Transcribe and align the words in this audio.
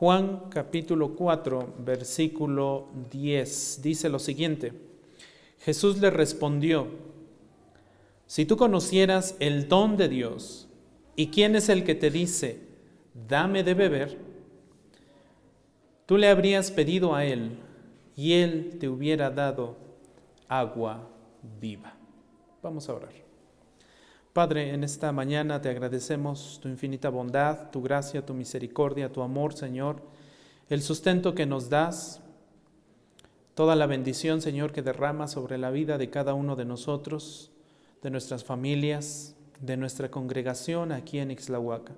Juan 0.00 0.44
capítulo 0.48 1.14
4, 1.14 1.74
versículo 1.84 2.88
10, 3.10 3.82
dice 3.82 4.08
lo 4.08 4.18
siguiente. 4.18 4.72
Jesús 5.58 6.00
le 6.00 6.08
respondió, 6.08 6.86
si 8.26 8.46
tú 8.46 8.56
conocieras 8.56 9.36
el 9.40 9.68
don 9.68 9.98
de 9.98 10.08
Dios 10.08 10.70
y 11.16 11.26
quién 11.26 11.54
es 11.54 11.68
el 11.68 11.84
que 11.84 11.94
te 11.94 12.10
dice, 12.10 12.60
dame 13.28 13.62
de 13.62 13.74
beber, 13.74 14.16
tú 16.06 16.16
le 16.16 16.28
habrías 16.28 16.70
pedido 16.70 17.14
a 17.14 17.26
él 17.26 17.58
y 18.16 18.32
él 18.32 18.78
te 18.80 18.88
hubiera 18.88 19.28
dado 19.28 19.76
agua 20.48 21.10
viva. 21.60 21.92
Vamos 22.62 22.88
a 22.88 22.94
orar. 22.94 23.29
Padre, 24.32 24.72
en 24.74 24.84
esta 24.84 25.10
mañana 25.10 25.60
te 25.60 25.70
agradecemos 25.70 26.60
tu 26.62 26.68
infinita 26.68 27.08
bondad, 27.08 27.72
tu 27.72 27.82
gracia, 27.82 28.24
tu 28.24 28.32
misericordia, 28.32 29.10
tu 29.10 29.22
amor, 29.22 29.54
Señor, 29.54 30.02
el 30.68 30.82
sustento 30.82 31.34
que 31.34 31.46
nos 31.46 31.68
das, 31.68 32.20
toda 33.56 33.74
la 33.74 33.86
bendición, 33.86 34.40
Señor, 34.40 34.70
que 34.70 34.82
derramas 34.82 35.32
sobre 35.32 35.58
la 35.58 35.72
vida 35.72 35.98
de 35.98 36.10
cada 36.10 36.34
uno 36.34 36.54
de 36.54 36.64
nosotros, 36.64 37.50
de 38.02 38.10
nuestras 38.10 38.44
familias, 38.44 39.34
de 39.58 39.76
nuestra 39.76 40.12
congregación 40.12 40.92
aquí 40.92 41.18
en 41.18 41.32
Ixlahuaca. 41.32 41.94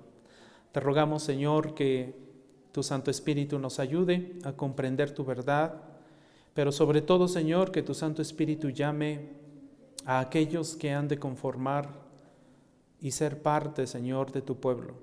Te 0.71 0.79
rogamos, 0.79 1.21
Señor, 1.21 1.75
que 1.75 2.15
tu 2.71 2.81
Santo 2.81 3.11
Espíritu 3.11 3.59
nos 3.59 3.77
ayude 3.77 4.39
a 4.43 4.53
comprender 4.53 5.11
tu 5.11 5.23
verdad, 5.23 5.83
pero 6.55 6.71
sobre 6.71 7.03
todo, 7.03 7.27
Señor, 7.27 7.71
que 7.71 7.83
tu 7.83 7.93
Santo 7.93 8.23
Espíritu 8.23 8.71
llame 8.71 9.29
a 10.03 10.19
aquellos 10.19 10.75
que 10.75 10.91
han 10.91 11.07
de 11.07 11.19
conformar 11.19 12.02
y 13.03 13.11
ser 13.11 13.41
parte, 13.41 13.85
Señor, 13.85 14.31
de 14.31 14.41
tu 14.41 14.61
pueblo. 14.61 14.93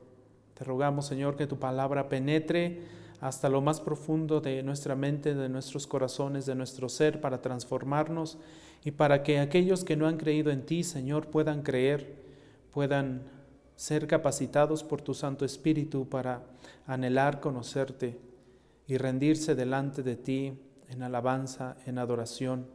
Te 0.55 0.65
rogamos, 0.65 1.05
Señor, 1.05 1.37
que 1.37 1.47
tu 1.47 1.59
palabra 1.59 2.09
penetre 2.09 2.81
hasta 3.21 3.51
lo 3.51 3.61
más 3.61 3.79
profundo 3.83 4.41
de 4.41 4.63
nuestra 4.63 4.97
mente, 4.97 5.35
de 5.35 5.51
nuestros 5.51 5.87
corazones, 5.87 6.47
de 6.47 6.55
nuestro 6.55 6.89
ser, 6.89 7.21
para 7.21 7.43
transformarnos 7.43 8.39
y 8.83 8.93
para 8.93 9.23
que 9.23 9.39
aquellos 9.39 9.85
que 9.85 9.97
no 9.97 10.09
han 10.09 10.17
creído 10.17 10.51
en 10.51 10.65
ti, 10.65 10.83
Señor, 10.83 11.27
puedan 11.27 11.61
creer, 11.61 12.17
puedan 12.73 13.21
ser 13.77 14.07
capacitados 14.07 14.83
por 14.83 15.03
tu 15.03 15.13
Santo 15.13 15.45
Espíritu 15.45 16.09
para 16.09 16.43
anhelar 16.87 17.41
conocerte 17.41 18.19
y 18.87 18.97
rendirse 18.97 19.55
delante 19.55 20.03
de 20.03 20.17
ti 20.17 20.55
en 20.89 21.03
alabanza, 21.03 21.77
en 21.85 21.99
adoración. 21.99 22.67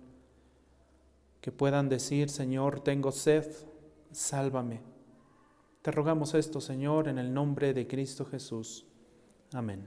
Que 1.42 1.52
puedan 1.52 1.90
decir, 1.90 2.30
Señor, 2.30 2.81
tengo 2.81 3.12
sed, 3.12 3.52
sálvame 4.12 4.94
te 5.86 5.91
rogamos 5.91 6.33
esto, 6.33 6.59
Señor, 6.61 7.08
en 7.09 7.19
el 7.19 7.31
nombre 7.31 7.72
de 7.72 7.86
Cristo 7.86 8.25
Jesús. 8.25 8.88
Amén. 9.53 9.83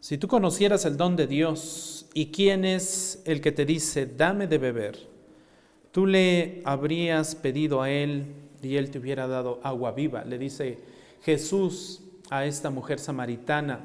Si 0.00 0.16
tú 0.16 0.28
conocieras 0.28 0.86
el 0.86 0.96
don 0.96 1.14
de 1.14 1.26
Dios 1.26 2.06
y 2.14 2.30
quién 2.30 2.64
es 2.64 3.22
el 3.26 3.42
que 3.42 3.52
te 3.52 3.66
dice, 3.66 4.06
dame 4.06 4.46
de 4.46 4.56
beber, 4.56 4.98
tú 5.92 6.06
le 6.06 6.62
habrías 6.64 7.34
pedido 7.34 7.82
a 7.82 7.90
él 7.90 8.32
y 8.62 8.76
él 8.76 8.90
te 8.90 8.98
hubiera 8.98 9.26
dado 9.26 9.60
agua 9.62 9.92
viva. 9.92 10.24
Le 10.24 10.38
dice 10.38 10.78
Jesús 11.24 12.00
a 12.30 12.46
esta 12.46 12.70
mujer 12.70 12.98
samaritana, 12.98 13.80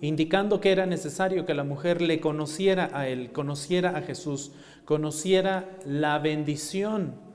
indicando 0.00 0.60
que 0.60 0.70
era 0.70 0.86
necesario 0.86 1.44
que 1.44 1.52
la 1.52 1.64
mujer 1.64 2.00
le 2.00 2.20
conociera 2.20 2.90
a 2.92 3.08
él, 3.08 3.32
conociera 3.32 3.96
a 3.96 4.02
Jesús, 4.02 4.52
conociera 4.84 5.68
la 5.84 6.20
bendición 6.20 7.26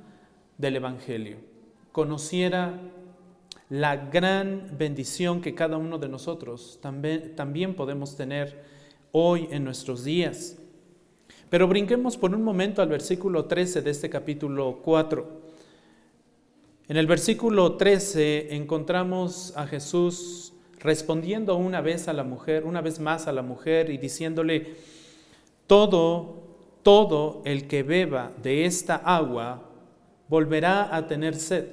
del 0.58 0.76
Evangelio, 0.78 1.38
conociera 1.92 2.80
la 3.70 3.96
gran 3.96 4.76
bendición 4.78 5.42
que 5.42 5.56
cada 5.56 5.78
uno 5.78 5.98
de 5.98 6.10
nosotros 6.10 6.80
también, 6.82 7.36
también 7.36 7.76
podemos 7.76 8.16
tener 8.16 8.64
hoy 9.12 9.48
en 9.52 9.64
nuestros 9.64 10.04
días. 10.04 10.58
Pero 11.50 11.68
brinquemos 11.68 12.18
por 12.18 12.34
un 12.34 12.44
momento 12.44 12.82
al 12.82 12.90
versículo 12.90 13.46
13 13.46 13.82
de 13.82 13.92
este 13.92 14.10
capítulo 14.10 14.80
4. 14.84 15.42
En 16.88 16.98
el 16.98 17.08
versículo 17.08 17.76
13 17.76 18.56
encontramos 18.56 19.54
a 19.56 19.68
Jesús 19.68 20.54
respondiendo 20.80 21.56
una 21.56 21.80
vez 21.82 22.08
a 22.08 22.14
la 22.14 22.24
mujer, 22.24 22.66
una 22.66 22.82
vez 22.82 23.00
más 23.00 23.28
a 23.28 23.32
la 23.32 23.42
mujer 23.42 23.90
y 23.90 23.98
diciéndole, 23.98 24.76
todo, 25.66 26.44
todo 26.84 27.42
el 27.46 27.68
que 27.68 27.84
beba 27.84 28.32
de 28.42 28.66
esta 28.66 28.96
agua 28.98 29.70
volverá 30.34 30.96
a 30.96 31.06
tener 31.06 31.36
sed. 31.36 31.66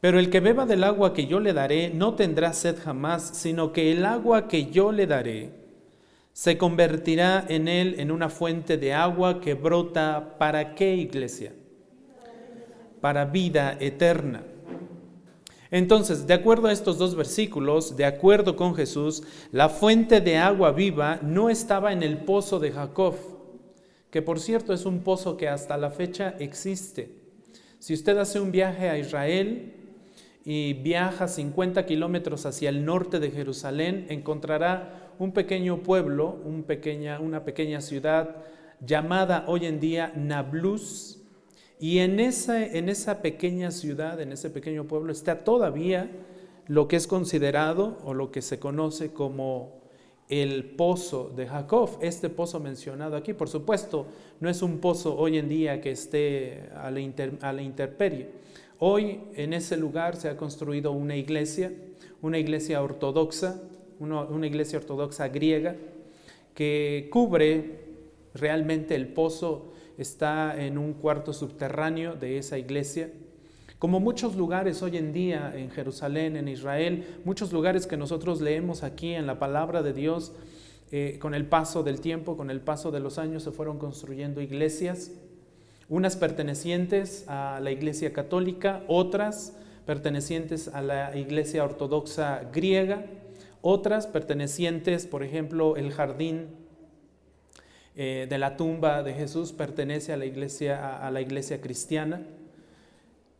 Pero 0.00 0.20
el 0.20 0.30
que 0.30 0.38
beba 0.38 0.66
del 0.66 0.84
agua 0.84 1.12
que 1.12 1.26
yo 1.26 1.40
le 1.40 1.52
daré 1.52 1.90
no 1.90 2.14
tendrá 2.14 2.52
sed 2.52 2.76
jamás, 2.80 3.30
sino 3.34 3.72
que 3.72 3.90
el 3.90 4.06
agua 4.06 4.46
que 4.46 4.66
yo 4.66 4.92
le 4.92 5.08
daré 5.08 5.50
se 6.32 6.56
convertirá 6.56 7.44
en 7.48 7.66
él 7.66 7.96
en 7.98 8.12
una 8.12 8.28
fuente 8.28 8.76
de 8.76 8.94
agua 8.94 9.40
que 9.40 9.54
brota 9.54 10.36
para 10.38 10.76
qué 10.76 10.94
iglesia? 10.94 11.52
Para 13.00 13.24
vida 13.24 13.76
eterna. 13.80 14.44
Entonces, 15.72 16.24
de 16.24 16.34
acuerdo 16.34 16.68
a 16.68 16.72
estos 16.72 16.98
dos 16.98 17.16
versículos, 17.16 17.96
de 17.96 18.04
acuerdo 18.04 18.54
con 18.54 18.76
Jesús, 18.76 19.24
la 19.50 19.68
fuente 19.68 20.20
de 20.20 20.36
agua 20.36 20.70
viva 20.70 21.18
no 21.20 21.50
estaba 21.50 21.92
en 21.92 22.04
el 22.04 22.18
pozo 22.18 22.60
de 22.60 22.70
Jacob, 22.70 23.16
que 24.10 24.22
por 24.22 24.40
cierto 24.40 24.72
es 24.72 24.86
un 24.86 25.00
pozo 25.00 25.36
que 25.36 25.48
hasta 25.48 25.76
la 25.76 25.90
fecha 25.90 26.34
existe. 26.38 27.10
Si 27.78 27.94
usted 27.94 28.16
hace 28.18 28.40
un 28.40 28.50
viaje 28.50 28.88
a 28.88 28.98
Israel 28.98 29.72
y 30.44 30.72
viaja 30.74 31.28
50 31.28 31.84
kilómetros 31.86 32.46
hacia 32.46 32.70
el 32.70 32.84
norte 32.84 33.20
de 33.20 33.30
Jerusalén, 33.30 34.06
encontrará 34.08 35.12
un 35.18 35.32
pequeño 35.32 35.82
pueblo, 35.82 36.40
una 36.44 37.44
pequeña 37.44 37.80
ciudad 37.80 38.36
llamada 38.80 39.44
hoy 39.46 39.66
en 39.66 39.80
día 39.80 40.12
Nablus. 40.16 41.20
Y 41.80 41.98
en 41.98 42.18
esa, 42.18 42.64
en 42.64 42.88
esa 42.88 43.22
pequeña 43.22 43.70
ciudad, 43.70 44.20
en 44.20 44.32
ese 44.32 44.50
pequeño 44.50 44.84
pueblo, 44.84 45.12
está 45.12 45.44
todavía 45.44 46.10
lo 46.66 46.88
que 46.88 46.96
es 46.96 47.06
considerado 47.06 47.98
o 48.04 48.14
lo 48.14 48.30
que 48.30 48.42
se 48.42 48.58
conoce 48.58 49.12
como 49.12 49.77
el 50.28 50.64
pozo 50.64 51.32
de 51.34 51.46
Jacob, 51.46 51.98
este 52.02 52.28
pozo 52.28 52.60
mencionado 52.60 53.16
aquí. 53.16 53.32
Por 53.32 53.48
supuesto, 53.48 54.06
no 54.40 54.50
es 54.50 54.62
un 54.62 54.78
pozo 54.78 55.16
hoy 55.16 55.38
en 55.38 55.48
día 55.48 55.80
que 55.80 55.90
esté 55.90 56.68
a 56.74 56.90
la, 56.90 57.62
intemperie. 57.62 58.28
Hoy 58.78 59.20
en 59.34 59.54
ese 59.54 59.76
lugar 59.76 60.16
se 60.16 60.28
ha 60.28 60.36
construido 60.36 60.92
una 60.92 61.16
iglesia, 61.16 61.72
una 62.20 62.38
iglesia 62.38 62.82
ortodoxa, 62.82 63.60
una, 63.98 64.46
iglesia 64.46 64.78
ortodoxa 64.78 65.28
griega, 65.28 65.76
que 66.54 67.08
cubre 67.10 67.88
realmente 68.34 68.94
el 68.94 69.08
pozo, 69.08 69.72
está 69.96 70.62
en 70.62 70.78
un 70.78 70.92
cuarto 70.92 71.32
subterráneo 71.32 72.14
de 72.14 72.38
esa 72.38 72.58
iglesia 72.58 73.10
como 73.78 74.00
muchos 74.00 74.34
lugares 74.34 74.82
hoy 74.82 74.96
en 74.96 75.12
día 75.12 75.52
en 75.54 75.70
Jerusalén, 75.70 76.36
en 76.36 76.48
Israel, 76.48 77.06
muchos 77.24 77.52
lugares 77.52 77.86
que 77.86 77.96
nosotros 77.96 78.40
leemos 78.40 78.82
aquí 78.82 79.14
en 79.14 79.26
la 79.26 79.38
palabra 79.38 79.82
de 79.82 79.92
Dios, 79.92 80.32
eh, 80.90 81.18
con 81.20 81.34
el 81.34 81.46
paso 81.46 81.82
del 81.82 82.00
tiempo, 82.00 82.36
con 82.36 82.50
el 82.50 82.60
paso 82.60 82.90
de 82.90 82.98
los 82.98 83.18
años, 83.18 83.44
se 83.44 83.52
fueron 83.52 83.78
construyendo 83.78 84.40
iglesias, 84.40 85.12
unas 85.88 86.16
pertenecientes 86.16 87.24
a 87.28 87.60
la 87.60 87.70
iglesia 87.70 88.12
católica, 88.12 88.82
otras 88.88 89.56
pertenecientes 89.86 90.68
a 90.68 90.82
la 90.82 91.16
iglesia 91.16 91.62
ortodoxa 91.62 92.50
griega, 92.52 93.06
otras 93.62 94.06
pertenecientes, 94.06 95.06
por 95.06 95.22
ejemplo, 95.22 95.76
el 95.76 95.92
jardín 95.92 96.48
eh, 97.94 98.26
de 98.28 98.38
la 98.38 98.56
tumba 98.56 99.02
de 99.02 99.14
Jesús 99.14 99.52
pertenece 99.52 100.12
a 100.12 100.16
la 100.16 100.26
iglesia, 100.26 100.98
a 100.98 101.10
la 101.10 101.20
iglesia 101.20 101.60
cristiana. 101.60 102.22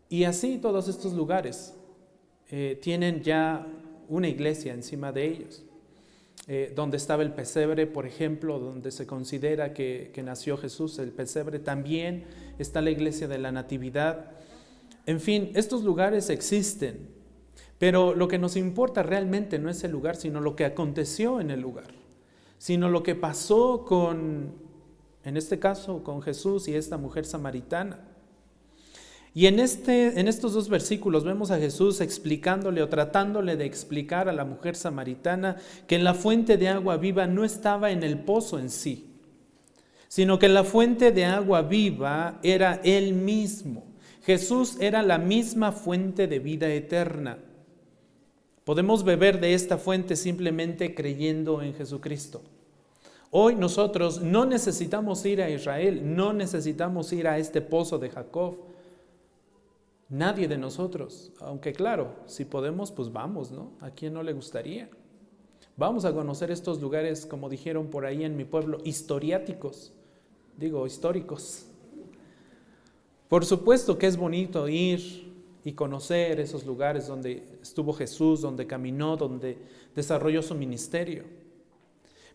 Y 0.08 0.24
así 0.24 0.58
todos 0.58 0.88
estos 0.88 1.12
lugares 1.12 1.74
eh, 2.50 2.78
tienen 2.80 3.22
ya 3.22 3.66
una 4.08 4.28
iglesia 4.28 4.72
encima 4.72 5.12
de 5.12 5.26
ellos. 5.26 5.64
Eh, 6.50 6.72
donde 6.74 6.96
estaba 6.96 7.22
el 7.22 7.32
pesebre, 7.34 7.86
por 7.86 8.06
ejemplo, 8.06 8.58
donde 8.58 8.90
se 8.90 9.06
considera 9.06 9.74
que, 9.74 10.10
que, 10.14 10.22
nació 10.22 10.56
Jesús, 10.56 10.98
el 10.98 11.10
pesebre, 11.10 11.58
también 11.58 12.24
está 12.58 12.80
la 12.80 12.90
iglesia 12.90 13.28
de 13.28 13.36
la 13.36 13.52
Natividad. 13.52 14.30
En 15.04 15.20
fin, 15.20 15.50
estos 15.54 15.84
lugares 15.84 16.30
existen, 16.30 17.10
pero 17.78 18.14
lo 18.14 18.28
que 18.28 18.38
nos 18.38 18.56
importa 18.56 19.02
realmente 19.02 19.58
no 19.58 19.68
es 19.68 19.84
el 19.84 19.90
lugar, 19.90 20.16
sino 20.16 20.40
lo 20.40 20.56
que 20.56 20.64
aconteció 20.64 21.38
en 21.40 21.50
el 21.50 21.60
lugar, 21.60 21.88
sino 22.56 22.88
lo 22.88 23.02
que 23.02 23.14
pasó 23.14 23.84
con, 23.84 24.54
en 25.24 25.36
este 25.36 25.58
caso, 25.58 26.02
con 26.02 26.22
Jesús 26.22 26.66
y 26.66 26.74
esta 26.74 26.96
mujer 26.96 27.26
samaritana. 27.26 28.07
Y 29.34 29.46
en, 29.46 29.60
este, 29.60 30.18
en 30.18 30.26
estos 30.26 30.54
dos 30.54 30.68
versículos 30.68 31.24
vemos 31.24 31.50
a 31.50 31.58
Jesús 31.58 32.00
explicándole 32.00 32.82
o 32.82 32.88
tratándole 32.88 33.56
de 33.56 33.66
explicar 33.66 34.28
a 34.28 34.32
la 34.32 34.44
mujer 34.44 34.74
samaritana 34.74 35.56
que 35.86 35.98
la 35.98 36.14
fuente 36.14 36.56
de 36.56 36.68
agua 36.68 36.96
viva 36.96 37.26
no 37.26 37.44
estaba 37.44 37.90
en 37.90 38.02
el 38.02 38.18
pozo 38.18 38.58
en 38.58 38.70
sí, 38.70 39.06
sino 40.08 40.38
que 40.38 40.48
la 40.48 40.64
fuente 40.64 41.12
de 41.12 41.24
agua 41.24 41.62
viva 41.62 42.40
era 42.42 42.80
Él 42.82 43.12
mismo. 43.12 43.84
Jesús 44.24 44.76
era 44.80 45.02
la 45.02 45.18
misma 45.18 45.72
fuente 45.72 46.26
de 46.26 46.38
vida 46.38 46.68
eterna. 46.68 47.38
Podemos 48.64 49.02
beber 49.02 49.40
de 49.40 49.54
esta 49.54 49.78
fuente 49.78 50.16
simplemente 50.16 50.94
creyendo 50.94 51.62
en 51.62 51.72
Jesucristo. 51.72 52.42
Hoy 53.30 53.54
nosotros 53.54 54.20
no 54.20 54.44
necesitamos 54.44 55.24
ir 55.24 55.40
a 55.40 55.48
Israel, 55.48 56.14
no 56.14 56.32
necesitamos 56.32 57.12
ir 57.12 57.28
a 57.28 57.38
este 57.38 57.60
pozo 57.60 57.98
de 57.98 58.10
Jacob. 58.10 58.67
Nadie 60.08 60.48
de 60.48 60.56
nosotros, 60.56 61.32
aunque 61.38 61.74
claro, 61.74 62.14
si 62.24 62.46
podemos, 62.46 62.90
pues 62.92 63.12
vamos, 63.12 63.50
¿no? 63.50 63.72
¿A 63.80 63.90
quién 63.90 64.14
no 64.14 64.22
le 64.22 64.32
gustaría? 64.32 64.88
Vamos 65.76 66.06
a 66.06 66.14
conocer 66.14 66.50
estos 66.50 66.80
lugares, 66.80 67.26
como 67.26 67.50
dijeron 67.50 67.88
por 67.88 68.06
ahí 68.06 68.24
en 68.24 68.36
mi 68.36 68.44
pueblo, 68.44 68.78
historiáticos, 68.84 69.92
digo, 70.56 70.86
históricos. 70.86 71.66
Por 73.28 73.44
supuesto 73.44 73.98
que 73.98 74.06
es 74.06 74.16
bonito 74.16 74.66
ir 74.66 75.28
y 75.62 75.72
conocer 75.72 76.40
esos 76.40 76.64
lugares 76.64 77.06
donde 77.06 77.46
estuvo 77.60 77.92
Jesús, 77.92 78.40
donde 78.40 78.66
caminó, 78.66 79.18
donde 79.18 79.58
desarrolló 79.94 80.40
su 80.40 80.54
ministerio. 80.54 81.24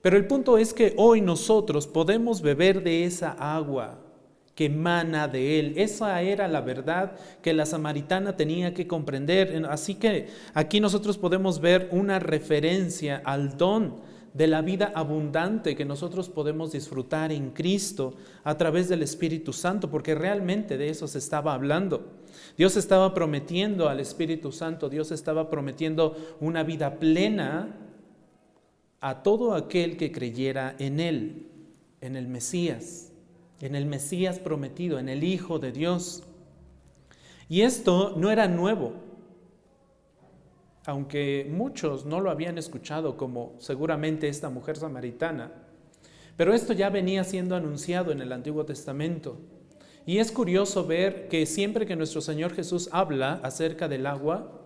Pero 0.04 0.18
el 0.18 0.28
punto 0.28 0.60
es 0.60 0.74
que 0.74 0.94
hoy 0.98 1.22
nosotros 1.22 1.88
podemos 1.88 2.42
beber 2.42 2.84
de 2.84 3.06
esa 3.06 3.32
agua 3.32 4.03
que 4.56 4.66
emana 4.66 5.28
de 5.28 5.60
él. 5.60 5.74
Esa 5.78 6.22
era 6.22 6.48
la 6.48 6.62
verdad 6.62 7.14
que 7.42 7.54
la 7.54 7.66
samaritana 7.66 8.36
tenía 8.36 8.74
que 8.74 8.88
comprender. 8.88 9.66
Así 9.70 9.96
que 9.96 10.28
aquí 10.54 10.80
nosotros 10.80 11.18
podemos 11.18 11.60
ver 11.60 11.90
una 11.92 12.20
referencia 12.20 13.22
al 13.26 13.58
don 13.58 14.02
de 14.34 14.48
la 14.48 14.62
vida 14.62 14.92
abundante 14.96 15.76
que 15.76 15.86
nosotros 15.86 16.28
podemos 16.28 16.72
disfrutar 16.72 17.32
en 17.32 17.52
Cristo 17.52 18.16
a 18.44 18.58
través 18.58 18.90
del 18.90 19.04
Espíritu 19.04 19.54
Santo, 19.54 19.90
porque 19.90 20.16
realmente 20.16 20.78
de 20.78 20.90
eso 20.90 21.08
se 21.08 21.20
estaba 21.20 21.54
hablando. 21.54 22.08
Dios 22.58 22.76
estaba 22.76 23.14
prometiendo 23.14 23.90
al 23.90 24.00
Espíritu 24.00 24.52
Santo, 24.52 24.90
Dios 24.90 25.12
estaba 25.12 25.50
prometiendo 25.50 26.16
una 26.40 26.64
vida 26.64 27.00
plena 27.00 27.78
a 29.02 29.22
todo 29.22 29.54
aquel 29.54 29.98
que 29.98 30.12
creyera 30.12 30.76
en 30.80 31.00
Él, 31.00 31.48
en 32.02 32.16
el 32.16 32.28
Mesías, 32.28 33.13
en 33.64 33.76
el 33.76 33.86
Mesías 33.86 34.40
prometido, 34.40 35.00
en 35.00 35.08
el 35.08 35.24
Hijo 35.24 35.58
de 35.58 35.72
Dios. 35.72 36.24
Y 37.48 37.62
esto 37.62 38.14
no 38.18 38.30
era 38.30 38.50
nuevo, 38.50 38.92
aunque 40.86 41.50
muchos 41.50 42.06
no 42.06 42.20
lo 42.20 42.30
habían 42.30 42.58
escuchado, 42.58 43.16
como 43.16 43.56
seguramente 43.60 44.28
esta 44.28 44.50
mujer 44.50 44.76
samaritana. 44.76 45.54
Pero 46.36 46.54
esto 46.54 46.74
ya 46.74 46.90
venía 46.90 47.24
siendo 47.24 47.56
anunciado 47.56 48.12
en 48.12 48.20
el 48.20 48.34
Antiguo 48.34 48.66
Testamento. 48.66 49.38
Y 50.06 50.18
es 50.18 50.34
curioso 50.34 50.86
ver 50.86 51.30
que 51.30 51.46
siempre 51.46 51.86
que 51.86 51.96
nuestro 51.96 52.20
Señor 52.20 52.54
Jesús 52.54 52.90
habla 52.92 53.40
acerca 53.44 53.88
del 53.88 54.08
agua, 54.08 54.63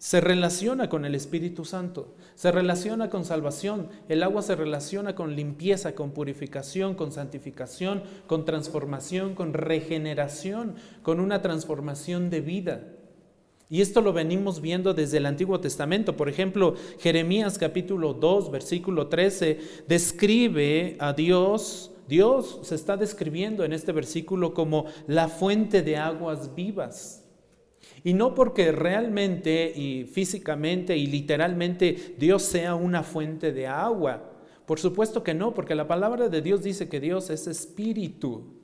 se 0.00 0.22
relaciona 0.22 0.88
con 0.88 1.04
el 1.04 1.14
Espíritu 1.14 1.66
Santo, 1.66 2.14
se 2.34 2.50
relaciona 2.50 3.10
con 3.10 3.26
salvación. 3.26 3.90
El 4.08 4.22
agua 4.22 4.40
se 4.40 4.56
relaciona 4.56 5.14
con 5.14 5.36
limpieza, 5.36 5.94
con 5.94 6.12
purificación, 6.12 6.94
con 6.94 7.12
santificación, 7.12 8.02
con 8.26 8.46
transformación, 8.46 9.34
con 9.34 9.52
regeneración, 9.52 10.74
con 11.02 11.20
una 11.20 11.42
transformación 11.42 12.30
de 12.30 12.40
vida. 12.40 12.80
Y 13.68 13.82
esto 13.82 14.00
lo 14.00 14.14
venimos 14.14 14.62
viendo 14.62 14.94
desde 14.94 15.18
el 15.18 15.26
Antiguo 15.26 15.60
Testamento. 15.60 16.16
Por 16.16 16.30
ejemplo, 16.30 16.76
Jeremías 16.98 17.58
capítulo 17.58 18.14
2, 18.14 18.50
versículo 18.50 19.08
13, 19.08 19.60
describe 19.86 20.96
a 20.98 21.12
Dios, 21.12 21.92
Dios 22.08 22.60
se 22.62 22.74
está 22.74 22.96
describiendo 22.96 23.66
en 23.66 23.74
este 23.74 23.92
versículo 23.92 24.54
como 24.54 24.86
la 25.06 25.28
fuente 25.28 25.82
de 25.82 25.98
aguas 25.98 26.54
vivas. 26.54 27.19
Y 28.02 28.14
no 28.14 28.34
porque 28.34 28.72
realmente 28.72 29.72
y 29.74 30.04
físicamente 30.04 30.96
y 30.96 31.06
literalmente 31.06 32.14
Dios 32.18 32.42
sea 32.42 32.74
una 32.74 33.02
fuente 33.02 33.52
de 33.52 33.66
agua. 33.66 34.30
Por 34.66 34.78
supuesto 34.78 35.22
que 35.22 35.34
no, 35.34 35.52
porque 35.52 35.74
la 35.74 35.88
palabra 35.88 36.28
de 36.28 36.42
Dios 36.42 36.62
dice 36.62 36.88
que 36.88 37.00
Dios 37.00 37.28
es 37.30 37.46
espíritu. 37.46 38.60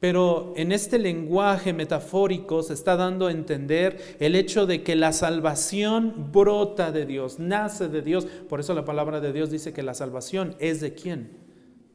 Pero 0.00 0.52
en 0.56 0.70
este 0.70 0.98
lenguaje 0.98 1.72
metafórico 1.72 2.62
se 2.62 2.74
está 2.74 2.96
dando 2.96 3.26
a 3.26 3.32
entender 3.32 4.16
el 4.20 4.36
hecho 4.36 4.64
de 4.64 4.84
que 4.84 4.94
la 4.94 5.12
salvación 5.12 6.30
brota 6.30 6.92
de 6.92 7.04
Dios, 7.04 7.40
nace 7.40 7.88
de 7.88 8.02
Dios. 8.02 8.26
Por 8.48 8.60
eso 8.60 8.74
la 8.74 8.84
palabra 8.84 9.20
de 9.20 9.32
Dios 9.32 9.50
dice 9.50 9.72
que 9.72 9.82
la 9.82 9.94
salvación 9.94 10.54
es 10.60 10.80
de 10.80 10.94
quién? 10.94 11.30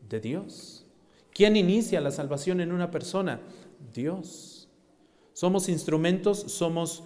De 0.09 0.19
Dios. 0.19 0.85
¿Quién 1.31 1.55
inicia 1.55 2.01
la 2.01 2.11
salvación 2.11 2.59
en 2.59 2.73
una 2.73 2.91
persona? 2.91 3.39
Dios. 3.93 4.52
Somos 5.33 5.67
instrumentos, 5.69 6.39
somos 6.39 7.03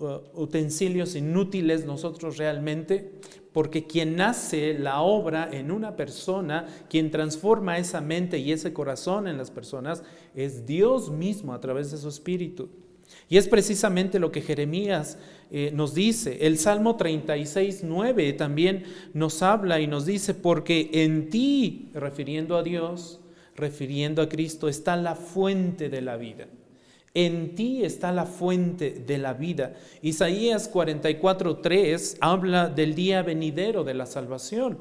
uh, 0.00 0.18
utensilios 0.34 1.14
inútiles 1.14 1.84
nosotros 1.84 2.36
realmente, 2.36 3.12
porque 3.52 3.86
quien 3.86 4.20
hace 4.20 4.78
la 4.78 5.00
obra 5.00 5.48
en 5.52 5.70
una 5.70 5.96
persona, 5.96 6.66
quien 6.90 7.10
transforma 7.10 7.78
esa 7.78 8.00
mente 8.00 8.38
y 8.38 8.52
ese 8.52 8.72
corazón 8.72 9.26
en 9.26 9.38
las 9.38 9.50
personas, 9.50 10.02
es 10.34 10.66
Dios 10.66 11.10
mismo 11.10 11.54
a 11.54 11.60
través 11.60 11.90
de 11.90 11.98
su 11.98 12.08
espíritu. 12.08 12.68
Y 13.28 13.36
es 13.36 13.48
precisamente 13.48 14.18
lo 14.18 14.32
que 14.32 14.42
Jeremías 14.42 15.18
eh, 15.50 15.70
nos 15.74 15.94
dice. 15.94 16.46
El 16.46 16.58
Salmo 16.58 16.96
36, 16.96 17.80
9 17.84 18.32
también 18.34 18.84
nos 19.14 19.42
habla 19.42 19.80
y 19.80 19.86
nos 19.86 20.06
dice, 20.06 20.34
porque 20.34 20.90
en 20.92 21.30
ti, 21.30 21.90
refiriendo 21.94 22.56
a 22.56 22.62
Dios, 22.62 23.20
refiriendo 23.56 24.22
a 24.22 24.28
Cristo, 24.28 24.68
está 24.68 24.96
la 24.96 25.14
fuente 25.14 25.88
de 25.88 26.02
la 26.02 26.16
vida. 26.16 26.48
En 27.20 27.56
ti 27.56 27.82
está 27.84 28.12
la 28.12 28.26
fuente 28.26 28.92
de 28.92 29.18
la 29.18 29.34
vida. 29.34 29.74
Isaías 30.02 30.70
44:3 30.72 32.16
habla 32.20 32.68
del 32.68 32.94
día 32.94 33.22
venidero 33.22 33.82
de 33.82 33.94
la 33.94 34.06
salvación. 34.06 34.78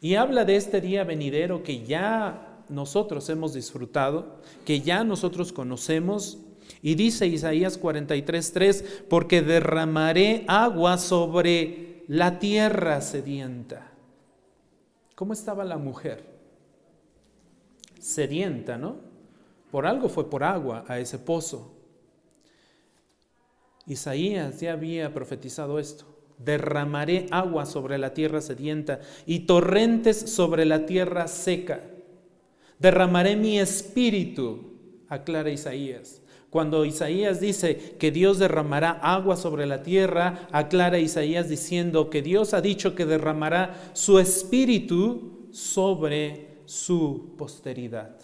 Y 0.00 0.14
habla 0.14 0.44
de 0.44 0.54
este 0.54 0.80
día 0.80 1.02
venidero 1.02 1.64
que 1.64 1.84
ya 1.84 2.62
nosotros 2.68 3.28
hemos 3.30 3.52
disfrutado, 3.52 4.36
que 4.64 4.80
ya 4.80 5.02
nosotros 5.02 5.52
conocemos. 5.52 6.38
Y 6.82 6.94
dice 6.94 7.26
Isaías 7.26 7.80
43:3, 7.80 8.84
porque 9.08 9.42
derramaré 9.42 10.44
agua 10.46 10.98
sobre 10.98 12.04
la 12.06 12.38
tierra 12.38 13.00
sedienta. 13.00 13.90
¿Cómo 15.16 15.32
estaba 15.32 15.64
la 15.64 15.78
mujer? 15.78 16.26
Sedienta, 17.98 18.78
¿no? 18.78 19.05
Por 19.76 19.86
algo 19.86 20.08
fue 20.08 20.30
por 20.30 20.42
agua 20.42 20.86
a 20.88 20.98
ese 20.98 21.18
pozo. 21.18 21.74
Isaías 23.86 24.58
ya 24.58 24.72
había 24.72 25.12
profetizado 25.12 25.78
esto. 25.78 26.06
Derramaré 26.38 27.26
agua 27.30 27.66
sobre 27.66 27.98
la 27.98 28.14
tierra 28.14 28.40
sedienta 28.40 29.00
y 29.26 29.40
torrentes 29.40 30.16
sobre 30.16 30.64
la 30.64 30.86
tierra 30.86 31.28
seca. 31.28 31.82
Derramaré 32.78 33.36
mi 33.36 33.58
espíritu, 33.58 34.78
aclara 35.10 35.50
Isaías. 35.50 36.22
Cuando 36.48 36.86
Isaías 36.86 37.38
dice 37.38 37.96
que 37.98 38.10
Dios 38.10 38.38
derramará 38.38 38.92
agua 38.92 39.36
sobre 39.36 39.66
la 39.66 39.82
tierra, 39.82 40.48
aclara 40.52 40.98
Isaías 40.98 41.50
diciendo 41.50 42.08
que 42.08 42.22
Dios 42.22 42.54
ha 42.54 42.62
dicho 42.62 42.94
que 42.94 43.04
derramará 43.04 43.90
su 43.92 44.18
espíritu 44.18 45.48
sobre 45.50 46.62
su 46.64 47.34
posteridad. 47.36 48.15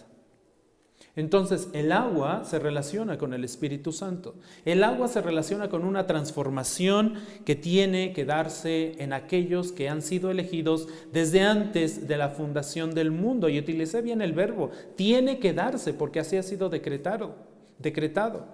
Entonces, 1.15 1.69
el 1.73 1.91
agua 1.91 2.43
se 2.43 2.57
relaciona 2.57 3.19
con 3.19 3.35
el 3.35 3.43
Espíritu 3.43 3.91
Santo. 3.91 4.33
El 4.65 4.83
agua 4.83 5.07
se 5.07 5.21
relaciona 5.21 5.69
con 5.69 5.85
una 5.85 6.07
transformación 6.07 7.15
que 7.45 7.55
tiene 7.55 8.13
que 8.13 8.25
darse 8.25 8.95
en 8.97 9.13
aquellos 9.13 9.71
que 9.71 9.89
han 9.89 10.01
sido 10.01 10.31
elegidos 10.31 10.87
desde 11.11 11.41
antes 11.41 12.07
de 12.07 12.17
la 12.17 12.29
fundación 12.29 12.95
del 12.95 13.11
mundo. 13.11 13.47
Y 13.47 13.59
utilicé 13.59 14.01
bien 14.01 14.23
el 14.23 14.33
verbo, 14.33 14.71
tiene 14.95 15.37
que 15.37 15.53
darse 15.53 15.93
porque 15.93 16.19
así 16.19 16.35
ha 16.35 16.43
sido 16.43 16.69
decretado, 16.69 17.35
decretado. 17.77 18.47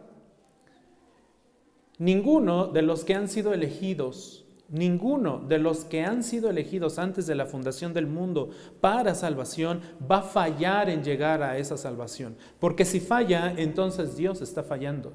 Ninguno 1.97 2.67
de 2.67 2.81
los 2.81 3.05
que 3.05 3.15
han 3.15 3.29
sido 3.29 3.53
elegidos 3.53 4.45
Ninguno 4.69 5.39
de 5.39 5.57
los 5.57 5.83
que 5.83 6.03
han 6.03 6.23
sido 6.23 6.49
elegidos 6.49 6.99
antes 6.99 7.25
de 7.25 7.33
la 7.33 7.47
fundación 7.47 7.93
del 7.93 8.05
mundo 8.05 8.51
para 8.81 9.15
salvación 9.15 9.81
va 10.09 10.19
a 10.19 10.23
fallar 10.23 10.89
en 10.89 11.03
llegar 11.03 11.41
a 11.41 11.57
esa 11.57 11.75
salvación. 11.75 12.35
Porque 12.59 12.85
si 12.85 12.99
falla, 12.99 13.53
entonces 13.57 14.15
Dios 14.15 14.41
está 14.41 14.61
fallando. 14.61 15.13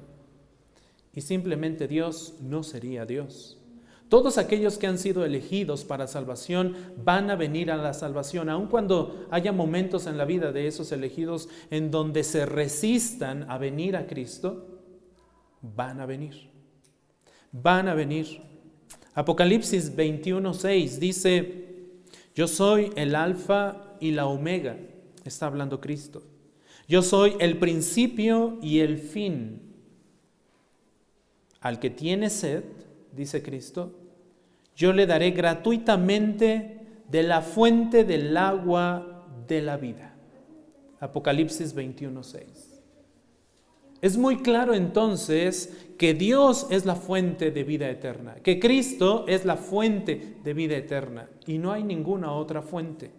Y 1.13 1.21
simplemente 1.21 1.87
Dios 1.87 2.35
no 2.41 2.63
sería 2.63 3.05
Dios. 3.05 3.57
Todos 4.09 4.37
aquellos 4.37 4.77
que 4.77 4.87
han 4.87 4.99
sido 4.99 5.25
elegidos 5.25 5.83
para 5.83 6.05
salvación 6.05 6.75
van 7.03 7.31
a 7.31 7.35
venir 7.35 7.71
a 7.71 7.77
la 7.77 7.93
salvación, 7.93 8.49
aun 8.49 8.67
cuando 8.67 9.25
haya 9.31 9.51
momentos 9.51 10.05
en 10.05 10.17
la 10.17 10.25
vida 10.25 10.51
de 10.51 10.67
esos 10.67 10.91
elegidos 10.91 11.49
en 11.71 11.89
donde 11.89 12.23
se 12.23 12.45
resistan 12.45 13.49
a 13.49 13.57
venir 13.57 13.95
a 13.95 14.05
Cristo, 14.05 14.81
van 15.61 16.01
a 16.01 16.05
venir. 16.05 16.51
Van 17.51 17.87
a 17.87 17.95
venir. 17.95 18.54
Apocalipsis 19.15 19.95
21:6 19.95 20.99
dice, 20.99 21.65
yo 22.35 22.47
soy 22.47 22.91
el 22.97 23.15
alfa 23.15 23.95
y 24.01 24.11
la 24.11 24.27
omega, 24.27 24.77
está 25.23 25.47
hablando 25.47 25.79
Cristo. 25.79 26.21
Yo 26.87 27.01
soy 27.01 27.35
el 27.39 27.57
principio 27.57 28.59
y 28.61 28.79
el 28.79 28.97
fin. 28.97 29.61
Al 31.61 31.79
que 31.79 31.89
tiene 31.89 32.29
sed, 32.29 32.63
dice 33.13 33.41
Cristo, 33.41 33.93
yo 34.75 34.91
le 34.91 35.07
daré 35.07 35.31
gratuitamente 35.31 36.81
de 37.09 37.23
la 37.23 37.41
fuente 37.41 38.03
del 38.03 38.35
agua 38.35 39.25
de 39.47 39.61
la 39.61 39.77
vida. 39.77 40.13
Apocalipsis 40.99 41.73
21.6. 41.73 42.43
Es 44.05 44.17
muy 44.17 44.37
claro 44.43 44.75
entonces 44.75 45.75
que 45.97 46.13
Dios 46.13 46.67
es 46.69 46.85
la 46.85 46.93
fuente 46.93 47.49
de 47.49 47.63
vida 47.63 47.89
eterna, 47.89 48.35
que 48.35 48.59
Cristo 48.59 49.25
es 49.27 49.45
la 49.45 49.57
fuente 49.57 50.35
de 50.43 50.53
vida 50.53 50.77
eterna 50.77 51.27
y 51.47 51.57
no 51.57 51.71
hay 51.71 51.81
ninguna 51.81 52.31
otra 52.31 52.61
fuente, 52.61 53.09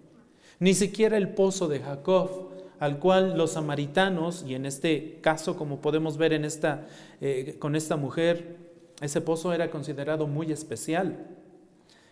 ni 0.60 0.74
siquiera 0.74 1.16
el 1.16 1.30
pozo 1.30 1.66
de 1.66 1.80
Jacob, 1.80 2.50
al 2.78 3.00
cual 3.00 3.36
los 3.36 3.54
samaritanos, 3.54 4.44
y 4.46 4.54
en 4.54 4.64
este 4.64 5.18
caso 5.22 5.56
como 5.56 5.80
podemos 5.80 6.18
ver 6.18 6.32
en 6.32 6.44
esta, 6.44 6.86
eh, 7.20 7.56
con 7.58 7.74
esta 7.74 7.96
mujer, 7.96 8.56
ese 9.00 9.20
pozo 9.20 9.52
era 9.52 9.72
considerado 9.72 10.28
muy 10.28 10.52
especial. 10.52 11.16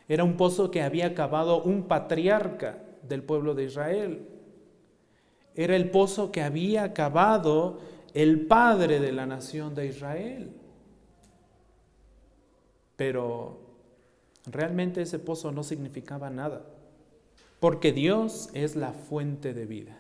Era 0.09 0.25
un 0.25 0.37
pozo 0.37 0.73
que 0.73 0.83
había 0.83 1.15
cavado 1.15 1.63
un 1.63 1.85
patriarca 1.85 2.83
del 3.09 3.23
pueblo 3.23 3.55
de 3.55 3.67
Israel. 3.67 4.27
Era 5.55 5.77
el 5.77 5.91
pozo 5.91 6.33
que 6.33 6.43
había 6.43 6.93
cavado 6.93 7.94
el 8.15 8.47
padre 8.47 9.01
de 9.01 9.13
la 9.13 9.27
nación 9.27 9.75
de 9.75 9.89
Israel. 9.89 10.53
Pero 12.97 13.59
realmente 14.47 15.03
ese 15.03 15.19
pozo 15.19 15.51
no 15.53 15.65
significaba 15.65 16.31
nada, 16.31 16.63
porque 17.61 17.93
Dios 17.93 18.49
es 18.55 18.77
la 18.77 18.93
fuente 18.93 19.53
de 19.53 19.67
vida, 19.67 19.99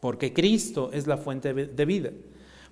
porque 0.00 0.32
Cristo 0.32 0.90
es 0.92 1.06
la 1.06 1.18
fuente 1.18 1.52
de 1.52 1.84
vida. 1.84 2.10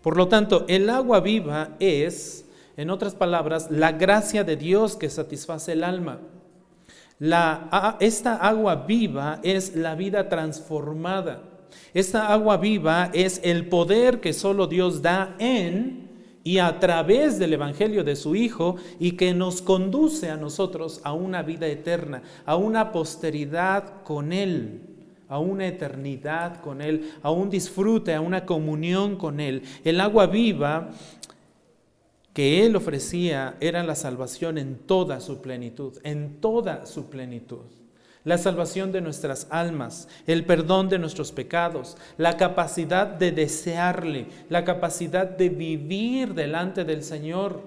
Por 0.02 0.16
lo 0.16 0.28
tanto, 0.28 0.64
el 0.68 0.88
agua 0.88 1.20
viva 1.20 1.76
es, 1.80 2.46
en 2.76 2.90
otras 2.90 3.14
palabras, 3.14 3.70
la 3.70 3.92
gracia 3.92 4.44
de 4.44 4.56
Dios 4.56 4.96
que 4.96 5.10
satisface 5.10 5.72
el 5.72 5.84
alma. 5.84 6.20
esta 8.00 8.36
agua 8.36 8.86
viva 8.86 9.40
es 9.42 9.74
la 9.74 9.94
vida 9.94 10.28
transformada. 10.28 11.42
Esta 11.94 12.32
agua 12.32 12.56
viva 12.58 13.10
es 13.12 13.40
el 13.44 13.66
poder 13.66 14.20
que 14.20 14.32
solo 14.32 14.66
Dios 14.66 15.02
da 15.02 15.34
en 15.38 16.08
y 16.44 16.58
a 16.58 16.78
través 16.80 17.38
del 17.38 17.52
Evangelio 17.52 18.04
de 18.04 18.16
su 18.16 18.34
Hijo 18.34 18.76
y 18.98 19.12
que 19.12 19.34
nos 19.34 19.62
conduce 19.62 20.30
a 20.30 20.36
nosotros 20.36 21.00
a 21.04 21.12
una 21.12 21.42
vida 21.42 21.66
eterna, 21.66 22.22
a 22.46 22.56
una 22.56 22.92
posteridad 22.92 24.02
con 24.02 24.32
Él, 24.32 24.80
a 25.28 25.38
una 25.38 25.66
eternidad 25.66 26.60
con 26.60 26.80
Él, 26.80 27.12
a 27.22 27.30
un 27.30 27.50
disfrute, 27.50 28.14
a 28.14 28.20
una 28.20 28.46
comunión 28.46 29.16
con 29.16 29.40
Él. 29.40 29.62
El 29.84 30.00
agua 30.00 30.26
viva 30.26 30.90
que 32.32 32.64
Él 32.64 32.76
ofrecía 32.76 33.56
era 33.60 33.82
la 33.82 33.94
salvación 33.94 34.58
en 34.58 34.78
toda 34.78 35.20
su 35.20 35.42
plenitud, 35.42 35.98
en 36.02 36.40
toda 36.40 36.86
su 36.86 37.10
plenitud 37.10 37.66
la 38.28 38.36
salvación 38.36 38.92
de 38.92 39.00
nuestras 39.00 39.46
almas, 39.48 40.06
el 40.26 40.44
perdón 40.44 40.90
de 40.90 40.98
nuestros 40.98 41.32
pecados, 41.32 41.96
la 42.18 42.36
capacidad 42.36 43.06
de 43.06 43.32
desearle, 43.32 44.26
la 44.50 44.64
capacidad 44.64 45.26
de 45.26 45.48
vivir 45.48 46.34
delante 46.34 46.84
del 46.84 47.02
Señor, 47.02 47.62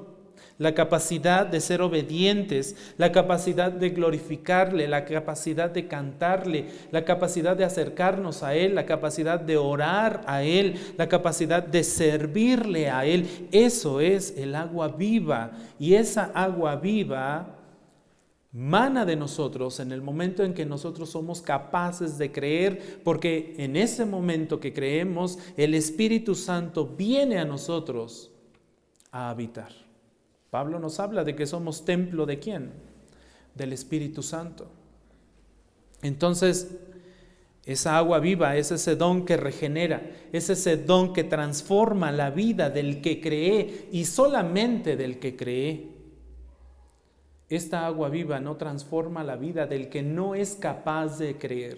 la 0.60 0.76
capacidad 0.76 1.48
de 1.48 1.62
ser 1.62 1.82
obedientes, 1.82 2.76
la 3.00 3.12
capacidad 3.12 3.72
de 3.72 3.90
glorificarle, 3.90 4.88
la 4.88 5.04
capacidad 5.04 5.72
de 5.72 5.88
cantarle, 5.88 6.68
la 6.92 7.06
capacidad 7.06 7.58
de 7.58 7.66
acercarnos 7.66 8.44
a 8.44 8.54
Él, 8.54 8.76
la 8.76 8.86
capacidad 8.86 9.40
de 9.40 9.58
orar 9.58 10.22
a 10.28 10.44
Él, 10.44 10.76
la 10.96 11.10
capacidad 11.10 11.64
de 11.64 11.84
servirle 11.84 12.92
a 12.92 13.04
Él. 13.04 13.48
Eso 13.52 14.00
es 14.00 14.38
el 14.38 14.54
agua 14.54 14.90
viva 14.90 15.54
y 15.80 15.96
esa 15.96 16.26
agua 16.36 16.76
viva 16.76 17.61
mana 18.52 19.06
de 19.06 19.16
nosotros 19.16 19.80
en 19.80 19.92
el 19.92 20.02
momento 20.02 20.44
en 20.44 20.54
que 20.54 20.66
nosotros 20.66 21.10
somos 21.10 21.42
capaces 21.42 22.18
de 22.18 22.32
creer, 22.32 23.02
porque 23.04 23.56
en 23.58 23.76
ese 23.76 24.06
momento 24.06 24.60
que 24.60 24.74
creemos, 24.74 25.40
el 25.56 25.74
Espíritu 25.74 26.36
Santo 26.36 26.86
viene 26.86 27.38
a 27.38 27.46
nosotros 27.46 28.32
a 29.12 29.30
habitar. 29.30 29.72
Pablo 30.50 30.80
nos 30.80 31.00
habla 31.00 31.24
de 31.24 31.36
que 31.36 31.48
somos 31.48 31.86
templo 31.86 32.26
de 32.26 32.40
quién? 32.40 32.72
Del 33.56 33.72
Espíritu 33.72 34.22
Santo. 34.22 34.70
Entonces, 36.02 36.76
esa 37.66 37.98
agua 37.98 38.20
viva 38.20 38.58
es 38.58 38.72
ese 38.72 38.96
don 38.96 39.24
que 39.24 39.38
regenera, 39.38 40.02
es 40.34 40.50
ese 40.50 40.78
don 40.78 41.14
que 41.14 41.24
transforma 41.24 42.12
la 42.12 42.32
vida 42.32 42.70
del 42.70 43.02
que 43.02 43.22
cree 43.22 43.88
y 43.92 44.06
solamente 44.06 44.98
del 44.98 45.20
que 45.20 45.36
cree. 45.36 45.91
Esta 47.52 47.86
agua 47.86 48.08
viva 48.08 48.40
no 48.40 48.56
transforma 48.56 49.26
la 49.26 49.36
vida 49.36 49.68
del 49.68 49.90
que 49.90 50.02
no 50.02 50.36
es 50.36 50.56
capaz 50.56 51.20
de 51.20 51.38
creer. 51.38 51.78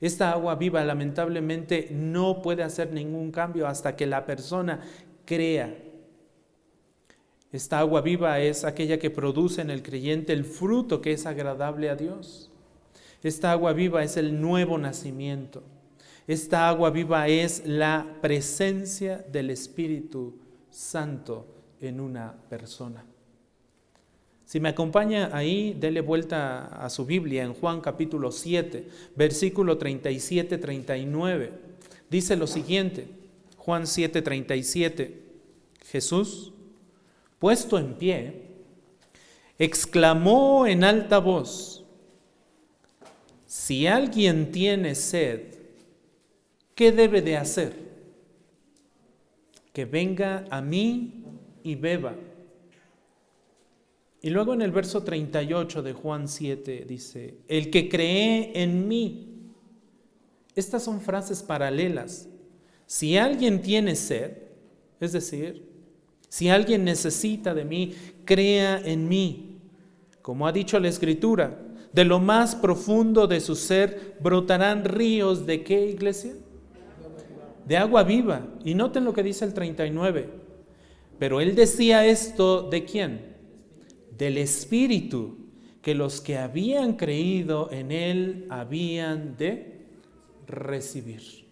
Esta 0.00 0.32
agua 0.32 0.56
viva 0.56 0.82
lamentablemente 0.82 1.86
no 1.92 2.42
puede 2.42 2.64
hacer 2.64 2.92
ningún 2.92 3.30
cambio 3.30 3.68
hasta 3.68 3.94
que 3.94 4.06
la 4.06 4.26
persona 4.26 4.80
crea. 5.24 5.72
Esta 7.52 7.78
agua 7.78 8.00
viva 8.00 8.40
es 8.40 8.64
aquella 8.64 8.98
que 8.98 9.08
produce 9.08 9.62
en 9.62 9.70
el 9.70 9.84
creyente 9.84 10.32
el 10.32 10.44
fruto 10.44 11.00
que 11.00 11.12
es 11.12 11.26
agradable 11.26 11.90
a 11.90 11.94
Dios. 11.94 12.50
Esta 13.22 13.52
agua 13.52 13.72
viva 13.72 14.02
es 14.02 14.16
el 14.16 14.40
nuevo 14.40 14.78
nacimiento. 14.78 15.62
Esta 16.26 16.68
agua 16.68 16.90
viva 16.90 17.28
es 17.28 17.64
la 17.64 18.16
presencia 18.20 19.18
del 19.30 19.50
Espíritu 19.50 20.34
Santo 20.70 21.46
en 21.80 22.00
una 22.00 22.34
persona. 22.48 23.13
Si 24.44 24.60
me 24.60 24.68
acompaña 24.68 25.30
ahí, 25.32 25.74
dele 25.78 26.00
vuelta 26.00 26.66
a 26.66 26.90
su 26.90 27.06
Biblia 27.06 27.42
en 27.44 27.54
Juan 27.54 27.80
capítulo 27.80 28.30
7, 28.30 28.86
versículo 29.16 29.78
37-39. 29.78 31.50
Dice 32.10 32.36
lo 32.36 32.46
siguiente, 32.46 33.08
Juan 33.56 33.86
7, 33.86 34.20
37. 34.20 35.22
Jesús, 35.90 36.52
puesto 37.38 37.78
en 37.78 37.94
pie, 37.94 38.42
exclamó 39.58 40.66
en 40.66 40.84
alta 40.84 41.18
voz, 41.18 41.84
si 43.46 43.86
alguien 43.86 44.50
tiene 44.50 44.94
sed, 44.94 45.40
¿qué 46.74 46.92
debe 46.92 47.22
de 47.22 47.36
hacer? 47.36 47.72
Que 49.72 49.84
venga 49.84 50.44
a 50.50 50.60
mí 50.60 51.24
y 51.62 51.76
beba. 51.76 52.14
Y 54.24 54.30
luego 54.30 54.54
en 54.54 54.62
el 54.62 54.70
verso 54.70 55.02
38 55.02 55.82
de 55.82 55.92
Juan 55.92 56.28
7 56.28 56.86
dice, 56.88 57.34
el 57.46 57.68
que 57.68 57.90
cree 57.90 58.52
en 58.54 58.88
mí. 58.88 59.52
Estas 60.54 60.82
son 60.82 61.02
frases 61.02 61.42
paralelas. 61.42 62.26
Si 62.86 63.18
alguien 63.18 63.60
tiene 63.60 63.94
sed, 63.94 64.38
es 64.98 65.12
decir, 65.12 65.68
si 66.30 66.48
alguien 66.48 66.84
necesita 66.84 67.52
de 67.52 67.66
mí, 67.66 67.94
crea 68.24 68.80
en 68.82 69.10
mí. 69.10 69.58
Como 70.22 70.46
ha 70.46 70.52
dicho 70.52 70.80
la 70.80 70.88
Escritura, 70.88 71.60
de 71.92 72.04
lo 72.06 72.18
más 72.18 72.56
profundo 72.56 73.26
de 73.26 73.40
su 73.40 73.54
ser 73.54 74.16
brotarán 74.20 74.86
ríos 74.86 75.44
de 75.44 75.62
qué 75.62 75.90
iglesia? 75.90 76.32
De 77.66 77.76
agua 77.76 78.02
viva. 78.04 78.46
Y 78.64 78.72
noten 78.72 79.04
lo 79.04 79.12
que 79.12 79.22
dice 79.22 79.44
el 79.44 79.52
39. 79.52 80.30
Pero 81.18 81.42
él 81.42 81.54
decía 81.54 82.06
esto 82.06 82.62
de 82.62 82.86
quién? 82.86 83.33
Del 84.16 84.38
Espíritu 84.38 85.36
que 85.82 85.94
los 85.94 86.20
que 86.20 86.38
habían 86.38 86.94
creído 86.94 87.70
en 87.70 87.92
Él 87.92 88.46
habían 88.48 89.36
de 89.36 89.82
recibir. 90.46 91.44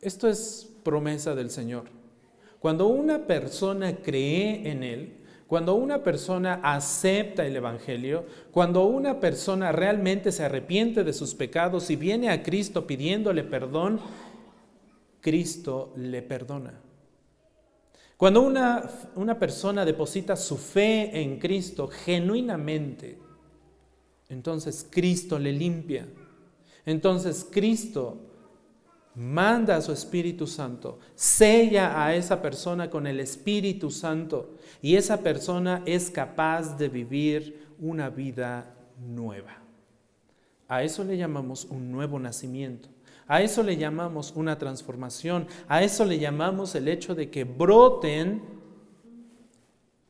Esto 0.00 0.28
es 0.28 0.70
promesa 0.82 1.34
del 1.34 1.50
Señor. 1.50 1.84
Cuando 2.60 2.86
una 2.86 3.26
persona 3.26 3.96
cree 3.96 4.70
en 4.70 4.82
Él, 4.82 5.16
cuando 5.46 5.74
una 5.74 6.02
persona 6.02 6.60
acepta 6.62 7.44
el 7.46 7.56
Evangelio, 7.56 8.24
cuando 8.50 8.84
una 8.84 9.20
persona 9.20 9.72
realmente 9.72 10.32
se 10.32 10.44
arrepiente 10.44 11.04
de 11.04 11.12
sus 11.12 11.34
pecados 11.34 11.90
y 11.90 11.96
viene 11.96 12.30
a 12.30 12.42
Cristo 12.42 12.86
pidiéndole 12.86 13.44
perdón, 13.44 14.00
Cristo 15.20 15.92
le 15.96 16.22
perdona. 16.22 16.80
Cuando 18.16 18.42
una, 18.42 18.88
una 19.16 19.38
persona 19.38 19.84
deposita 19.84 20.36
su 20.36 20.56
fe 20.56 21.20
en 21.20 21.38
Cristo 21.38 21.88
genuinamente, 21.88 23.18
entonces 24.28 24.86
Cristo 24.88 25.38
le 25.38 25.52
limpia. 25.52 26.06
Entonces 26.86 27.46
Cristo 27.50 28.18
manda 29.14 29.76
a 29.76 29.80
su 29.80 29.92
Espíritu 29.92 30.46
Santo, 30.46 30.98
sella 31.14 32.04
a 32.04 32.14
esa 32.14 32.42
persona 32.42 32.90
con 32.90 33.06
el 33.06 33.20
Espíritu 33.20 33.90
Santo 33.90 34.56
y 34.82 34.96
esa 34.96 35.18
persona 35.20 35.82
es 35.86 36.10
capaz 36.10 36.76
de 36.76 36.88
vivir 36.88 37.68
una 37.78 38.10
vida 38.10 38.74
nueva. 38.98 39.62
A 40.68 40.82
eso 40.82 41.04
le 41.04 41.16
llamamos 41.16 41.64
un 41.66 41.92
nuevo 41.92 42.18
nacimiento. 42.18 42.88
A 43.26 43.42
eso 43.42 43.62
le 43.62 43.76
llamamos 43.76 44.32
una 44.36 44.58
transformación, 44.58 45.46
a 45.68 45.82
eso 45.82 46.04
le 46.04 46.18
llamamos 46.18 46.74
el 46.74 46.88
hecho 46.88 47.14
de 47.14 47.30
que 47.30 47.44
broten 47.44 48.42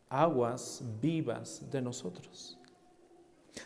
aguas 0.09 0.83
vivas 1.01 1.71
de 1.71 1.81
nosotros. 1.81 2.59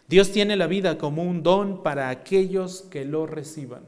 Dios 0.06 0.32
tiene 0.32 0.56
la 0.56 0.66
vida 0.66 0.98
como 0.98 1.22
un 1.22 1.42
don 1.42 1.82
para 1.82 2.10
aquellos 2.10 2.82
que 2.82 3.04
lo 3.04 3.26
reciban. 3.26 3.82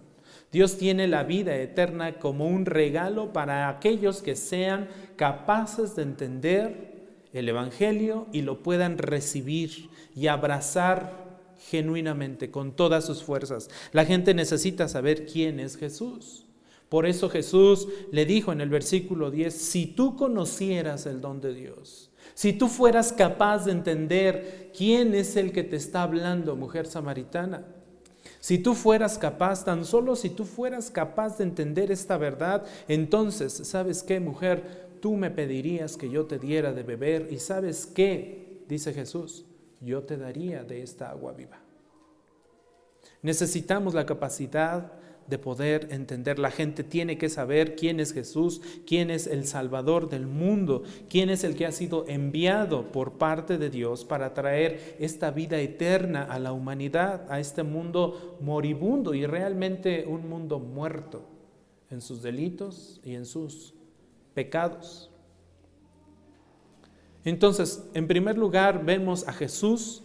Dios 0.52 0.78
tiene 0.78 1.06
la 1.06 1.22
vida 1.22 1.56
eterna 1.56 2.18
como 2.18 2.46
un 2.46 2.66
regalo 2.66 3.32
para 3.32 3.68
aquellos 3.68 4.20
que 4.20 4.34
sean 4.34 4.88
capaces 5.16 5.94
de 5.94 6.02
entender 6.02 6.90
el 7.32 7.48
Evangelio 7.48 8.26
y 8.32 8.42
lo 8.42 8.62
puedan 8.62 8.98
recibir 8.98 9.90
y 10.16 10.26
abrazar 10.26 11.29
genuinamente, 11.68 12.50
con 12.50 12.72
todas 12.72 13.04
sus 13.04 13.22
fuerzas. 13.22 13.68
La 13.92 14.04
gente 14.04 14.34
necesita 14.34 14.88
saber 14.88 15.26
quién 15.26 15.60
es 15.60 15.76
Jesús. 15.76 16.46
Por 16.88 17.06
eso 17.06 17.30
Jesús 17.30 17.86
le 18.10 18.26
dijo 18.26 18.50
en 18.52 18.60
el 18.60 18.68
versículo 18.68 19.30
10, 19.30 19.54
si 19.54 19.86
tú 19.86 20.16
conocieras 20.16 21.06
el 21.06 21.20
don 21.20 21.40
de 21.40 21.54
Dios, 21.54 22.10
si 22.34 22.52
tú 22.52 22.68
fueras 22.68 23.12
capaz 23.12 23.64
de 23.64 23.72
entender 23.72 24.72
quién 24.76 25.14
es 25.14 25.36
el 25.36 25.52
que 25.52 25.62
te 25.62 25.76
está 25.76 26.02
hablando, 26.02 26.56
mujer 26.56 26.86
samaritana, 26.86 27.64
si 28.40 28.58
tú 28.58 28.74
fueras 28.74 29.18
capaz, 29.18 29.64
tan 29.64 29.84
solo 29.84 30.16
si 30.16 30.30
tú 30.30 30.44
fueras 30.44 30.90
capaz 30.90 31.38
de 31.38 31.44
entender 31.44 31.92
esta 31.92 32.16
verdad, 32.16 32.64
entonces, 32.88 33.52
¿sabes 33.52 34.02
qué, 34.02 34.18
mujer? 34.18 34.88
Tú 35.00 35.16
me 35.16 35.30
pedirías 35.30 35.96
que 35.96 36.10
yo 36.10 36.26
te 36.26 36.38
diera 36.38 36.72
de 36.72 36.82
beber 36.82 37.28
y 37.30 37.38
¿sabes 37.38 37.86
qué? 37.86 38.64
Dice 38.68 38.92
Jesús, 38.92 39.44
yo 39.80 40.02
te 40.02 40.16
daría 40.16 40.62
de 40.62 40.82
esta 40.82 41.10
agua 41.10 41.32
viva. 41.32 41.58
Necesitamos 43.22 43.94
la 43.94 44.06
capacidad 44.06 44.92
de 45.30 45.38
poder 45.38 45.88
entender. 45.90 46.38
La 46.38 46.50
gente 46.50 46.82
tiene 46.82 47.16
que 47.16 47.28
saber 47.28 47.76
quién 47.76 48.00
es 48.00 48.12
Jesús, 48.12 48.60
quién 48.86 49.10
es 49.10 49.26
el 49.26 49.46
Salvador 49.46 50.10
del 50.10 50.26
mundo, 50.26 50.82
quién 51.08 51.30
es 51.30 51.44
el 51.44 51.54
que 51.54 51.66
ha 51.66 51.72
sido 51.72 52.04
enviado 52.08 52.90
por 52.90 53.12
parte 53.12 53.56
de 53.56 53.70
Dios 53.70 54.04
para 54.04 54.34
traer 54.34 54.96
esta 54.98 55.30
vida 55.30 55.58
eterna 55.58 56.24
a 56.24 56.38
la 56.38 56.52
humanidad, 56.52 57.30
a 57.30 57.38
este 57.38 57.62
mundo 57.62 58.36
moribundo 58.40 59.14
y 59.14 59.24
realmente 59.24 60.04
un 60.06 60.28
mundo 60.28 60.58
muerto 60.58 61.22
en 61.90 62.00
sus 62.00 62.22
delitos 62.22 63.00
y 63.04 63.14
en 63.14 63.24
sus 63.24 63.74
pecados. 64.34 65.09
Entonces, 67.24 67.84
en 67.94 68.06
primer 68.06 68.38
lugar, 68.38 68.84
vemos 68.84 69.26
a 69.28 69.32
Jesús 69.32 70.02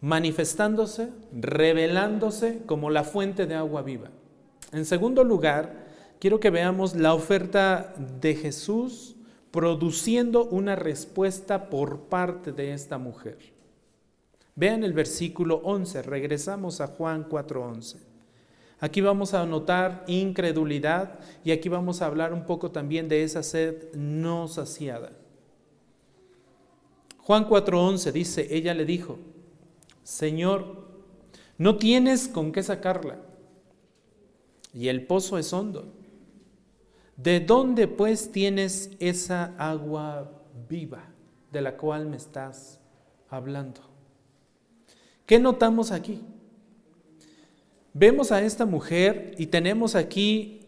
manifestándose, 0.00 1.10
revelándose 1.32 2.62
como 2.66 2.90
la 2.90 3.04
fuente 3.04 3.46
de 3.46 3.54
agua 3.54 3.82
viva. 3.82 4.10
En 4.72 4.84
segundo 4.84 5.24
lugar, 5.24 5.86
quiero 6.20 6.40
que 6.40 6.50
veamos 6.50 6.94
la 6.94 7.14
oferta 7.14 7.94
de 8.20 8.34
Jesús 8.34 9.16
produciendo 9.50 10.44
una 10.44 10.76
respuesta 10.76 11.70
por 11.70 12.00
parte 12.00 12.52
de 12.52 12.74
esta 12.74 12.98
mujer. 12.98 13.38
Vean 14.56 14.84
el 14.84 14.92
versículo 14.92 15.62
11, 15.64 16.02
regresamos 16.02 16.80
a 16.80 16.88
Juan 16.88 17.28
4:11. 17.28 17.98
Aquí 18.80 19.00
vamos 19.00 19.32
a 19.32 19.46
notar 19.46 20.04
incredulidad 20.06 21.18
y 21.44 21.52
aquí 21.52 21.68
vamos 21.68 22.02
a 22.02 22.06
hablar 22.06 22.32
un 22.32 22.44
poco 22.44 22.70
también 22.70 23.08
de 23.08 23.22
esa 23.22 23.42
sed 23.42 23.94
no 23.94 24.48
saciada. 24.48 25.12
Juan 27.24 27.48
4:11 27.48 28.12
dice, 28.12 28.46
ella 28.50 28.74
le 28.74 28.84
dijo, 28.84 29.18
Señor, 30.02 30.84
no 31.56 31.78
tienes 31.78 32.28
con 32.28 32.52
qué 32.52 32.62
sacarla 32.62 33.18
y 34.74 34.88
el 34.88 35.06
pozo 35.06 35.38
es 35.38 35.52
hondo. 35.52 35.86
¿De 37.16 37.40
dónde 37.40 37.88
pues 37.88 38.30
tienes 38.30 38.90
esa 38.98 39.54
agua 39.56 40.42
viva 40.68 41.04
de 41.50 41.62
la 41.62 41.76
cual 41.76 42.06
me 42.06 42.16
estás 42.16 42.80
hablando? 43.30 43.80
¿Qué 45.24 45.38
notamos 45.38 45.92
aquí? 45.92 46.20
Vemos 47.94 48.32
a 48.32 48.42
esta 48.42 48.66
mujer 48.66 49.34
y 49.38 49.46
tenemos 49.46 49.94
aquí 49.94 50.60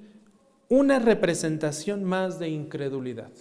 una 0.68 1.00
representación 1.00 2.04
más 2.04 2.38
de 2.38 2.48
incredulidad. 2.48 3.32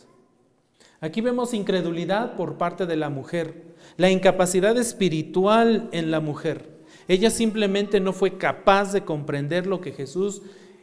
Aquí 1.01 1.21
vemos 1.21 1.53
incredulidad 1.53 2.36
por 2.36 2.58
parte 2.58 2.86
de 2.86 2.95
la 2.95 3.10
mujer, 3.10 3.75
la 3.97 4.10
incapacidad 4.10 4.77
espiritual 4.77 5.89
en 5.91 6.12
la 6.12 6.19
mujer. 6.19 6.75
Ella 7.08 7.29
simplemente 7.29 7.99
no 7.99 8.13
fue 8.13 8.38
capaz 8.38 8.93
de 8.93 9.03
comprender 9.03 9.67
lo 9.67 9.81
que 9.81 9.91
Jesús 9.91 10.41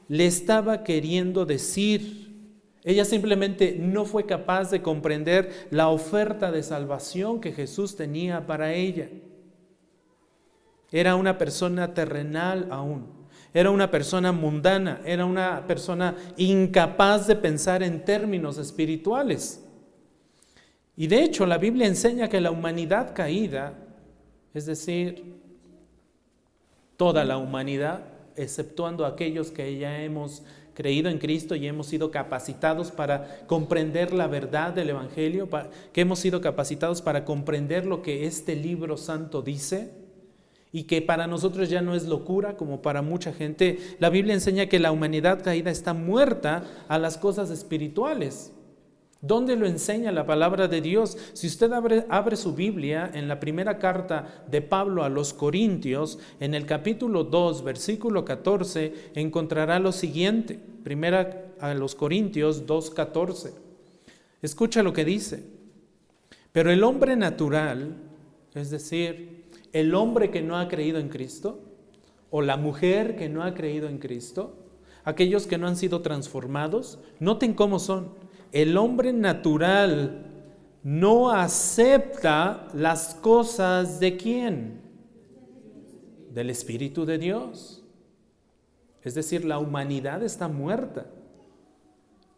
le 0.08 0.26
estaba 0.26 0.84
queriendo 0.84 1.46
decir. 1.46 2.30
Ella 2.84 3.04
simplemente 3.04 3.76
no 3.78 4.04
fue 4.04 4.26
capaz 4.26 4.70
de 4.70 4.82
comprender 4.82 5.68
la 5.70 5.88
oferta 5.88 6.52
de 6.52 6.62
salvación 6.62 7.40
que 7.40 7.52
Jesús 7.52 7.96
tenía 7.96 8.46
para 8.46 8.74
ella. 8.74 9.08
Era 10.90 11.16
una 11.16 11.38
persona 11.38 11.94
terrenal 11.94 12.68
aún, 12.70 13.06
era 13.54 13.70
una 13.70 13.90
persona 13.90 14.30
mundana, 14.30 15.00
era 15.06 15.24
una 15.24 15.66
persona 15.66 16.16
incapaz 16.36 17.26
de 17.26 17.36
pensar 17.36 17.82
en 17.82 18.04
términos 18.04 18.58
espirituales. 18.58 19.61
Y 20.96 21.06
de 21.06 21.22
hecho 21.22 21.46
la 21.46 21.58
Biblia 21.58 21.86
enseña 21.86 22.28
que 22.28 22.40
la 22.40 22.50
humanidad 22.50 23.14
caída, 23.14 23.74
es 24.54 24.66
decir, 24.66 25.40
toda 26.96 27.24
la 27.24 27.38
humanidad, 27.38 28.04
exceptuando 28.36 29.06
aquellos 29.06 29.50
que 29.50 29.78
ya 29.78 30.02
hemos 30.02 30.42
creído 30.74 31.10
en 31.10 31.18
Cristo 31.18 31.54
y 31.54 31.66
hemos 31.66 31.86
sido 31.86 32.10
capacitados 32.10 32.90
para 32.90 33.40
comprender 33.46 34.12
la 34.12 34.26
verdad 34.26 34.72
del 34.72 34.90
Evangelio, 34.90 35.48
que 35.92 36.00
hemos 36.00 36.18
sido 36.18 36.40
capacitados 36.40 37.02
para 37.02 37.24
comprender 37.24 37.86
lo 37.86 38.02
que 38.02 38.26
este 38.26 38.56
libro 38.56 38.96
santo 38.96 39.42
dice 39.42 39.90
y 40.72 40.84
que 40.84 41.02
para 41.02 41.26
nosotros 41.26 41.68
ya 41.68 41.82
no 41.82 41.94
es 41.94 42.06
locura 42.06 42.56
como 42.56 42.80
para 42.80 43.02
mucha 43.02 43.32
gente. 43.32 43.78
La 43.98 44.08
Biblia 44.08 44.34
enseña 44.34 44.66
que 44.66 44.78
la 44.78 44.92
humanidad 44.92 45.42
caída 45.42 45.70
está 45.70 45.92
muerta 45.92 46.64
a 46.88 46.98
las 46.98 47.18
cosas 47.18 47.50
espirituales. 47.50 48.52
¿Dónde 49.24 49.54
lo 49.54 49.66
enseña 49.66 50.10
la 50.10 50.26
palabra 50.26 50.66
de 50.66 50.80
Dios? 50.80 51.16
Si 51.32 51.46
usted 51.46 51.70
abre, 51.72 52.36
su 52.36 52.54
Biblia 52.56 53.08
en 53.14 53.28
la 53.28 53.38
primera 53.38 53.78
carta 53.78 54.44
de 54.50 54.62
Pablo 54.62 55.04
a 55.04 55.08
los 55.08 55.32
Corintios, 55.32 56.18
en 56.40 56.54
el 56.54 56.66
capítulo 56.66 57.22
2, 57.22 57.62
versículo 57.62 58.24
14, 58.24 59.12
encontrará 59.14 59.78
lo 59.78 59.92
siguiente. 59.92 60.58
Primera 60.82 61.52
a 61.60 61.72
los 61.72 61.94
Corintios 61.94 62.66
2, 62.66 62.90
14. 62.90 63.52
Escucha 64.42 64.82
lo 64.82 64.92
que 64.92 65.04
dice. 65.04 65.44
Pero 66.50 66.72
el 66.72 66.82
hombre 66.82 67.14
natural, 67.14 67.94
es 68.54 68.70
decir, 68.70 69.44
el 69.72 69.94
hombre 69.94 70.32
que 70.32 70.42
no 70.42 70.58
ha 70.58 70.66
creído 70.66 70.98
en 70.98 71.08
Cristo, 71.08 71.60
o 72.30 72.42
la 72.42 72.56
mujer 72.56 73.14
que 73.14 73.28
no 73.28 73.44
ha 73.44 73.54
creído 73.54 73.88
en 73.88 73.98
Cristo, 73.98 74.56
aquellos 75.04 75.46
que 75.46 75.58
no 75.58 75.68
han 75.68 75.76
sido 75.76 76.02
transformados, 76.02 76.98
noten 77.20 77.54
cómo 77.54 77.78
son 77.78 78.21
el 78.52 78.76
hombre 78.76 79.12
natural 79.12 80.26
no 80.82 81.30
acepta 81.30 82.68
las 82.74 83.14
cosas 83.14 83.98
de 84.00 84.16
quién? 84.16 84.80
Del 86.30 86.50
Espíritu 86.50 87.04
de 87.04 87.18
Dios. 87.18 87.82
Es 89.02 89.14
decir, 89.14 89.44
la 89.44 89.58
humanidad 89.58 90.22
está 90.22 90.48
muerta 90.48 91.06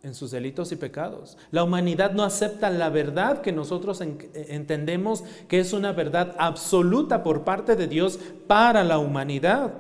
en 0.03 0.15
sus 0.15 0.31
delitos 0.31 0.71
y 0.71 0.77
pecados. 0.77 1.39
La 1.51 1.65
humanidad 1.65 2.13
no 2.13 2.23
acepta 2.23 2.69
la 2.71 2.91
verdad 2.91 3.41
que 3.41 3.53
nosotros 3.53 4.01
entendemos 4.03 5.25
que 5.49 5.61
es 5.61 5.73
una 5.73 5.93
verdad 5.93 6.35
absoluta 6.39 7.23
por 7.23 7.45
parte 7.45 7.75
de 7.75 7.89
Dios 7.89 8.19
para 8.47 8.85
la 8.85 8.99
humanidad. 8.99 9.73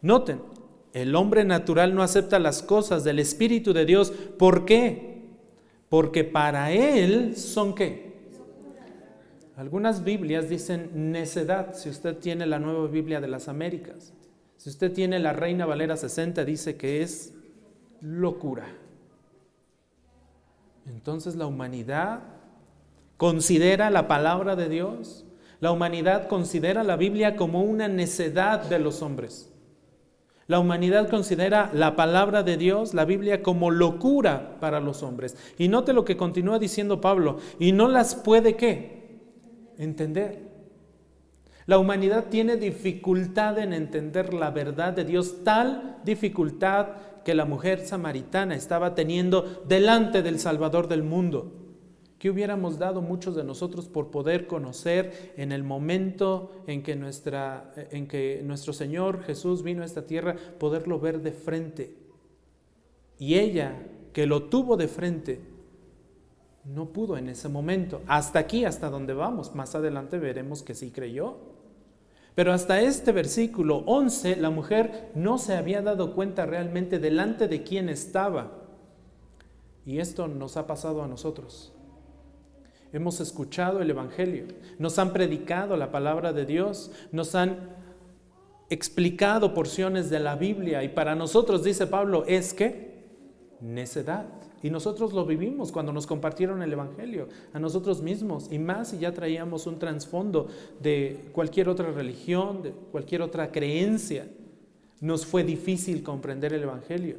Noten, 0.00 0.40
el 0.92 1.14
hombre 1.14 1.44
natural 1.44 1.94
no 1.94 2.02
acepta 2.02 2.38
las 2.38 2.62
cosas 2.62 3.04
del 3.04 3.18
Espíritu 3.18 3.72
de 3.72 3.86
Dios. 3.86 4.10
¿Por 4.10 4.64
qué? 4.64 5.22
Porque 5.88 6.24
para 6.24 6.72
él 6.72 7.36
son 7.36 7.74
qué? 7.74 8.12
Algunas 9.56 10.04
Biblias 10.04 10.48
dicen 10.48 11.12
necedad, 11.12 11.74
si 11.74 11.88
usted 11.88 12.16
tiene 12.16 12.46
la 12.46 12.58
nueva 12.58 12.86
Biblia 12.88 13.20
de 13.20 13.28
las 13.28 13.48
Américas. 13.48 14.12
Si 14.56 14.70
usted 14.70 14.92
tiene 14.92 15.18
la 15.18 15.32
Reina 15.32 15.66
Valera 15.66 15.96
60, 15.96 16.44
dice 16.44 16.76
que 16.76 17.02
es 17.02 17.34
locura. 18.00 18.66
Entonces 20.86 21.36
la 21.36 21.46
humanidad 21.46 22.20
considera 23.16 23.90
la 23.90 24.08
palabra 24.08 24.56
de 24.56 24.68
Dios, 24.68 25.24
la 25.60 25.70
humanidad 25.70 26.28
considera 26.28 26.82
la 26.82 26.96
Biblia 26.96 27.36
como 27.36 27.62
una 27.62 27.86
necedad 27.88 28.62
de 28.62 28.78
los 28.78 29.02
hombres. 29.02 29.51
La 30.52 30.60
humanidad 30.60 31.08
considera 31.08 31.70
la 31.72 31.96
palabra 31.96 32.42
de 32.42 32.58
Dios, 32.58 32.92
la 32.92 33.06
Biblia, 33.06 33.42
como 33.42 33.70
locura 33.70 34.58
para 34.60 34.80
los 34.80 35.02
hombres. 35.02 35.34
Y 35.56 35.68
note 35.68 35.94
lo 35.94 36.04
que 36.04 36.18
continúa 36.18 36.58
diciendo 36.58 37.00
Pablo, 37.00 37.38
y 37.58 37.72
no 37.72 37.88
las 37.88 38.14
puede 38.14 38.54
qué? 38.54 39.18
Entender. 39.78 40.40
La 41.64 41.78
humanidad 41.78 42.26
tiene 42.28 42.58
dificultad 42.58 43.58
en 43.60 43.72
entender 43.72 44.34
la 44.34 44.50
verdad 44.50 44.92
de 44.92 45.06
Dios, 45.06 45.42
tal 45.42 45.96
dificultad 46.04 46.88
que 47.24 47.34
la 47.34 47.46
mujer 47.46 47.86
samaritana 47.86 48.54
estaba 48.54 48.94
teniendo 48.94 49.64
delante 49.66 50.20
del 50.20 50.38
Salvador 50.38 50.86
del 50.86 51.02
mundo, 51.02 51.61
¿Qué 52.22 52.30
hubiéramos 52.30 52.78
dado 52.78 53.02
muchos 53.02 53.34
de 53.34 53.42
nosotros 53.42 53.88
por 53.88 54.12
poder 54.12 54.46
conocer 54.46 55.32
en 55.36 55.50
el 55.50 55.64
momento 55.64 56.52
en 56.68 56.84
que, 56.84 56.94
nuestra, 56.94 57.72
en 57.90 58.06
que 58.06 58.42
nuestro 58.44 58.72
Señor 58.72 59.24
Jesús 59.24 59.64
vino 59.64 59.82
a 59.82 59.84
esta 59.84 60.06
tierra, 60.06 60.36
poderlo 60.60 61.00
ver 61.00 61.20
de 61.20 61.32
frente? 61.32 61.96
Y 63.18 63.40
ella, 63.40 63.76
que 64.12 64.28
lo 64.28 64.44
tuvo 64.44 64.76
de 64.76 64.86
frente, 64.86 65.40
no 66.64 66.90
pudo 66.90 67.16
en 67.16 67.28
ese 67.28 67.48
momento. 67.48 68.02
Hasta 68.06 68.38
aquí, 68.38 68.64
hasta 68.64 68.88
donde 68.88 69.14
vamos. 69.14 69.56
Más 69.56 69.74
adelante 69.74 70.20
veremos 70.20 70.62
que 70.62 70.76
sí 70.76 70.92
creyó. 70.92 71.38
Pero 72.36 72.52
hasta 72.52 72.82
este 72.82 73.10
versículo 73.10 73.78
11, 73.86 74.36
la 74.36 74.50
mujer 74.50 75.10
no 75.16 75.38
se 75.38 75.56
había 75.56 75.82
dado 75.82 76.14
cuenta 76.14 76.46
realmente 76.46 77.00
delante 77.00 77.48
de 77.48 77.64
quién 77.64 77.88
estaba. 77.88 78.52
Y 79.84 79.98
esto 79.98 80.28
nos 80.28 80.56
ha 80.56 80.68
pasado 80.68 81.02
a 81.02 81.08
nosotros. 81.08 81.71
Hemos 82.92 83.20
escuchado 83.20 83.80
el 83.80 83.90
Evangelio, 83.90 84.44
nos 84.78 84.98
han 84.98 85.12
predicado 85.12 85.76
la 85.76 85.90
palabra 85.90 86.32
de 86.32 86.44
Dios, 86.44 86.90
nos 87.10 87.34
han 87.34 87.70
explicado 88.68 89.54
porciones 89.54 90.10
de 90.10 90.20
la 90.20 90.36
Biblia 90.36 90.82
y 90.84 90.88
para 90.88 91.14
nosotros, 91.14 91.64
dice 91.64 91.86
Pablo, 91.86 92.24
es 92.26 92.54
que 92.54 92.92
necedad. 93.60 94.26
Y 94.62 94.70
nosotros 94.70 95.12
lo 95.12 95.26
vivimos 95.26 95.72
cuando 95.72 95.92
nos 95.92 96.06
compartieron 96.06 96.62
el 96.62 96.72
Evangelio, 96.72 97.28
a 97.52 97.58
nosotros 97.58 98.00
mismos, 98.00 98.48
y 98.52 98.58
más 98.58 98.90
si 98.90 98.98
ya 98.98 99.12
traíamos 99.12 99.66
un 99.66 99.78
trasfondo 99.78 100.48
de 100.80 101.30
cualquier 101.32 101.68
otra 101.68 101.90
religión, 101.90 102.62
de 102.62 102.70
cualquier 102.70 103.22
otra 103.22 103.50
creencia. 103.50 104.28
Nos 105.00 105.26
fue 105.26 105.42
difícil 105.42 106.02
comprender 106.04 106.52
el 106.52 106.62
Evangelio, 106.62 107.16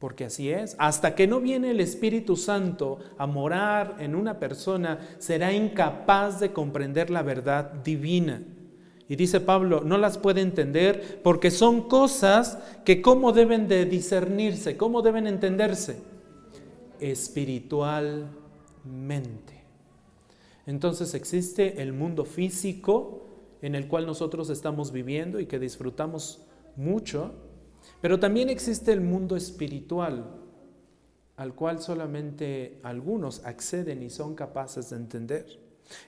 porque 0.00 0.24
así 0.24 0.50
es. 0.50 0.74
Hasta 0.78 1.14
que 1.14 1.28
no 1.28 1.40
viene 1.40 1.70
el 1.70 1.78
Espíritu 1.78 2.36
Santo 2.36 2.98
a 3.18 3.26
morar 3.26 3.96
en 4.00 4.16
una 4.16 4.40
persona, 4.40 4.98
será 5.18 5.52
incapaz 5.52 6.40
de 6.40 6.52
comprender 6.52 7.10
la 7.10 7.22
verdad 7.22 7.70
divina. 7.84 8.42
Y 9.08 9.16
dice 9.16 9.40
Pablo, 9.40 9.82
no 9.84 9.98
las 9.98 10.18
puede 10.18 10.40
entender 10.40 11.20
porque 11.22 11.50
son 11.50 11.88
cosas 11.88 12.58
que 12.84 13.02
cómo 13.02 13.32
deben 13.32 13.68
de 13.68 13.84
discernirse, 13.84 14.76
cómo 14.76 15.02
deben 15.02 15.26
entenderse 15.26 15.98
espiritualmente. 16.98 19.60
Entonces 20.66 21.14
existe 21.14 21.82
el 21.82 21.92
mundo 21.92 22.24
físico 22.24 23.26
en 23.60 23.74
el 23.74 23.86
cual 23.86 24.06
nosotros 24.06 24.48
estamos 24.48 24.92
viviendo 24.92 25.40
y 25.40 25.46
que 25.46 25.58
disfrutamos 25.58 26.46
mucho, 26.76 27.34
pero 28.00 28.18
también 28.18 28.48
existe 28.48 28.92
el 28.92 29.00
mundo 29.00 29.36
espiritual 29.36 30.40
al 31.40 31.54
cual 31.54 31.80
solamente 31.80 32.78
algunos 32.82 33.46
acceden 33.46 34.02
y 34.02 34.10
son 34.10 34.34
capaces 34.34 34.90
de 34.90 34.96
entender. 34.96 35.46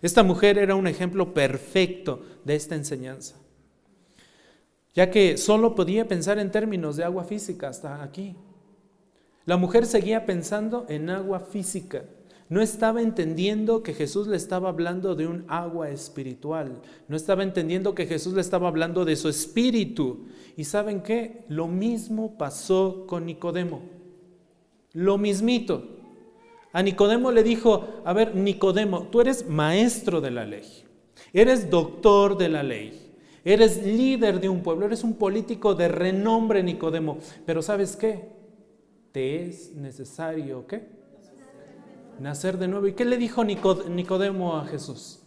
Esta 0.02 0.22
mujer 0.22 0.58
era 0.58 0.74
un 0.74 0.86
ejemplo 0.86 1.32
perfecto 1.32 2.22
de 2.44 2.54
esta 2.54 2.74
enseñanza, 2.74 3.36
ya 4.94 5.10
que 5.10 5.38
solo 5.38 5.74
podía 5.74 6.06
pensar 6.06 6.38
en 6.38 6.50
términos 6.50 6.96
de 6.96 7.04
agua 7.04 7.24
física 7.24 7.68
hasta 7.68 8.02
aquí. 8.02 8.36
La 9.46 9.56
mujer 9.56 9.86
seguía 9.86 10.26
pensando 10.26 10.84
en 10.90 11.08
agua 11.08 11.40
física. 11.40 12.04
No 12.48 12.60
estaba 12.60 13.00
entendiendo 13.00 13.82
que 13.82 13.94
Jesús 13.94 14.26
le 14.26 14.36
estaba 14.36 14.68
hablando 14.68 15.14
de 15.14 15.26
un 15.26 15.44
agua 15.48 15.90
espiritual. 15.90 16.80
No 17.08 17.16
estaba 17.16 17.42
entendiendo 17.42 17.94
que 17.94 18.06
Jesús 18.06 18.34
le 18.34 18.40
estaba 18.40 18.68
hablando 18.68 19.04
de 19.04 19.16
su 19.16 19.28
espíritu. 19.28 20.26
Y 20.56 20.64
saben 20.64 21.02
qué? 21.02 21.44
Lo 21.48 21.66
mismo 21.66 22.36
pasó 22.36 23.06
con 23.06 23.26
Nicodemo. 23.26 23.82
Lo 24.92 25.16
mismito. 25.16 25.82
A 26.72 26.82
Nicodemo 26.82 27.30
le 27.30 27.42
dijo, 27.42 27.86
a 28.04 28.12
ver, 28.12 28.34
Nicodemo, 28.34 29.08
tú 29.08 29.20
eres 29.20 29.46
maestro 29.48 30.20
de 30.20 30.30
la 30.30 30.46
ley, 30.46 30.64
eres 31.34 31.68
doctor 31.68 32.38
de 32.38 32.48
la 32.48 32.62
ley, 32.62 33.12
eres 33.44 33.84
líder 33.84 34.40
de 34.40 34.48
un 34.48 34.62
pueblo, 34.62 34.86
eres 34.86 35.04
un 35.04 35.14
político 35.14 35.74
de 35.74 35.88
renombre, 35.88 36.62
Nicodemo, 36.62 37.18
pero 37.44 37.60
¿sabes 37.60 37.94
qué? 37.94 38.30
Te 39.12 39.42
es 39.42 39.74
necesario, 39.74 40.66
¿qué? 40.66 41.01
Nacer 42.18 42.58
de 42.58 42.68
nuevo. 42.68 42.86
¿Y 42.86 42.92
qué 42.92 43.04
le 43.04 43.16
dijo 43.16 43.44
Nicodemo 43.44 44.56
a 44.56 44.66
Jesús? 44.66 45.22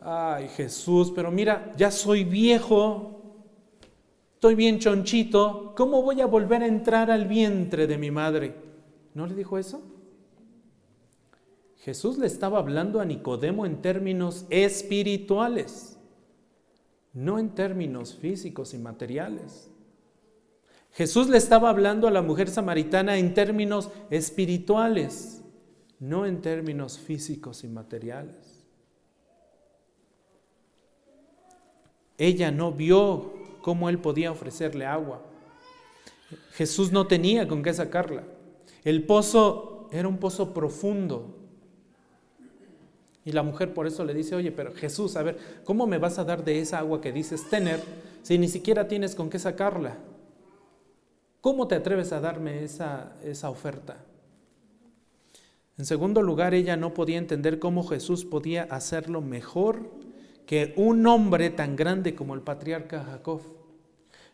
Ay, 0.00 0.48
Jesús, 0.48 1.12
pero 1.14 1.30
mira, 1.30 1.72
ya 1.76 1.90
soy 1.90 2.24
viejo, 2.24 3.20
estoy 4.34 4.54
bien 4.54 4.78
chonchito, 4.78 5.74
¿cómo 5.76 6.02
voy 6.02 6.20
a 6.20 6.26
volver 6.26 6.62
a 6.62 6.66
entrar 6.66 7.10
al 7.10 7.26
vientre 7.26 7.86
de 7.86 7.98
mi 7.98 8.10
madre? 8.10 8.54
¿No 9.14 9.26
le 9.26 9.34
dijo 9.34 9.58
eso? 9.58 9.82
Jesús 11.78 12.18
le 12.18 12.26
estaba 12.26 12.58
hablando 12.58 13.00
a 13.00 13.04
Nicodemo 13.04 13.66
en 13.66 13.82
términos 13.82 14.46
espirituales, 14.50 15.98
no 17.12 17.38
en 17.38 17.50
términos 17.54 18.14
físicos 18.14 18.74
y 18.74 18.78
materiales. 18.78 19.70
Jesús 20.92 21.28
le 21.28 21.38
estaba 21.38 21.70
hablando 21.70 22.08
a 22.08 22.10
la 22.10 22.22
mujer 22.22 22.48
samaritana 22.48 23.18
en 23.18 23.34
términos 23.34 23.90
espirituales, 24.10 25.37
no 26.00 26.26
en 26.26 26.40
términos 26.40 26.98
físicos 26.98 27.64
y 27.64 27.68
materiales. 27.68 28.64
Ella 32.16 32.50
no 32.50 32.72
vio 32.72 33.32
cómo 33.62 33.88
él 33.88 33.98
podía 33.98 34.32
ofrecerle 34.32 34.86
agua. 34.86 35.22
Jesús 36.52 36.92
no 36.92 37.06
tenía 37.06 37.46
con 37.46 37.62
qué 37.62 37.72
sacarla. 37.72 38.24
El 38.84 39.04
pozo 39.04 39.88
era 39.92 40.08
un 40.08 40.18
pozo 40.18 40.52
profundo, 40.52 41.38
y 43.28 43.32
la 43.32 43.42
mujer 43.42 43.74
por 43.74 43.86
eso 43.86 44.04
le 44.04 44.14
dice, 44.14 44.34
oye, 44.34 44.50
pero 44.50 44.72
Jesús, 44.72 45.14
a 45.14 45.22
ver, 45.22 45.36
¿cómo 45.64 45.86
me 45.86 45.98
vas 45.98 46.18
a 46.18 46.24
dar 46.24 46.42
de 46.44 46.60
esa 46.60 46.78
agua 46.78 47.02
que 47.02 47.12
dices 47.12 47.46
tener 47.50 47.78
si 48.22 48.38
ni 48.38 48.48
siquiera 48.48 48.88
tienes 48.88 49.14
con 49.14 49.28
qué 49.28 49.38
sacarla? 49.38 49.98
¿Cómo 51.42 51.68
te 51.68 51.74
atreves 51.74 52.10
a 52.12 52.20
darme 52.20 52.64
esa, 52.64 53.12
esa 53.22 53.50
oferta? 53.50 53.98
En 55.78 55.84
segundo 55.84 56.22
lugar, 56.22 56.54
ella 56.54 56.76
no 56.76 56.92
podía 56.92 57.18
entender 57.18 57.60
cómo 57.60 57.84
Jesús 57.84 58.24
podía 58.24 58.64
hacerlo 58.64 59.20
mejor 59.20 59.92
que 60.44 60.74
un 60.76 61.06
hombre 61.06 61.50
tan 61.50 61.76
grande 61.76 62.16
como 62.16 62.34
el 62.34 62.40
patriarca 62.40 63.04
Jacob. 63.04 63.42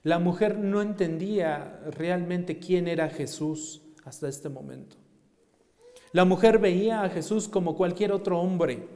La 0.03 0.19
mujer 0.19 0.59
no 0.59 0.81
entendía 0.81 1.83
realmente 1.91 2.59
quién 2.59 2.89
era 2.89 3.11
Jesús 3.11 3.83
hasta 4.05 4.29
este 4.29 4.49
momento. 4.49 4.97
La 6.13 6.25
mujer 6.25 6.59
veía 6.59 7.03
a 7.03 7.11
Jesús 7.11 7.49
como 7.49 7.77
cualquier 7.77 8.13
otro 8.13 8.41
hombre. 8.41 8.89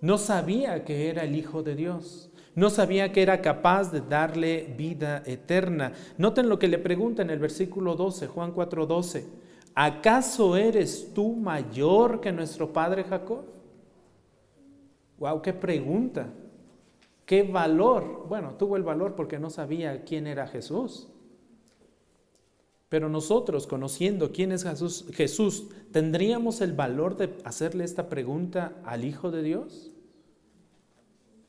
No 0.00 0.18
sabía 0.18 0.84
que 0.84 1.08
era 1.08 1.24
el 1.24 1.34
Hijo 1.34 1.64
de 1.64 1.74
Dios. 1.74 2.30
No 2.54 2.70
sabía 2.70 3.10
que 3.10 3.22
era 3.22 3.42
capaz 3.42 3.90
de 3.90 4.02
darle 4.02 4.72
vida 4.76 5.22
eterna. 5.26 5.92
Noten 6.16 6.48
lo 6.48 6.58
que 6.58 6.68
le 6.68 6.78
pregunta 6.78 7.22
en 7.22 7.30
el 7.30 7.38
versículo 7.38 7.96
12, 7.96 8.28
Juan 8.28 8.52
4, 8.52 8.86
12. 8.86 9.45
¿Acaso 9.78 10.56
eres 10.56 11.12
tú 11.12 11.34
mayor 11.34 12.22
que 12.22 12.32
nuestro 12.32 12.72
padre 12.72 13.04
Jacob? 13.04 13.44
Wow, 15.18 15.42
qué 15.42 15.52
pregunta. 15.52 16.32
Qué 17.26 17.42
valor. 17.42 18.24
Bueno, 18.26 18.54
tuvo 18.58 18.78
el 18.78 18.82
valor 18.82 19.14
porque 19.14 19.38
no 19.38 19.50
sabía 19.50 20.02
quién 20.04 20.26
era 20.26 20.46
Jesús. 20.46 21.08
Pero 22.88 23.10
nosotros, 23.10 23.66
conociendo 23.66 24.32
quién 24.32 24.50
es 24.50 24.64
Jesús, 24.64 25.04
Jesús, 25.12 25.68
¿tendríamos 25.92 26.62
el 26.62 26.72
valor 26.72 27.18
de 27.18 27.36
hacerle 27.44 27.84
esta 27.84 28.08
pregunta 28.08 28.72
al 28.82 29.04
Hijo 29.04 29.30
de 29.30 29.42
Dios? 29.42 29.90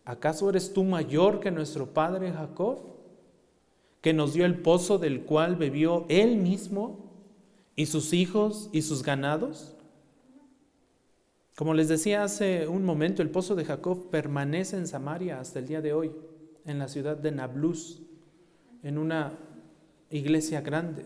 ¿Acaso 0.04 0.50
eres 0.50 0.74
tú 0.74 0.84
mayor 0.84 1.40
que 1.40 1.52
nuestro 1.52 1.94
padre 1.94 2.34
Jacob, 2.34 2.80
que 4.02 4.12
nos 4.12 4.34
dio 4.34 4.46
el 4.46 4.60
pozo 4.60 4.98
del 4.98 5.22
cual 5.22 5.56
bebió 5.56 6.06
él 6.10 6.36
mismo 6.36 7.07
y 7.78 7.86
sus 7.86 8.12
hijos 8.12 8.70
y 8.74 8.82
sus 8.82 9.04
ganados? 9.04 9.78
Como 11.56 11.74
les 11.74 11.88
decía 11.88 12.24
hace 12.24 12.68
un 12.68 12.84
momento, 12.84 13.22
el 13.22 13.30
pozo 13.30 13.56
de 13.56 13.64
Jacob 13.64 14.10
permanece 14.10 14.76
en 14.76 14.88
Samaria 14.88 15.40
hasta 15.40 15.60
el 15.60 15.68
día 15.68 15.82
de 15.82 15.94
hoy, 15.94 16.12
en 16.66 16.78
la 16.78 16.90
ciudad 16.90 17.16
de 17.16 17.32
Nablus, 17.32 18.02
en 18.84 18.98
una 18.98 19.40
iglesia 20.10 20.62
grande. 20.62 21.06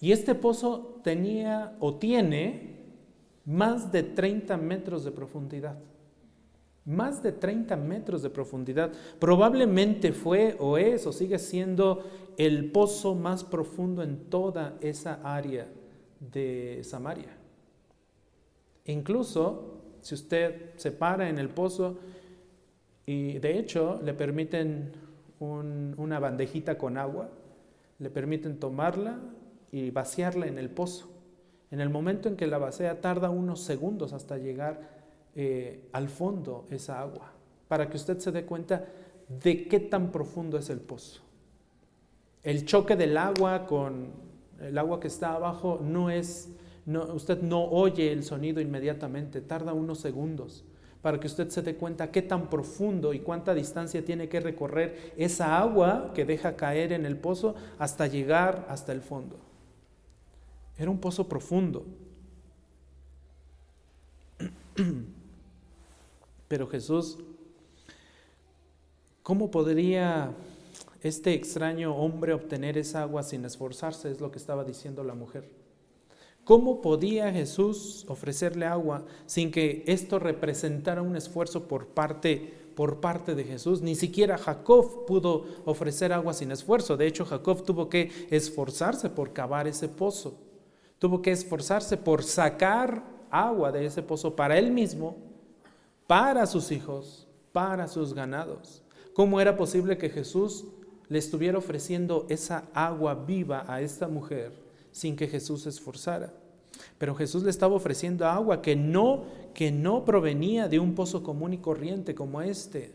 Y 0.00 0.12
este 0.12 0.34
pozo 0.34 1.00
tenía 1.04 1.76
o 1.78 1.96
tiene 1.96 2.74
más 3.44 3.92
de 3.92 4.02
30 4.02 4.56
metros 4.56 5.04
de 5.04 5.10
profundidad. 5.12 5.78
Más 6.84 7.22
de 7.22 7.32
30 7.32 7.76
metros 7.76 8.22
de 8.22 8.30
profundidad. 8.30 8.92
Probablemente 9.18 10.12
fue 10.12 10.56
o 10.58 10.76
es 10.76 11.06
o 11.06 11.12
sigue 11.12 11.38
siendo 11.38 12.04
el 12.36 12.70
pozo 12.70 13.14
más 13.14 13.44
profundo 13.44 14.02
en 14.02 14.30
toda 14.30 14.76
esa 14.80 15.20
área 15.22 15.68
de 16.20 16.80
Samaria. 16.82 17.36
Incluso 18.86 19.80
si 20.00 20.14
usted 20.14 20.74
se 20.76 20.92
para 20.92 21.28
en 21.28 21.38
el 21.38 21.48
pozo 21.48 21.98
y 23.06 23.38
de 23.38 23.58
hecho 23.58 24.00
le 24.02 24.14
permiten 24.14 24.92
una 25.40 26.18
bandejita 26.18 26.78
con 26.78 26.96
agua, 26.96 27.30
le 27.98 28.10
permiten 28.10 28.58
tomarla 28.58 29.18
y 29.72 29.90
vaciarla 29.90 30.46
en 30.46 30.58
el 30.58 30.70
pozo. 30.70 31.10
En 31.70 31.80
el 31.80 31.90
momento 31.90 32.28
en 32.28 32.36
que 32.36 32.46
la 32.46 32.58
vacía 32.58 33.00
tarda 33.00 33.30
unos 33.30 33.60
segundos 33.60 34.12
hasta 34.12 34.38
llegar 34.38 35.02
eh, 35.34 35.88
al 35.92 36.08
fondo 36.08 36.66
esa 36.70 37.00
agua, 37.00 37.32
para 37.66 37.88
que 37.90 37.96
usted 37.96 38.18
se 38.18 38.30
dé 38.30 38.44
cuenta 38.44 38.86
de 39.42 39.66
qué 39.66 39.80
tan 39.80 40.12
profundo 40.12 40.58
es 40.58 40.70
el 40.70 40.80
pozo. 40.80 41.23
El 42.44 42.64
choque 42.66 42.94
del 42.94 43.16
agua 43.16 43.66
con 43.66 44.12
el 44.60 44.78
agua 44.78 45.00
que 45.00 45.08
está 45.08 45.34
abajo 45.34 45.80
no 45.82 46.10
es, 46.10 46.50
no, 46.86 47.02
usted 47.14 47.42
no 47.42 47.64
oye 47.64 48.12
el 48.12 48.22
sonido 48.22 48.60
inmediatamente, 48.60 49.40
tarda 49.40 49.72
unos 49.72 49.98
segundos 49.98 50.64
para 51.04 51.20
que 51.20 51.26
usted 51.26 51.50
se 51.50 51.60
dé 51.60 51.76
cuenta 51.76 52.10
qué 52.10 52.22
tan 52.22 52.48
profundo 52.48 53.12
y 53.12 53.20
cuánta 53.20 53.54
distancia 53.54 54.02
tiene 54.02 54.30
que 54.30 54.40
recorrer 54.40 55.12
esa 55.18 55.58
agua 55.58 56.12
que 56.14 56.24
deja 56.24 56.56
caer 56.56 56.92
en 56.92 57.04
el 57.04 57.18
pozo 57.18 57.56
hasta 57.78 58.06
llegar 58.06 58.64
hasta 58.70 58.92
el 58.92 59.02
fondo. 59.02 59.36
Era 60.78 60.90
un 60.90 60.98
pozo 60.98 61.28
profundo. 61.28 61.84
Pero 66.48 66.66
Jesús, 66.68 67.18
¿cómo 69.22 69.50
podría 69.50 70.32
este 71.04 71.34
extraño 71.34 71.94
hombre 71.94 72.32
obtener 72.32 72.78
esa 72.78 73.02
agua 73.02 73.22
sin 73.22 73.44
esforzarse? 73.44 74.10
Es 74.10 74.20
lo 74.20 74.30
que 74.30 74.38
estaba 74.38 74.64
diciendo 74.64 75.04
la 75.04 75.14
mujer. 75.14 75.48
¿Cómo 76.44 76.80
podía 76.80 77.30
Jesús 77.30 78.06
ofrecerle 78.08 78.66
agua 78.66 79.04
sin 79.26 79.50
que 79.50 79.84
esto 79.86 80.18
representara 80.18 81.02
un 81.02 81.14
esfuerzo 81.14 81.68
por 81.68 81.88
parte, 81.88 82.54
por 82.74 83.00
parte 83.00 83.34
de 83.34 83.44
Jesús? 83.44 83.82
Ni 83.82 83.94
siquiera 83.94 84.38
Jacob 84.38 85.06
pudo 85.06 85.44
ofrecer 85.66 86.12
agua 86.12 86.32
sin 86.32 86.52
esfuerzo. 86.52 86.96
De 86.96 87.06
hecho, 87.06 87.24
Jacob 87.24 87.64
tuvo 87.64 87.88
que 87.88 88.10
esforzarse 88.30 89.10
por 89.10 89.32
cavar 89.32 89.66
ese 89.66 89.88
pozo. 89.88 90.38
Tuvo 90.98 91.20
que 91.20 91.32
esforzarse 91.32 91.96
por 91.96 92.22
sacar 92.22 93.02
agua 93.30 93.72
de 93.72 93.86
ese 93.86 94.02
pozo 94.02 94.36
para 94.36 94.58
él 94.58 94.70
mismo, 94.70 95.16
para 96.06 96.46
sus 96.46 96.70
hijos, 96.72 97.26
para 97.52 97.88
sus 97.88 98.14
ganados. 98.14 98.82
¿Cómo 99.14 99.40
era 99.40 99.56
posible 99.56 99.96
que 99.96 100.10
Jesús 100.10 100.66
le 101.08 101.18
estuviera 101.18 101.58
ofreciendo 101.58 102.26
esa 102.28 102.64
agua 102.72 103.14
viva 103.14 103.64
a 103.68 103.80
esta 103.80 104.08
mujer? 104.08 104.64
sin 104.94 105.16
que 105.16 105.26
Jesús 105.26 105.62
se 105.62 105.70
esforzara. 105.70 106.32
Pero 106.98 107.16
Jesús 107.16 107.42
le 107.42 107.50
estaba 107.50 107.74
ofreciendo 107.74 108.26
agua 108.26 108.62
que 108.62 108.76
no, 108.76 109.24
que 109.52 109.72
no 109.72 110.04
provenía 110.04 110.68
de 110.68 110.78
un 110.78 110.94
pozo 110.94 111.24
común 111.24 111.52
y 111.52 111.58
corriente 111.58 112.14
como 112.14 112.40
este. 112.40 112.92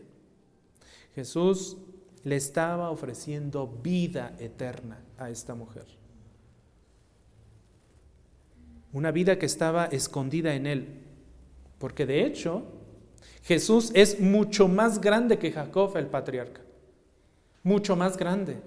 Jesús 1.14 1.76
le 2.24 2.36
estaba 2.36 2.90
ofreciendo 2.90 3.66
vida 3.66 4.34
eterna 4.38 4.98
a 5.18 5.28
esta 5.28 5.54
mujer. 5.54 5.84
Una 8.94 9.10
vida 9.10 9.38
que 9.38 9.46
estaba 9.46 9.84
escondida 9.84 10.54
en 10.54 10.66
él. 10.66 11.02
Porque 11.78 12.06
de 12.06 12.24
hecho, 12.24 12.62
Jesús 13.42 13.90
es 13.94 14.20
mucho 14.20 14.68
más 14.68 15.02
grande 15.02 15.38
que 15.38 15.52
Jacob 15.52 15.94
el 15.98 16.06
patriarca. 16.06 16.62
Mucho 17.62 17.96
más 17.96 18.16
grande 18.16 18.60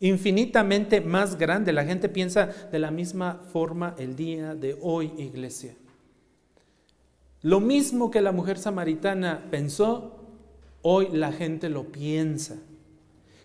infinitamente 0.00 1.00
más 1.00 1.36
grande. 1.36 1.72
La 1.72 1.84
gente 1.84 2.08
piensa 2.08 2.46
de 2.46 2.78
la 2.78 2.90
misma 2.90 3.40
forma 3.52 3.94
el 3.98 4.16
día 4.16 4.54
de 4.54 4.76
hoy, 4.80 5.12
iglesia. 5.18 5.74
Lo 7.42 7.60
mismo 7.60 8.10
que 8.10 8.20
la 8.20 8.32
mujer 8.32 8.58
samaritana 8.58 9.46
pensó, 9.50 10.16
hoy 10.82 11.08
la 11.12 11.32
gente 11.32 11.68
lo 11.68 11.84
piensa. 11.84 12.56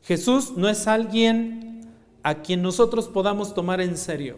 Jesús 0.03 0.53
no 0.57 0.67
es 0.67 0.87
alguien 0.87 1.87
a 2.23 2.35
quien 2.35 2.61
nosotros 2.61 3.07
podamos 3.07 3.53
tomar 3.53 3.81
en 3.81 3.97
serio. 3.97 4.37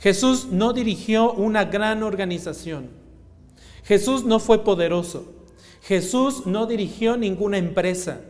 Jesús 0.00 0.48
no 0.50 0.72
dirigió 0.72 1.32
una 1.32 1.64
gran 1.64 2.02
organización. 2.02 2.90
Jesús 3.84 4.24
no 4.24 4.38
fue 4.38 4.64
poderoso. 4.64 5.32
Jesús 5.82 6.46
no 6.46 6.66
dirigió 6.66 7.16
ninguna 7.16 7.58
empresa. 7.58 8.20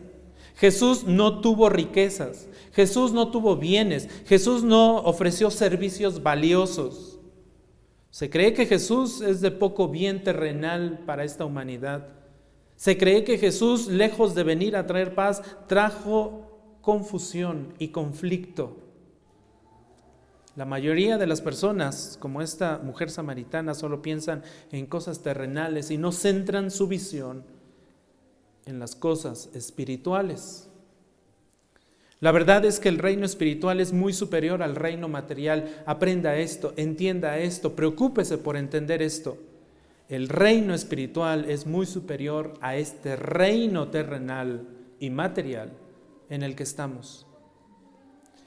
Jesús 0.57 1.03
no 1.03 1.39
tuvo 1.39 1.69
riquezas. 1.69 2.47
Jesús 2.73 3.11
no 3.11 3.31
tuvo 3.31 3.55
bienes, 3.55 4.07
Jesús 4.25 4.63
no 4.63 4.97
ofreció 4.97 5.49
servicios 5.49 6.21
valiosos. 6.21 7.19
Se 8.11 8.29
cree 8.29 8.53
que 8.53 8.65
Jesús 8.65 9.21
es 9.21 9.41
de 9.41 9.51
poco 9.51 9.87
bien 9.87 10.23
terrenal 10.23 10.99
para 11.05 11.23
esta 11.23 11.45
humanidad. 11.45 12.09
Se 12.75 12.97
cree 12.97 13.23
que 13.23 13.37
Jesús, 13.37 13.87
lejos 13.87 14.35
de 14.35 14.43
venir 14.43 14.75
a 14.75 14.85
traer 14.85 15.15
paz, 15.15 15.41
trajo 15.67 16.77
confusión 16.81 17.73
y 17.79 17.89
conflicto. 17.89 18.77
La 20.55 20.65
mayoría 20.65 21.17
de 21.17 21.27
las 21.27 21.41
personas, 21.41 22.17
como 22.19 22.41
esta 22.41 22.79
mujer 22.79 23.09
samaritana, 23.09 23.73
solo 23.73 24.01
piensan 24.01 24.43
en 24.71 24.85
cosas 24.85 25.21
terrenales 25.21 25.91
y 25.91 25.97
no 25.97 26.11
centran 26.11 26.71
su 26.71 26.87
visión 26.87 27.56
en 28.67 28.79
las 28.79 28.95
cosas 28.95 29.49
espirituales. 29.53 30.69
La 32.19 32.31
verdad 32.31 32.65
es 32.65 32.79
que 32.79 32.89
el 32.89 32.97
reino 32.97 33.25
espiritual 33.25 33.79
es 33.79 33.93
muy 33.93 34.11
superior 34.11 34.63
al 34.63 34.75
reino 34.75 35.07
material. 35.07 35.83
Aprenda 35.85 36.35
esto, 36.35 36.73
entienda 36.75 37.37
esto, 37.37 37.75
preocúpese 37.75 38.37
por 38.37 38.57
entender 38.57 39.01
esto. 39.01 39.37
El 40.09 40.29
reino 40.29 40.73
espiritual 40.73 41.45
es 41.49 41.67
muy 41.67 41.85
superior 41.85 42.53
a 42.61 42.75
este 42.75 43.15
reino 43.15 43.89
terrenal 43.89 44.67
y 44.99 45.09
material 45.09 45.73
en 46.29 46.43
el 46.43 46.55
que 46.55 46.63
estamos. 46.63 47.27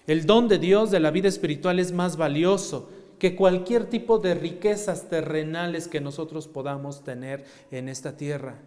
El 0.07 0.27
don 0.27 0.49
de 0.49 0.59
Dios 0.59 0.91
de 0.91 0.99
la 0.99 1.13
vida 1.13 1.29
espiritual 1.29 1.79
es 1.79 1.93
más 1.93 2.17
valioso 2.17 2.91
que 3.21 3.37
cualquier 3.37 3.85
tipo 3.85 4.19
de 4.19 4.35
riquezas 4.35 5.09
terrenales 5.09 5.87
que 5.87 6.01
nosotros 6.01 6.49
podamos 6.49 7.05
tener 7.05 7.45
en 7.71 7.89
esta 7.89 8.17
tierra. 8.17 8.59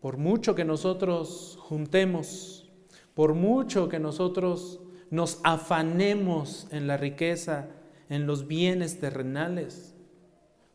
Por 0.00 0.16
mucho 0.16 0.54
que 0.54 0.64
nosotros 0.64 1.58
juntemos, 1.60 2.70
por 3.14 3.34
mucho 3.34 3.88
que 3.88 3.98
nosotros 3.98 4.80
nos 5.10 5.40
afanemos 5.42 6.68
en 6.70 6.86
la 6.86 6.96
riqueza, 6.96 7.68
en 8.08 8.26
los 8.26 8.46
bienes 8.46 9.00
terrenales, 9.00 9.94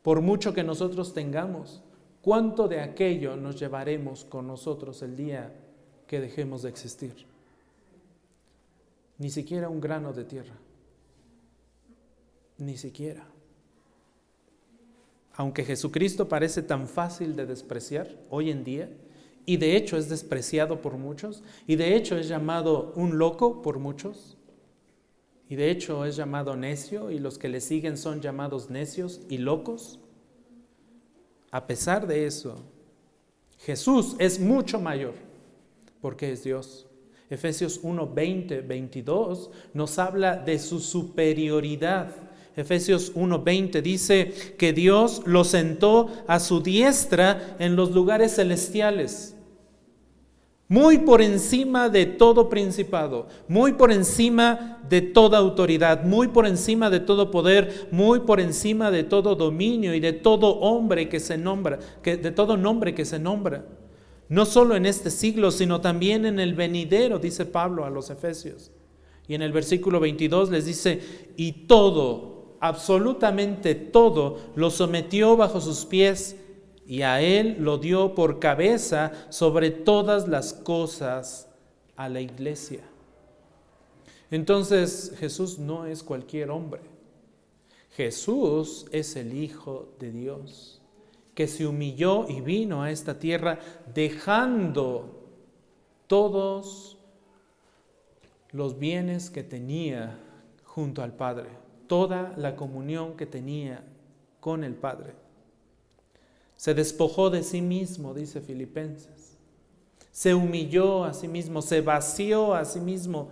por 0.02 0.22
mucho 0.22 0.54
que 0.54 0.64
nosotros 0.64 1.14
tengamos, 1.14 1.82
¿cuánto 2.22 2.68
de 2.68 2.82
aquello 2.82 3.38
nos 3.38 3.58
llevaremos 3.60 4.26
con 4.26 4.48
nosotros 4.48 5.02
el 5.02 5.16
día 5.16 5.54
que 6.08 6.20
dejemos 6.20 6.64
de 6.64 6.70
existir? 6.70 7.26
Ni 9.18 9.30
siquiera 9.30 9.70
un 9.70 9.80
grano 9.80 10.12
de 10.12 10.26
tierra. 10.26 10.56
Ni 12.58 12.76
siquiera. 12.78 13.26
Aunque 15.36 15.64
Jesucristo 15.64 16.28
parece 16.28 16.62
tan 16.62 16.88
fácil 16.88 17.36
de 17.36 17.46
despreciar 17.46 18.10
hoy 18.30 18.52
en 18.52 18.64
día, 18.64 18.90
y 19.46 19.58
de 19.58 19.76
hecho 19.76 19.98
es 19.98 20.10
despreciado 20.10 20.82
por 20.82 20.98
muchos, 20.98 21.44
y 21.68 21.76
de 21.76 21.96
hecho 21.96 22.18
es 22.18 22.28
llamado 22.28 22.94
un 22.96 23.18
loco 23.18 23.62
por 23.62 23.80
muchos, 23.80 24.38
y 25.50 25.56
de 25.56 25.70
hecho 25.70 26.06
es 26.06 26.16
llamado 26.16 26.56
necio, 26.56 27.12
y 27.12 27.20
los 27.20 27.38
que 27.38 27.50
le 27.50 27.62
siguen 27.62 27.98
son 27.98 28.22
llamados 28.22 28.70
necios 28.70 29.22
y 29.30 29.38
locos. 29.38 30.00
A 31.52 31.68
pesar 31.68 32.08
de 32.08 32.26
eso, 32.26 32.64
Jesús 33.60 34.16
es 34.20 34.40
mucho 34.40 34.80
mayor, 34.80 35.14
porque 36.02 36.32
es 36.32 36.44
Dios. 36.44 36.88
Efesios 37.30 37.80
1, 37.82 38.14
20, 38.14 38.62
22 38.62 39.50
nos 39.74 40.00
habla 40.00 40.38
de 40.38 40.60
su 40.60 40.80
superioridad. 40.80 42.14
Efesios 42.56 43.14
1:20 43.16 43.82
dice 43.82 44.34
que 44.58 44.74
Dios 44.74 45.22
lo 45.26 45.44
sentó 45.44 46.10
a 46.28 46.40
su 46.40 46.62
diestra 46.62 47.56
en 47.60 47.76
los 47.76 47.92
lugares 47.92 48.36
celestiales 48.36 49.34
muy 50.74 50.98
por 50.98 51.22
encima 51.22 51.88
de 51.88 52.08
todo 52.08 52.50
principado, 52.50 53.28
muy 53.48 53.74
por 53.74 53.92
encima 53.92 54.80
de 54.90 55.02
toda 55.02 55.38
autoridad, 55.38 56.04
muy 56.04 56.30
por 56.30 56.48
encima 56.48 56.90
de 56.90 57.00
todo 57.00 57.30
poder, 57.30 57.90
muy 57.92 58.22
por 58.22 58.40
encima 58.40 58.90
de 58.90 59.04
todo 59.04 59.36
dominio 59.36 59.94
y 59.94 60.00
de 60.00 60.14
todo 60.14 60.60
hombre 60.62 61.10
que 61.10 61.20
se 61.20 61.38
nombra, 61.38 61.78
que, 62.02 62.18
de 62.18 62.32
todo 62.32 62.58
nombre 62.58 62.96
que 62.96 63.06
se 63.06 63.20
nombra. 63.20 63.66
No 64.30 64.46
solo 64.48 64.76
en 64.76 64.88
este 64.88 65.12
siglo, 65.12 65.52
sino 65.52 65.80
también 65.80 66.26
en 66.26 66.40
el 66.40 66.56
venidero, 66.56 67.20
dice 67.20 67.46
Pablo 67.46 67.86
a 67.86 67.92
los 67.92 68.10
Efesios. 68.10 68.72
Y 69.28 69.36
en 69.36 69.44
el 69.44 69.52
versículo 69.52 70.00
22 70.00 70.50
les 70.50 70.66
dice, 70.66 71.02
y 71.38 71.68
todo, 71.68 72.33
absolutamente 72.64 73.76
todo, 73.76 74.40
lo 74.56 74.72
sometió 74.72 75.36
bajo 75.36 75.60
sus 75.60 75.86
pies 75.86 76.38
y 76.88 77.02
a 77.02 77.20
él 77.20 77.58
lo 77.60 77.78
dio 77.78 78.16
por 78.16 78.40
cabeza 78.40 79.12
sobre 79.28 79.70
todas 79.70 80.30
las 80.30 80.54
cosas 80.54 81.50
a 81.98 82.08
la 82.08 82.22
iglesia. 82.22 82.80
Entonces 84.32 85.14
Jesús 85.20 85.60
no 85.60 85.86
es 85.86 86.04
cualquier 86.04 86.52
hombre. 86.52 86.80
Jesús 87.98 88.86
es 88.94 89.18
el 89.18 89.34
Hijo 89.34 89.90
de 90.00 90.14
Dios, 90.14 90.82
que 91.36 91.50
se 91.50 91.68
humilló 91.68 92.30
y 92.30 92.40
vino 92.40 92.82
a 92.82 92.92
esta 92.92 93.20
tierra 93.20 93.60
dejando 93.94 95.28
todos 96.08 96.98
los 98.54 98.80
bienes 98.80 99.30
que 99.30 99.44
tenía 99.44 100.18
junto 100.64 101.04
al 101.04 101.12
Padre. 101.12 101.63
Toda 101.88 102.34
la 102.38 102.56
comunión 102.56 103.16
que 103.16 103.26
tenía 103.26 103.84
con 104.40 104.64
el 104.64 104.76
Padre. 104.76 105.14
Se 106.56 106.74
despojó 106.74 107.30
de 107.30 107.44
sí 107.44 107.62
mismo, 107.62 108.14
dice 108.14 108.42
Filipenses. 108.42 109.38
Se 110.12 110.34
humilló 110.34 111.04
a 111.04 111.14
sí 111.14 111.28
mismo, 111.28 111.62
se 111.62 111.82
vació 111.82 112.54
a 112.54 112.66
sí 112.66 112.80
mismo. 112.80 113.32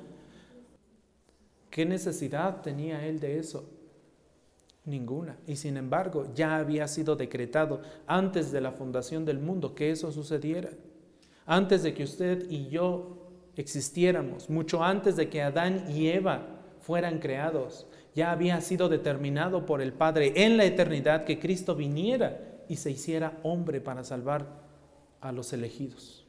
¿Qué 1.70 1.86
necesidad 1.86 2.62
tenía 2.62 3.06
él 3.06 3.20
de 3.20 3.40
eso? 3.40 3.70
Ninguna. 4.84 5.38
Y 5.48 5.56
sin 5.56 5.78
embargo, 5.78 6.28
ya 6.34 6.58
había 6.58 6.88
sido 6.88 7.16
decretado 7.16 7.82
antes 8.08 8.52
de 8.52 8.62
la 8.62 8.72
fundación 8.72 9.26
del 9.26 9.40
mundo 9.40 9.76
que 9.76 9.92
eso 9.92 10.12
sucediera. 10.12 10.72
Antes 11.46 11.84
de 11.84 11.94
que 11.94 12.04
usted 12.04 12.50
y 12.50 12.68
yo 12.70 13.30
existiéramos, 13.56 14.50
mucho 14.50 14.84
antes 14.84 15.16
de 15.16 15.30
que 15.30 15.42
Adán 15.42 15.86
y 15.90 16.08
Eva 16.08 16.48
fueran 16.82 17.20
creados, 17.20 17.86
ya 18.14 18.32
había 18.32 18.60
sido 18.62 18.90
determinado 18.90 19.66
por 19.66 19.82
el 19.82 19.94
Padre 19.94 20.34
en 20.46 20.58
la 20.58 20.66
eternidad 20.66 21.24
que 21.24 21.40
Cristo 21.40 21.76
viniera 21.76 22.40
y 22.68 22.78
se 22.78 22.92
hiciera 22.92 23.40
hombre 23.44 23.82
para 23.82 24.04
salvar 24.04 24.46
a 25.22 25.32
los 25.32 25.54
elegidos. 25.54 26.26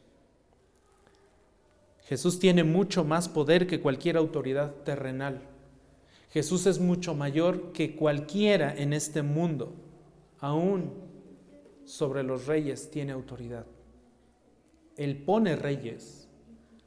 Jesús 2.04 2.38
tiene 2.38 2.64
mucho 2.64 3.04
más 3.04 3.28
poder 3.28 3.66
que 3.66 3.80
cualquier 3.80 4.16
autoridad 4.16 4.74
terrenal. 4.84 5.40
Jesús 6.30 6.66
es 6.66 6.78
mucho 6.78 7.14
mayor 7.14 7.72
que 7.72 7.96
cualquiera 7.96 8.74
en 8.74 8.92
este 8.92 9.22
mundo. 9.22 9.72
Aún 10.40 10.92
sobre 11.84 12.22
los 12.22 12.46
reyes 12.46 12.90
tiene 12.90 13.12
autoridad. 13.12 13.66
Él 14.96 15.16
pone 15.16 15.56
reyes 15.56 16.28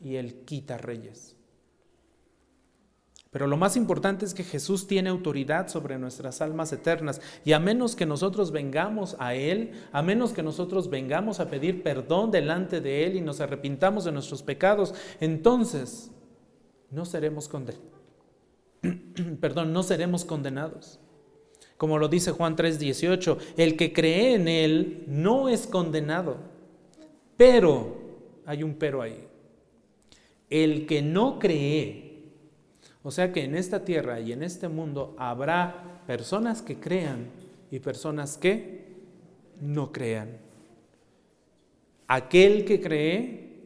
y 0.02 0.16
Él 0.16 0.42
quita 0.46 0.78
reyes. 0.78 1.35
Pero 3.36 3.48
lo 3.48 3.58
más 3.58 3.76
importante 3.76 4.24
es 4.24 4.34
que 4.34 4.46
Jesús 4.46 4.88
tiene 4.88 5.10
autoridad 5.10 5.68
sobre 5.68 6.00
nuestras 6.00 6.40
almas 6.40 6.72
eternas. 6.72 7.20
Y 7.44 7.52
a 7.52 7.60
menos 7.60 7.94
que 7.94 8.06
nosotros 8.06 8.54
vengamos 8.54 9.18
a 9.20 9.36
Él, 9.36 9.72
a 9.92 10.02
menos 10.02 10.32
que 10.32 10.42
nosotros 10.42 10.90
vengamos 10.90 11.42
a 11.42 11.50
pedir 11.50 11.84
perdón 11.84 12.32
delante 12.32 12.80
de 12.80 13.04
Él 13.04 13.18
y 13.18 13.20
nos 13.20 13.42
arrepintamos 13.42 14.06
de 14.06 14.14
nuestros 14.14 14.42
pecados, 14.42 14.96
entonces 15.20 16.12
no 16.90 17.04
seremos 17.04 17.50
condenados 17.50 17.84
perdón, 19.42 19.74
no 19.74 19.84
seremos 19.84 20.24
condenados. 20.24 21.02
Como 21.76 21.98
lo 21.98 22.08
dice 22.08 22.32
Juan 22.32 22.56
3:18, 22.56 23.38
el 23.58 23.76
que 23.76 23.92
cree 23.92 24.36
en 24.36 24.48
Él 24.48 25.04
no 25.08 25.50
es 25.50 25.68
condenado. 25.68 26.38
Pero, 27.36 27.98
hay 28.46 28.64
un 28.64 28.76
pero 28.76 29.02
ahí, 29.02 29.28
el 30.50 30.86
que 30.86 31.02
no 31.02 31.38
cree, 31.38 32.05
o 33.06 33.12
sea 33.12 33.32
que 33.32 33.44
en 33.44 33.54
esta 33.54 33.86
tierra 33.86 34.20
y 34.20 34.32
en 34.32 34.42
este 34.42 34.68
mundo 34.68 35.16
habrá 35.20 36.02
personas 36.08 36.64
que 36.64 36.80
crean 36.80 37.28
y 37.70 37.78
personas 37.78 38.36
que 38.36 38.96
no 39.62 39.92
crean. 39.92 40.40
Aquel 42.08 42.66
que 42.66 42.82
cree 42.82 43.60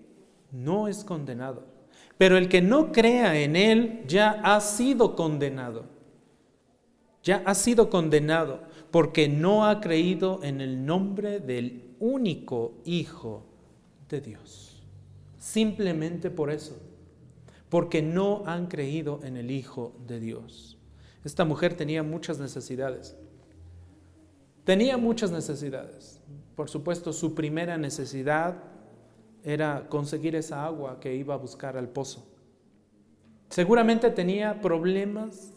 no 0.51 0.89
es 0.89 1.05
condenado. 1.05 1.63
Pero 2.17 2.35
el 2.35 2.49
que 2.49 2.61
no 2.61 2.91
crea 2.91 3.39
en 3.39 3.55
Él 3.55 4.03
ya 4.09 4.41
ha 4.43 4.59
sido 4.59 5.15
condenado. 5.15 5.85
Ya 7.23 7.41
ha 7.45 7.55
sido 7.55 7.89
condenado 7.89 8.59
porque 8.91 9.29
no 9.29 9.65
ha 9.65 9.79
creído 9.79 10.41
en 10.43 10.59
el 10.59 10.85
nombre 10.85 11.39
del 11.39 11.95
único 12.01 12.73
Hijo 12.83 13.45
de 14.09 14.19
Dios. 14.19 14.83
Simplemente 15.37 16.29
por 16.29 16.51
eso. 16.51 16.88
Porque 17.69 18.01
no 18.01 18.43
han 18.45 18.67
creído 18.67 19.19
en 19.23 19.37
el 19.37 19.51
Hijo 19.51 19.93
de 20.07 20.19
Dios. 20.19 20.77
Esta 21.23 21.45
mujer 21.45 21.75
tenía 21.75 22.03
muchas 22.03 22.39
necesidades. 22.39 23.15
Tenía 24.63 24.97
muchas 24.97 25.31
necesidades. 25.31 26.21
Por 26.55 26.69
supuesto, 26.69 27.13
su 27.13 27.35
primera 27.35 27.77
necesidad 27.77 28.63
era 29.43 29.87
conseguir 29.89 30.35
esa 30.35 30.65
agua 30.65 30.99
que 30.99 31.15
iba 31.15 31.33
a 31.33 31.37
buscar 31.37 31.77
al 31.77 31.89
pozo. 31.89 32.25
Seguramente 33.49 34.11
tenía 34.11 34.61
problemas 34.61 35.53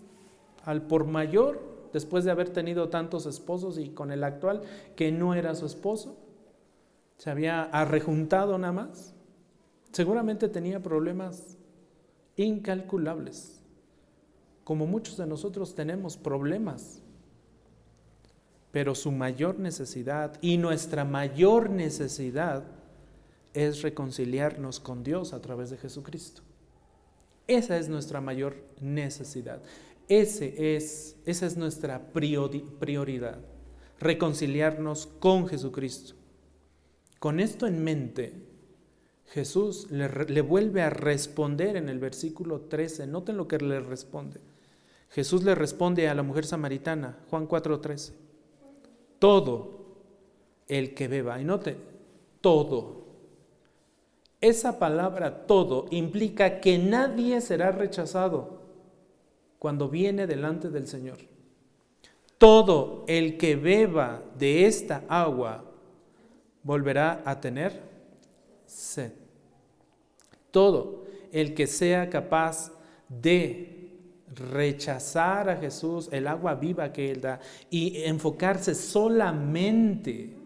al 0.64 0.83
por 0.83 1.07
mayor 1.07 1.61
después 1.92 2.25
de 2.25 2.31
haber 2.31 2.51
tenido 2.51 2.88
tantos 2.88 3.27
esposos 3.27 3.79
y 3.79 3.90
con 3.90 4.12
el 4.12 4.25
actual 4.25 4.62
que 4.96 5.12
no 5.12 5.35
era 5.35 5.55
su 5.55 5.66
esposo. 5.66 6.16
Se 7.18 7.31
había 7.31 7.62
arrejuntado 7.64 8.59
nada 8.59 8.72
más. 8.72 9.14
Seguramente 9.92 10.48
tenía 10.48 10.83
problemas 10.83 11.52
incalculables. 12.37 13.61
Como 14.64 14.87
muchos 14.87 15.16
de 15.16 15.27
nosotros 15.27 15.75
tenemos 15.75 16.16
problemas. 16.16 17.03
Pero 18.71 18.95
su 18.95 19.12
mayor 19.12 19.59
necesidad 19.59 20.38
y 20.40 20.57
nuestra 20.57 21.05
mayor 21.05 21.68
necesidad 21.68 22.64
es 23.53 23.83
reconciliarnos 23.83 24.81
con 24.81 25.03
Dios 25.03 25.33
a 25.33 25.42
través 25.42 25.71
de 25.71 25.77
Jesucristo. 25.77 26.42
Esa 27.47 27.77
es 27.77 27.88
nuestra 27.88 28.21
mayor 28.21 28.57
necesidad. 28.81 29.61
Ese 30.09 30.77
es, 30.77 31.16
esa 31.27 31.47
es 31.47 31.57
nuestra 31.57 32.12
prioridad, 32.12 33.38
reconciliarnos 34.01 35.07
con 35.07 35.49
Jesucristo. 35.49 36.14
Con 37.18 37.40
esto 37.40 37.66
en 37.66 37.85
mente, 37.85 38.52
Jesús 39.33 39.90
le, 39.90 40.42
vuelve 40.42 40.83
a 40.83 40.90
responder 40.90 41.77
en 41.77 41.88
el 41.88 41.99
versículo 41.99 42.61
13. 42.61 43.07
Noten 43.07 43.38
lo 43.38 43.49
que 43.49 43.57
le 43.57 43.81
responde. 43.81 44.40
Jesús 45.09 45.42
le 45.42 45.55
responde 45.55 46.07
a 46.09 46.14
la 46.14 46.23
mujer 46.23 46.45
samaritana, 46.45 47.16
Juan 47.31 47.49
4:13. 47.49 48.12
Todo 49.18 49.87
el 50.68 50.92
que 50.92 51.09
beba, 51.09 51.40
y 51.40 51.45
note, 51.45 51.77
todo 52.42 53.03
esa 54.42 54.79
palabra 54.79 55.47
todo 55.47 55.87
implica 55.90 56.61
que 56.61 56.77
nadie 56.77 57.40
será 57.40 57.71
rechazado 57.71 58.61
cuando 59.59 59.88
viene 59.88 60.27
delante 60.27 60.68
del 60.68 60.88
Señor. 60.88 61.18
Todo 62.37 63.05
el 63.07 63.38
que 63.38 63.57
beba 63.57 64.21
de 64.37 64.66
esta 64.66 65.05
agua 65.09 65.64
volverá 66.64 67.23
a 67.25 67.40
tener 67.40 67.81
sed. 68.66 69.22
Todo 70.53 71.07
el 71.33 71.55
que 71.55 71.67
sea 71.67 72.09
capaz 72.09 72.71
de 73.09 73.73
rechazar 74.35 75.51
a 75.51 75.57
Jesús, 75.57 76.09
el 76.12 76.29
agua 76.29 76.55
viva 76.55 76.93
que 76.93 77.11
Él 77.11 77.21
da, 77.21 77.41
y 77.69 78.05
enfocarse 78.05 78.75
solamente 78.77 80.37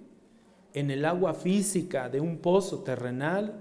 en 0.73 0.91
el 0.91 1.05
agua 1.05 1.35
física 1.35 2.09
de 2.09 2.21
un 2.21 2.39
pozo 2.39 2.83
terrenal, 2.83 3.55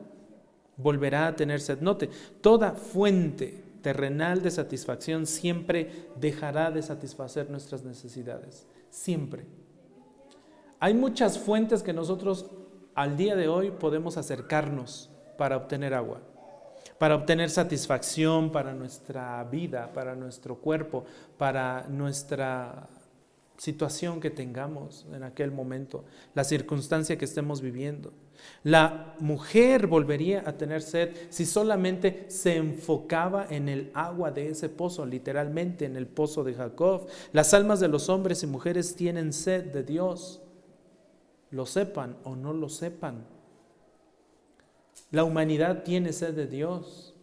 volverá 0.77 1.27
a 1.27 1.36
tener 1.36 1.62
sed. 1.62 1.79
Note, 1.81 2.10
toda 2.41 2.71
fuente 2.71 3.63
terrenal 3.81 4.41
de 4.41 4.51
satisfacción 4.51 5.25
siempre 5.25 6.10
dejará 6.19 6.71
de 6.71 6.81
satisfacer 6.81 7.49
nuestras 7.49 7.84
necesidades. 7.84 8.67
Siempre. 8.89 9.45
Hay 10.79 10.93
muchas 10.93 11.38
fuentes 11.38 11.84
que 11.84 11.93
nosotros 11.93 12.47
al 12.95 13.15
día 13.15 13.36
de 13.36 13.47
hoy 13.47 13.71
podemos 13.71 14.17
acercarnos 14.17 15.10
para 15.38 15.58
obtener 15.58 15.93
agua, 15.93 16.21
para 16.97 17.15
obtener 17.15 17.49
satisfacción 17.49 18.51
para 18.51 18.74
nuestra 18.74 19.43
vida, 19.43 19.91
para 19.93 20.15
nuestro 20.15 20.55
cuerpo, 20.55 21.05
para 21.38 21.86
nuestra 21.89 22.88
situación 23.57 24.19
que 24.19 24.30
tengamos 24.30 25.05
en 25.13 25.24
aquel 25.24 25.51
momento, 25.51 26.03
la 26.34 26.43
circunstancia 26.43 27.17
que 27.17 27.26
estemos 27.26 27.61
viviendo. 27.61 28.13
La 28.63 29.15
mujer 29.19 29.88
volvería 29.88 30.43
a 30.45 30.57
tener 30.57 30.82
sed 30.82 31.15
si 31.30 31.45
solamente 31.45 32.26
se 32.28 32.57
enfocaba 32.57 33.47
en 33.49 33.69
el 33.69 33.91
agua 33.93 34.32
de 34.32 34.49
ese 34.49 34.69
pozo, 34.69 35.05
literalmente 35.05 35.86
en 35.86 35.95
el 35.95 36.07
pozo 36.07 36.43
de 36.43 36.53
Jacob. 36.53 37.07
Las 37.32 37.53
almas 37.53 37.80
de 37.80 37.88
los 37.88 38.09
hombres 38.09 38.43
y 38.43 38.47
mujeres 38.47 38.95
tienen 38.95 39.34
sed 39.34 39.65
de 39.65 39.84
Dios, 39.84 40.41
lo 41.49 41.65
sepan 41.65 42.17
o 42.24 42.36
no 42.36 42.53
lo 42.53 42.69
sepan. 42.69 43.34
La 45.12 45.24
humanidad 45.24 45.84
tiene 45.84 46.14
sed 46.14 46.34
de 46.34 46.47
Dios, 46.47 47.16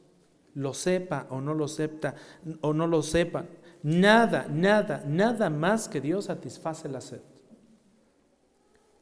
lo 0.54 0.74
sepa 0.74 1.26
o 1.30 1.40
no 1.40 1.54
lo 1.54 1.68
sepa 1.68 2.14
o 2.60 2.72
no 2.72 2.86
lo 2.86 3.02
sepan. 3.02 3.48
Nada, 3.82 4.46
nada, 4.48 5.02
nada 5.06 5.50
más 5.50 5.88
que 5.88 6.00
Dios 6.00 6.26
satisface 6.26 6.88
la 6.88 7.00
sed. 7.00 7.20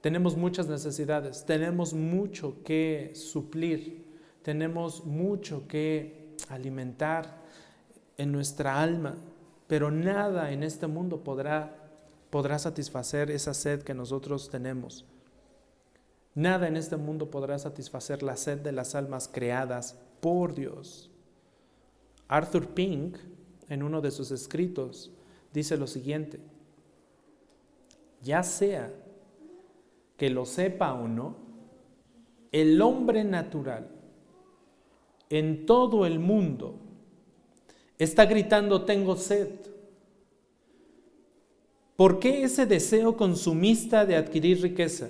Tenemos 0.00 0.36
muchas 0.36 0.66
necesidades, 0.66 1.44
tenemos 1.44 1.92
mucho 1.92 2.62
que 2.64 3.12
suplir, 3.14 4.06
tenemos 4.42 5.04
mucho 5.04 5.68
que 5.68 6.34
alimentar 6.48 7.42
en 8.16 8.32
nuestra 8.32 8.80
alma, 8.80 9.16
pero 9.66 9.90
nada 9.90 10.52
en 10.52 10.62
este 10.62 10.86
mundo 10.86 11.22
podrá, 11.22 11.76
podrá 12.30 12.58
satisfacer 12.58 13.30
esa 13.30 13.52
sed 13.52 13.82
que 13.82 13.92
nosotros 13.92 14.48
tenemos. 14.48 15.04
Nada 16.34 16.68
en 16.68 16.76
este 16.76 16.96
mundo 16.96 17.30
podrá 17.30 17.58
satisfacer 17.58 18.22
la 18.22 18.36
sed 18.36 18.58
de 18.58 18.72
las 18.72 18.94
almas 18.94 19.28
creadas 19.28 19.98
por 20.20 20.54
Dios. 20.54 21.10
Arthur 22.28 22.68
Pink, 22.68 23.16
en 23.68 23.82
uno 23.82 24.00
de 24.00 24.10
sus 24.10 24.30
escritos, 24.30 25.10
dice 25.52 25.76
lo 25.76 25.86
siguiente, 25.86 26.40
ya 28.22 28.42
sea 28.42 28.92
que 30.16 30.30
lo 30.30 30.44
sepa 30.44 30.92
o 30.94 31.08
no, 31.08 31.34
el 32.52 32.80
hombre 32.82 33.24
natural 33.24 33.88
en 35.30 35.64
todo 35.66 36.06
el 36.06 36.18
mundo 36.18 36.74
está 37.98 38.26
gritando, 38.26 38.84
tengo 38.84 39.16
sed. 39.16 39.48
¿Por 41.96 42.18
qué 42.18 42.44
ese 42.44 42.66
deseo 42.66 43.16
consumista 43.16 44.06
de 44.06 44.16
adquirir 44.16 44.62
riqueza? 44.62 45.08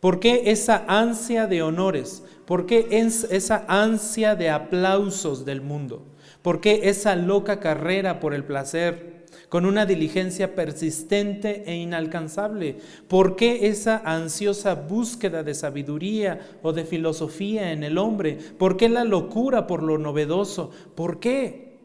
¿Por 0.00 0.18
qué 0.18 0.44
esa 0.46 0.84
ansia 0.88 1.46
de 1.46 1.62
honores? 1.62 2.24
¿Por 2.46 2.66
qué 2.66 2.88
esa 2.90 3.64
ansia 3.68 4.34
de 4.34 4.48
aplausos 4.50 5.44
del 5.44 5.60
mundo? 5.60 6.06
¿Por 6.42 6.60
qué 6.60 6.80
esa 6.84 7.16
loca 7.16 7.60
carrera 7.60 8.18
por 8.18 8.32
el 8.32 8.44
placer 8.44 9.26
con 9.50 9.66
una 9.66 9.84
diligencia 9.84 10.54
persistente 10.54 11.64
e 11.66 11.76
inalcanzable? 11.76 12.78
¿Por 13.08 13.36
qué 13.36 13.68
esa 13.68 14.00
ansiosa 14.04 14.74
búsqueda 14.74 15.42
de 15.42 15.54
sabiduría 15.54 16.40
o 16.62 16.72
de 16.72 16.84
filosofía 16.84 17.72
en 17.72 17.84
el 17.84 17.98
hombre? 17.98 18.38
¿Por 18.58 18.78
qué 18.78 18.88
la 18.88 19.04
locura 19.04 19.66
por 19.66 19.82
lo 19.82 19.98
novedoso? 19.98 20.70
¿Por 20.94 21.20
qué? 21.20 21.78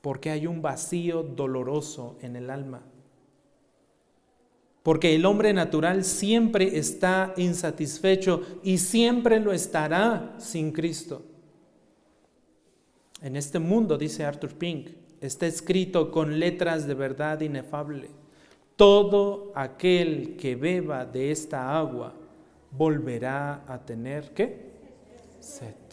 Porque 0.00 0.30
hay 0.30 0.46
un 0.46 0.62
vacío 0.62 1.22
doloroso 1.22 2.16
en 2.22 2.36
el 2.36 2.48
alma. 2.48 2.82
Porque 4.84 5.14
el 5.14 5.24
hombre 5.24 5.54
natural 5.54 6.04
siempre 6.04 6.76
está 6.76 7.32
insatisfecho 7.38 8.42
y 8.62 8.76
siempre 8.76 9.40
lo 9.40 9.54
estará 9.54 10.34
sin 10.38 10.72
Cristo. 10.72 11.22
En 13.22 13.34
este 13.34 13.58
mundo, 13.58 13.96
dice 13.96 14.26
Arthur 14.26 14.54
Pink, 14.54 14.90
está 15.22 15.46
escrito 15.46 16.10
con 16.10 16.38
letras 16.38 16.86
de 16.86 16.92
verdad 16.92 17.40
inefable. 17.40 18.10
Todo 18.76 19.52
aquel 19.54 20.36
que 20.36 20.54
beba 20.54 21.06
de 21.06 21.30
esta 21.30 21.78
agua 21.78 22.12
volverá 22.70 23.64
a 23.66 23.78
tener 23.78 24.34
¿qué? 24.34 24.70
Sed. 25.40 25.83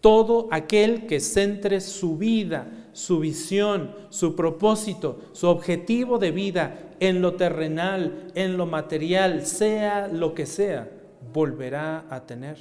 Todo 0.00 0.48
aquel 0.50 1.06
que 1.06 1.20
centre 1.20 1.80
su 1.80 2.16
vida, 2.16 2.88
su 2.92 3.20
visión, 3.20 3.94
su 4.08 4.34
propósito, 4.34 5.20
su 5.32 5.46
objetivo 5.48 6.18
de 6.18 6.30
vida 6.30 6.94
en 7.00 7.20
lo 7.22 7.34
terrenal, 7.34 8.30
en 8.34 8.56
lo 8.56 8.66
material, 8.66 9.46
sea 9.46 10.08
lo 10.08 10.34
que 10.34 10.46
sea, 10.46 10.90
volverá 11.32 12.06
a 12.08 12.26
tener 12.26 12.58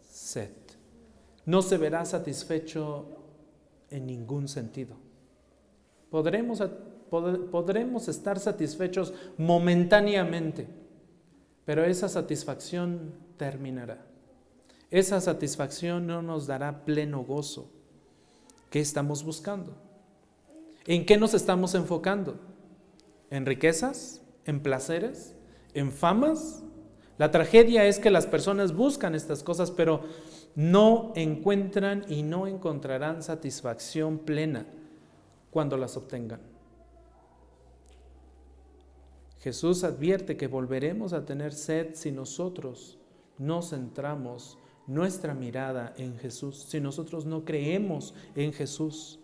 sed. 0.00 0.50
No 1.46 1.62
se 1.62 1.78
verá 1.78 2.04
satisfecho 2.04 3.06
en 3.90 4.06
ningún 4.06 4.48
sentido. 4.48 4.96
Podremos, 6.10 6.62
podremos 7.08 8.08
estar 8.08 8.38
satisfechos 8.38 9.14
momentáneamente, 9.36 10.66
pero 11.64 11.84
esa 11.84 12.08
satisfacción 12.08 13.14
terminará. 13.36 14.07
Esa 14.90 15.20
satisfacción 15.20 16.06
no 16.06 16.22
nos 16.22 16.46
dará 16.46 16.84
pleno 16.84 17.22
gozo. 17.24 17.70
¿Qué 18.70 18.80
estamos 18.80 19.24
buscando? 19.24 19.76
¿En 20.86 21.04
qué 21.04 21.16
nos 21.16 21.34
estamos 21.34 21.74
enfocando? 21.74 22.38
en 23.30 23.46
riquezas, 23.46 24.22
en 24.44 24.60
placeres, 24.60 25.34
en 25.74 25.92
famas. 25.92 26.62
La 27.18 27.30
tragedia 27.30 27.86
es 27.86 27.98
que 27.98 28.10
las 28.10 28.26
personas 28.26 28.74
buscan 28.74 29.14
estas 29.14 29.42
cosas, 29.42 29.70
pero 29.70 30.02
no 30.54 31.12
encuentran 31.14 32.04
y 32.08 32.22
no 32.22 32.46
encontrarán 32.46 33.22
satisfacción 33.22 34.18
plena 34.18 34.66
cuando 35.50 35.76
las 35.76 35.96
obtengan. 35.96 36.40
Jesús 39.40 39.84
advierte 39.84 40.36
que 40.36 40.48
volveremos 40.48 41.12
a 41.12 41.24
tener 41.24 41.52
sed 41.52 41.94
si 41.94 42.10
nosotros 42.10 42.98
no 43.38 43.62
centramos 43.62 44.58
nuestra 44.88 45.34
mirada 45.34 45.94
en 45.96 46.18
Jesús, 46.18 46.66
si 46.68 46.80
nosotros 46.80 47.24
no 47.24 47.44
creemos 47.44 48.14
en 48.34 48.52
Jesús, 48.52 49.20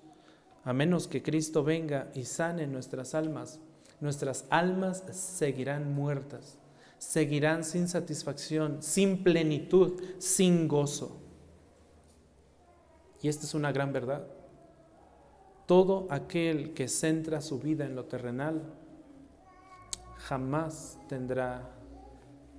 a 0.62 0.72
menos 0.72 1.08
que 1.08 1.22
Cristo 1.22 1.64
venga 1.64 2.12
y 2.14 2.24
sane 2.24 2.68
nuestras 2.68 3.16
almas 3.16 3.58
nuestras 4.04 4.44
almas 4.50 5.02
seguirán 5.12 5.94
muertas, 5.94 6.58
seguirán 6.98 7.64
sin 7.64 7.88
satisfacción, 7.88 8.82
sin 8.82 9.24
plenitud, 9.24 10.00
sin 10.18 10.68
gozo. 10.68 11.16
Y 13.22 13.28
esta 13.28 13.46
es 13.46 13.54
una 13.54 13.72
gran 13.72 13.92
verdad. 13.92 14.26
Todo 15.66 16.06
aquel 16.10 16.74
que 16.74 16.88
centra 16.88 17.40
su 17.40 17.58
vida 17.58 17.86
en 17.86 17.96
lo 17.96 18.04
terrenal 18.04 18.62
jamás 20.18 20.98
tendrá 21.08 21.70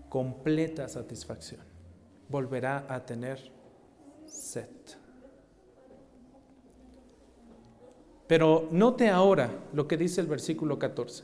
completa 0.09 0.87
satisfacción. 0.87 1.74
Volverá 2.30 2.86
a 2.89 3.05
tener 3.05 3.51
sed. 4.26 4.67
Pero 8.28 8.67
note 8.71 9.09
ahora 9.09 9.49
lo 9.73 9.88
que 9.88 9.97
dice 9.97 10.21
el 10.21 10.28
versículo 10.28 10.80
14. 10.80 11.23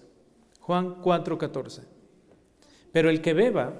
Juan 0.60 1.02
4:14. 1.02 1.82
Pero 2.92 3.10
el 3.10 3.22
que 3.22 3.34
beba 3.34 3.74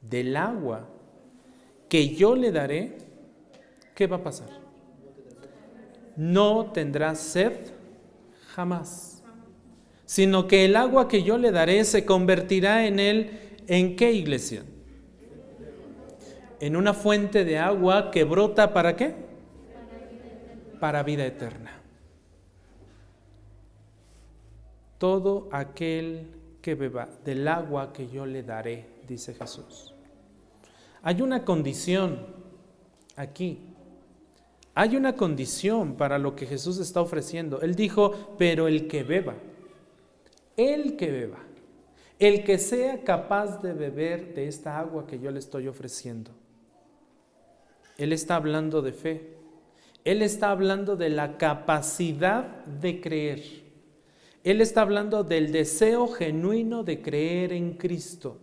del 0.00 0.36
agua 0.36 0.88
que 1.88 2.08
yo 2.14 2.34
le 2.34 2.50
daré, 2.50 2.98
¿qué 3.94 4.06
va 4.06 4.16
a 4.16 4.22
pasar? 4.22 4.48
No 6.16 6.72
tendrá 6.72 7.14
sed 7.14 7.52
jamás, 8.54 9.22
sino 10.04 10.46
que 10.46 10.64
el 10.64 10.76
agua 10.76 11.08
que 11.08 11.22
yo 11.22 11.38
le 11.38 11.50
daré 11.50 11.84
se 11.84 12.04
convertirá 12.04 12.86
en 12.86 12.98
él, 12.98 13.56
¿en 13.66 13.96
qué 13.96 14.12
iglesia? 14.12 14.64
En 16.64 16.76
una 16.76 16.94
fuente 16.94 17.44
de 17.44 17.58
agua 17.58 18.10
que 18.10 18.24
brota 18.24 18.72
para 18.72 18.96
qué? 18.96 19.14
Para 20.80 21.02
vida 21.02 21.26
eterna. 21.26 21.84
todo 25.04 25.50
aquel 25.52 26.28
que 26.62 26.74
beba 26.74 27.06
del 27.26 27.46
agua 27.46 27.92
que 27.92 28.08
yo 28.08 28.24
le 28.24 28.42
daré, 28.42 28.86
dice 29.06 29.34
Jesús. 29.34 29.92
Hay 31.02 31.20
una 31.20 31.44
condición 31.44 32.26
aquí. 33.14 33.58
Hay 34.74 34.96
una 34.96 35.14
condición 35.14 35.94
para 35.96 36.18
lo 36.18 36.34
que 36.34 36.46
Jesús 36.46 36.78
está 36.78 37.02
ofreciendo. 37.02 37.60
Él 37.60 37.74
dijo, 37.74 38.34
pero 38.38 38.66
el 38.66 38.88
que 38.88 39.02
beba, 39.02 39.34
el 40.56 40.96
que 40.96 41.10
beba, 41.10 41.40
el 42.18 42.42
que 42.42 42.56
sea 42.56 43.04
capaz 43.04 43.60
de 43.60 43.74
beber 43.74 44.34
de 44.34 44.48
esta 44.48 44.78
agua 44.78 45.06
que 45.06 45.20
yo 45.20 45.30
le 45.30 45.38
estoy 45.38 45.68
ofreciendo. 45.68 46.30
Él 47.98 48.12
está 48.12 48.36
hablando 48.36 48.82
de 48.82 48.92
fe. 48.92 49.34
Él 50.04 50.22
está 50.22 50.50
hablando 50.50 50.96
de 50.96 51.08
la 51.08 51.38
capacidad 51.38 52.64
de 52.66 53.00
creer. 53.00 53.42
Él 54.42 54.60
está 54.60 54.82
hablando 54.82 55.24
del 55.24 55.52
deseo 55.52 56.08
genuino 56.08 56.84
de 56.84 57.00
creer 57.00 57.52
en 57.52 57.74
Cristo. 57.74 58.38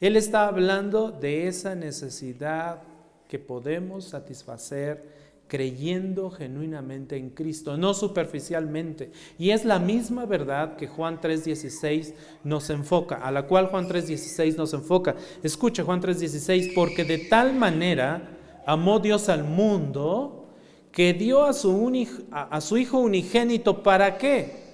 Él 0.00 0.16
está 0.16 0.48
hablando 0.48 1.10
de 1.10 1.46
esa 1.46 1.74
necesidad 1.74 2.82
que 3.28 3.38
podemos 3.38 4.06
satisfacer 4.06 5.24
creyendo 5.46 6.30
genuinamente 6.30 7.16
en 7.16 7.30
Cristo, 7.30 7.76
no 7.76 7.92
superficialmente. 7.92 9.10
Y 9.38 9.50
es 9.50 9.64
la 9.64 9.78
misma 9.78 10.24
verdad 10.24 10.76
que 10.76 10.88
Juan 10.88 11.20
3:16 11.20 12.14
nos 12.42 12.70
enfoca, 12.70 13.16
a 13.16 13.30
la 13.30 13.46
cual 13.46 13.66
Juan 13.66 13.86
3:16 13.86 14.56
nos 14.56 14.72
enfoca. 14.72 15.14
Escucha 15.42 15.84
Juan 15.84 16.00
3:16, 16.00 16.72
porque 16.74 17.04
de 17.04 17.18
tal 17.18 17.54
manera 17.54 18.30
amó 18.66 18.98
Dios 18.98 19.28
al 19.28 19.44
mundo 19.44 20.46
que 20.92 21.12
dio 21.12 21.44
a 21.44 21.52
su, 21.52 22.76
Hijo 22.76 22.98
unigénito, 22.98 23.82
¿para 23.82 24.16
qué? 24.16 24.64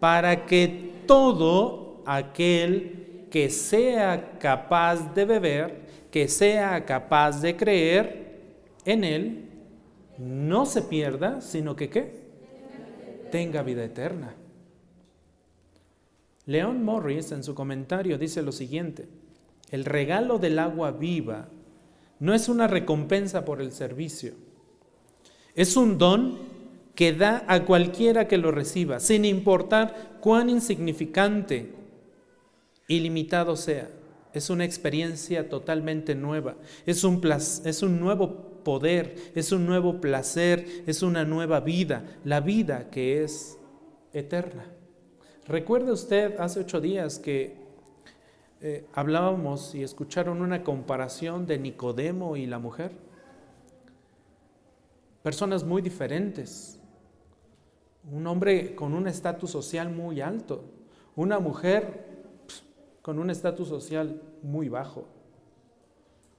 para 0.00 0.46
que 0.46 0.92
todo 1.06 2.02
aquel 2.04 3.26
que 3.30 3.50
sea 3.50 4.38
capaz 4.38 5.14
de 5.14 5.24
beber, 5.24 5.80
que 6.10 6.28
sea 6.28 6.84
capaz 6.84 7.40
de 7.40 7.56
creer 7.56 8.40
en 8.84 9.04
Él, 9.04 9.48
no 10.18 10.66
se 10.66 10.82
pierda, 10.82 11.40
sino 11.40 11.76
que 11.76 11.90
¿qué? 11.90 12.26
Tenga 13.30 13.62
vida 13.62 13.84
eterna. 13.84 14.34
León 16.46 16.84
Morris 16.84 17.32
en 17.32 17.42
su 17.42 17.54
comentario 17.54 18.18
dice 18.18 18.42
lo 18.42 18.52
siguiente, 18.52 19.08
el 19.70 19.84
regalo 19.84 20.38
del 20.38 20.58
agua 20.58 20.92
viva 20.92 21.48
no 22.18 22.34
es 22.34 22.48
una 22.48 22.66
recompensa 22.66 23.44
por 23.44 23.60
el 23.60 23.72
servicio, 23.72 24.34
es 25.54 25.76
un 25.76 25.98
don 25.98 26.38
que 26.94 27.12
da 27.12 27.44
a 27.46 27.64
cualquiera 27.64 28.26
que 28.26 28.38
lo 28.38 28.50
reciba, 28.50 29.00
sin 29.00 29.24
importar 29.24 30.18
cuán 30.20 30.48
insignificante 30.48 31.70
y 32.88 33.00
limitado 33.00 33.56
sea. 33.56 33.90
Es 34.32 34.50
una 34.50 34.64
experiencia 34.64 35.48
totalmente 35.48 36.14
nueva, 36.14 36.56
es 36.84 37.04
un, 37.04 37.20
es 37.64 37.82
un 37.82 38.00
nuevo 38.00 38.60
poder, 38.64 39.14
es 39.34 39.52
un 39.52 39.64
nuevo 39.64 40.00
placer, 40.00 40.66
es 40.86 41.02
una 41.02 41.24
nueva 41.24 41.60
vida, 41.60 42.04
la 42.24 42.40
vida 42.40 42.90
que 42.90 43.22
es 43.22 43.58
eterna. 44.12 44.66
¿Recuerda 45.46 45.92
usted 45.92 46.38
hace 46.40 46.60
ocho 46.60 46.80
días 46.80 47.18
que 47.18 47.65
eh, 48.60 48.86
hablábamos 48.94 49.74
y 49.74 49.82
escucharon 49.82 50.40
una 50.40 50.62
comparación 50.64 51.46
de 51.46 51.58
Nicodemo 51.58 52.36
y 52.36 52.46
la 52.46 52.58
mujer? 52.58 52.92
Personas 55.22 55.64
muy 55.64 55.82
diferentes. 55.82 56.80
Un 58.10 58.26
hombre 58.26 58.74
con 58.74 58.94
un 58.94 59.08
estatus 59.08 59.50
social 59.50 59.90
muy 59.90 60.20
alto. 60.20 60.64
Una 61.16 61.38
mujer 61.38 62.06
con 63.02 63.18
un 63.18 63.30
estatus 63.30 63.68
social 63.68 64.22
muy 64.42 64.68
bajo. 64.68 65.06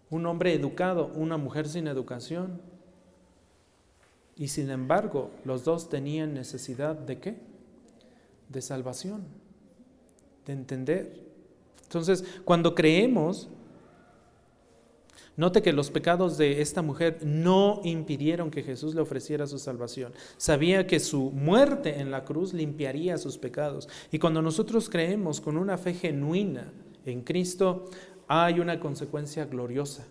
Un 0.09 0.26
hombre 0.26 0.53
educado, 0.53 1.11
una 1.15 1.38
mujer 1.38 1.68
sin 1.68 1.88
educación. 1.88 2.61
Y 4.36 4.47
sin 4.47 4.70
embargo, 4.70 5.32
los 5.43 5.63
dos 5.63 5.89
tenían 5.89 6.34
necesidad 6.34 6.95
de 6.95 7.20
qué? 7.20 7.38
De 8.49 8.61
salvación, 8.61 9.26
de 10.45 10.53
entender. 10.53 11.26
Entonces, 11.88 12.25
cuando 12.43 12.75
creemos, 12.75 13.47
note 15.38 15.61
que 15.61 15.71
los 15.71 15.89
pecados 15.89 16.38
de 16.38 16.61
esta 16.61 16.81
mujer 16.81 17.19
no 17.23 17.79
impidieron 17.85 18.51
que 18.51 18.61
Jesús 18.61 18.93
le 18.93 18.99
ofreciera 18.99 19.47
su 19.47 19.57
salvación. 19.57 20.11
Sabía 20.35 20.85
que 20.85 20.99
su 20.99 21.31
muerte 21.31 22.01
en 22.01 22.11
la 22.11 22.25
cruz 22.25 22.53
limpiaría 22.53 23.17
sus 23.17 23.38
pecados. 23.38 23.88
Y 24.11 24.19
cuando 24.19 24.41
nosotros 24.41 24.89
creemos 24.89 25.39
con 25.39 25.55
una 25.55 25.77
fe 25.77 25.93
genuina 25.93 26.73
en 27.05 27.21
Cristo, 27.21 27.85
hay 28.27 28.59
una 28.59 28.81
consecuencia 28.81 29.45
gloriosa. 29.45 30.05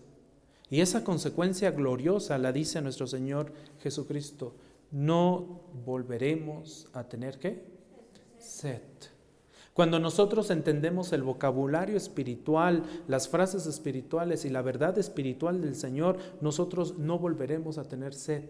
Y 0.71 0.81
esa 0.81 1.05
consecuencia 1.05 1.73
gloriosa 1.73 2.39
la 2.39 2.53
dice 2.53 2.81
nuestro 2.81 3.07
Señor 3.07 3.53
Jesucristo. 3.83 4.55
No 4.91 5.61
volveremos 5.85 6.89
a 6.95 7.05
tener 7.05 7.39
qué? 7.39 7.63
Sed. 8.39 8.81
Cuando 9.77 9.99
nosotros 9.99 10.51
entendemos 10.51 11.13
el 11.13 11.23
vocabulario 11.23 11.99
espiritual, 11.99 12.85
las 13.09 13.29
frases 13.29 13.67
espirituales 13.67 14.47
y 14.47 14.49
la 14.49 14.63
verdad 14.63 14.97
espiritual 14.97 15.61
del 15.61 15.75
Señor, 15.75 16.17
nosotros 16.41 16.97
no 16.97 17.19
volveremos 17.19 17.77
a 17.77 17.85
tener 17.85 18.15
sed. 18.15 18.45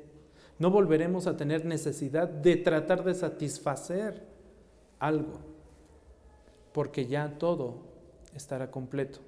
No 0.61 0.71
volveremos 0.71 1.27
a 1.27 1.37
tener 1.37 1.65
necesidad 1.65 2.29
de 2.29 2.55
tratar 2.55 3.03
de 3.03 3.13
satisfacer 3.13 4.25
algo, 5.01 5.41
porque 6.73 7.07
ya 7.07 7.37
todo 7.41 7.79
estará 8.33 8.71
completo. 8.71 9.19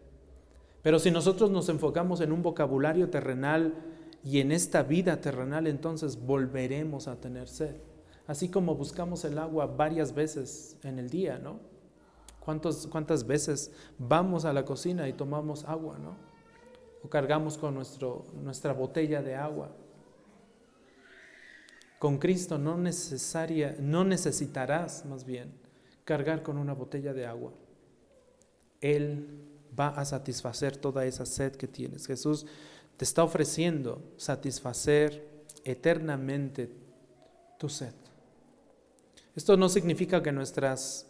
Pero 0.83 1.01
si 1.01 1.11
nosotros 1.11 1.51
nos 1.51 1.69
enfocamos 1.69 2.21
en 2.21 2.31
un 2.31 2.45
vocabulario 2.45 3.11
terrenal 3.11 3.75
y 4.23 4.39
en 4.39 4.53
esta 4.53 4.85
vida 4.85 5.21
terrenal, 5.21 5.67
entonces 5.67 6.25
volveremos 6.25 7.09
a 7.09 7.17
tener 7.17 7.49
sed. 7.49 7.75
Así 8.29 8.49
como 8.49 8.77
buscamos 8.77 9.25
el 9.25 9.37
agua 9.37 9.67
varias 9.67 10.15
veces 10.15 10.77
en 10.85 11.01
el 11.01 11.11
día, 11.11 11.39
¿no? 11.39 11.77
¿Cuántas 12.49 13.27
veces 13.27 13.71
vamos 13.99 14.47
a 14.47 14.55
la 14.55 14.65
cocina 14.65 15.07
y 15.07 15.13
tomamos 15.13 15.65
agua, 15.65 15.99
¿no? 15.99 16.17
O 17.05 17.11
cargamos 17.11 17.59
con 17.59 17.75
nuestro, 17.75 18.25
nuestra 18.43 18.73
botella 18.73 19.23
de 19.23 19.35
agua. 19.35 19.71
Con 21.99 22.17
Cristo 22.17 22.57
no, 22.57 22.79
necesaria, 22.79 23.77
no 23.79 24.03
necesitarás, 24.03 25.05
más 25.05 25.25
bien, 25.25 25.53
cargar 26.05 26.43
con 26.43 26.57
una 26.57 26.73
botella 26.73 27.13
de 27.13 27.27
agua. 27.27 27.53
Él 28.81 29.45
va 29.79 29.89
a 29.89 30.07
satisfacer 30.07 30.79
toda 30.79 31.05
esa 31.05 31.27
sed 31.27 31.53
que 31.53 31.69
tienes. 31.69 32.07
Jesús 32.07 32.47
te 32.97 33.05
está 33.05 33.25
ofreciendo 33.25 34.01
satisfacer 34.17 35.45
eternamente 35.65 36.71
tu 37.59 37.69
sed. 37.69 37.93
Esto 39.37 39.57
no 39.59 39.69
significa 39.69 40.23
que 40.23 40.33
nuestras 40.33 41.08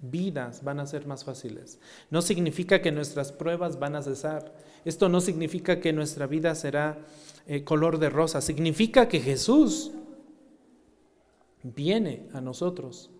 vidas 0.00 0.62
van 0.62 0.80
a 0.80 0.86
ser 0.86 1.06
más 1.06 1.24
fáciles. 1.24 1.78
No 2.10 2.22
significa 2.22 2.80
que 2.80 2.92
nuestras 2.92 3.32
pruebas 3.32 3.78
van 3.78 3.96
a 3.96 4.02
cesar. 4.02 4.54
Esto 4.84 5.08
no 5.08 5.20
significa 5.20 5.80
que 5.80 5.92
nuestra 5.92 6.26
vida 6.26 6.54
será 6.54 6.98
eh, 7.46 7.64
color 7.64 7.98
de 7.98 8.10
rosa. 8.10 8.40
Significa 8.40 9.08
que 9.08 9.20
Jesús 9.20 9.92
viene 11.62 12.28
a 12.32 12.40
nosotros 12.40 13.10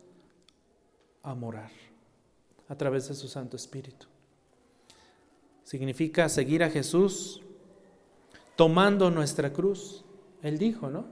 a 1.22 1.34
morar 1.34 1.70
a 2.68 2.76
través 2.76 3.08
de 3.08 3.14
su 3.14 3.28
Santo 3.28 3.56
Espíritu 3.56 4.06
significa 5.68 6.30
seguir 6.30 6.64
a 6.64 6.70
Jesús 6.70 7.42
tomando 8.56 9.10
nuestra 9.10 9.52
cruz. 9.52 10.02
Él 10.40 10.56
dijo, 10.56 10.88
¿no? 10.88 11.04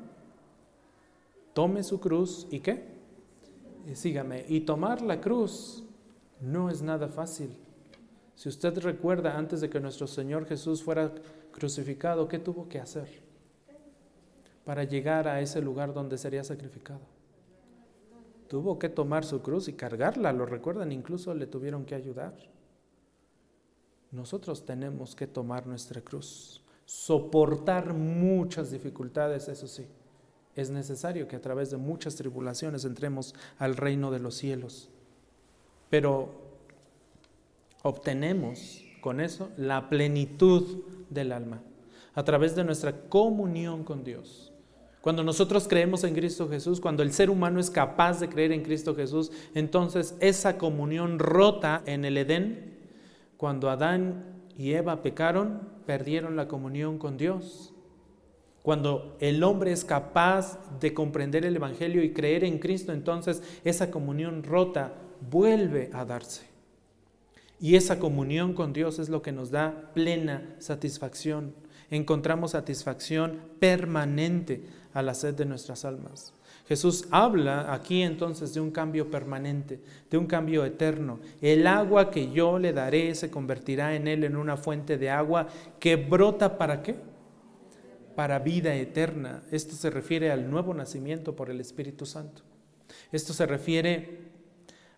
Tome 1.53 1.83
su 1.83 2.01
cruz 2.01 2.47
y 2.51 2.61
qué? 2.61 2.96
Y 3.87 3.95
sígame. 3.95 4.45
Y 4.49 4.61
tomar 4.61 5.01
la 5.01 5.21
cruz 5.21 5.85
no 6.41 6.71
es 6.71 6.83
nada 6.83 7.09
fácil. 7.09 7.57
Si 8.35 8.49
usted 8.49 8.79
recuerda, 8.81 9.39
antes 9.39 9.61
de 9.61 9.71
que 9.71 9.81
nuestro 9.81 10.07
Señor 10.07 10.47
Jesús 10.47 10.83
fuera 10.83 11.15
crucificado, 11.53 12.29
¿qué 12.29 12.39
tuvo 12.39 12.69
que 12.69 12.81
hacer 12.81 13.09
para 14.65 14.85
llegar 14.85 15.29
a 15.29 15.41
ese 15.41 15.63
lugar 15.63 15.95
donde 15.95 16.19
sería 16.19 16.45
sacrificado? 16.45 17.01
Tuvo 18.49 18.79
que 18.79 18.89
tomar 18.89 19.25
su 19.25 19.41
cruz 19.41 19.69
y 19.69 19.73
cargarla, 19.73 20.33
lo 20.33 20.47
recuerdan, 20.47 20.93
incluso 20.93 21.33
le 21.35 21.47
tuvieron 21.47 21.85
que 21.85 21.95
ayudar. 21.95 22.35
Nosotros 24.11 24.67
tenemos 24.67 25.15
que 25.15 25.27
tomar 25.27 25.67
nuestra 25.67 26.01
cruz, 26.01 26.63
soportar 26.85 27.95
muchas 27.95 28.71
dificultades, 28.71 29.49
eso 29.49 29.67
sí. 29.67 29.87
Es 30.57 30.71
necesario 30.71 31.29
que 31.29 31.37
a 31.37 31.41
través 31.41 31.71
de 31.71 31.77
muchas 31.77 32.17
tribulaciones 32.17 32.85
entremos 32.85 33.35
al 33.59 33.77
reino 33.77 34.11
de 34.11 34.19
los 34.19 34.35
cielos. 34.35 34.89
Pero 35.91 36.31
obtenemos 37.83 38.83
con 39.01 39.21
eso 39.21 39.51
la 39.57 39.89
plenitud 39.89 40.83
del 41.11 41.31
alma, 41.31 41.63
a 42.15 42.25
través 42.25 42.57
de 42.57 42.65
nuestra 42.65 42.93
comunión 43.09 43.85
con 43.85 44.03
Dios. 44.03 44.53
Cuando 45.03 45.23
nosotros 45.23 45.69
creemos 45.69 46.03
en 46.03 46.15
Cristo 46.15 46.49
Jesús, 46.49 46.81
cuando 46.81 47.05
el 47.05 47.13
ser 47.13 47.31
humano 47.31 47.61
es 47.61 47.71
capaz 47.71 48.19
de 48.19 48.29
creer 48.29 48.51
en 48.51 48.65
Cristo 48.65 48.97
Jesús, 48.97 49.31
entonces 49.55 50.17
esa 50.19 50.59
comunión 50.59 51.21
rota 51.21 51.83
en 51.87 52.05
el 52.05 52.17
Edén 52.17 52.75
cuando 53.37 53.71
Adán 53.71 54.25
y 54.57 54.73
Eva 54.73 55.03
pecaron, 55.03 55.61
perdieron 55.87 56.35
la 56.35 56.49
comunión 56.49 56.99
con 56.99 57.17
Dios. 57.17 57.73
Cuando 58.67 59.17
el 59.21 59.45
hombre 59.45 59.71
es 59.71 59.85
capaz 59.85 60.59
de 60.81 60.93
comprender 60.93 61.47
el 61.47 61.55
Evangelio 61.55 62.03
y 62.03 62.13
creer 62.13 62.43
en 62.43 62.59
Cristo, 62.59 62.93
entonces 62.93 63.41
esa 63.63 63.93
comunión 63.93 64.43
rota 64.43 64.93
vuelve 65.31 65.89
a 65.93 66.05
darse. 66.05 66.47
Y 67.61 67.77
esa 67.77 68.01
comunión 68.01 68.55
con 68.55 68.73
Dios 68.73 68.99
es 68.99 69.09
lo 69.09 69.23
que 69.23 69.31
nos 69.31 69.53
da 69.53 69.93
plena 69.95 70.57
satisfacción. 70.59 71.55
Encontramos 71.93 72.51
satisfacción 72.51 73.41
permanente 73.61 74.65
a 74.95 75.01
la 75.01 75.15
sed 75.15 75.35
de 75.35 75.47
nuestras 75.47 75.85
almas. 75.85 76.35
Jesús 76.67 77.07
habla 77.13 77.73
aquí 77.73 78.03
entonces 78.03 78.53
de 78.53 78.59
un 78.59 78.73
cambio 78.73 79.13
permanente, 79.13 79.79
de 80.11 80.19
un 80.19 80.27
cambio 80.27 80.65
eterno. 80.65 81.21
El 81.41 81.69
agua 81.69 82.11
que 82.11 82.33
yo 82.33 82.59
le 82.59 82.73
daré 82.73 83.15
se 83.15 83.31
convertirá 83.31 83.95
en 83.95 84.09
él 84.09 84.25
en 84.25 84.35
una 84.35 84.57
fuente 84.57 84.99
de 84.99 85.11
agua 85.11 85.47
que 85.79 85.95
brota 85.95 86.59
para 86.59 86.83
qué? 86.83 86.97
Para 88.17 88.41
vida 88.41 88.75
eterna. 88.75 89.45
Esto 89.53 89.77
se 89.77 89.91
refiere 89.91 90.33
al 90.33 90.51
nuevo 90.51 90.75
nacimiento 90.75 91.37
por 91.37 91.51
el 91.51 91.61
Espíritu 91.61 92.07
Santo. 92.07 92.43
Esto 93.13 93.33
se 93.33 93.47
refiere 93.47 94.33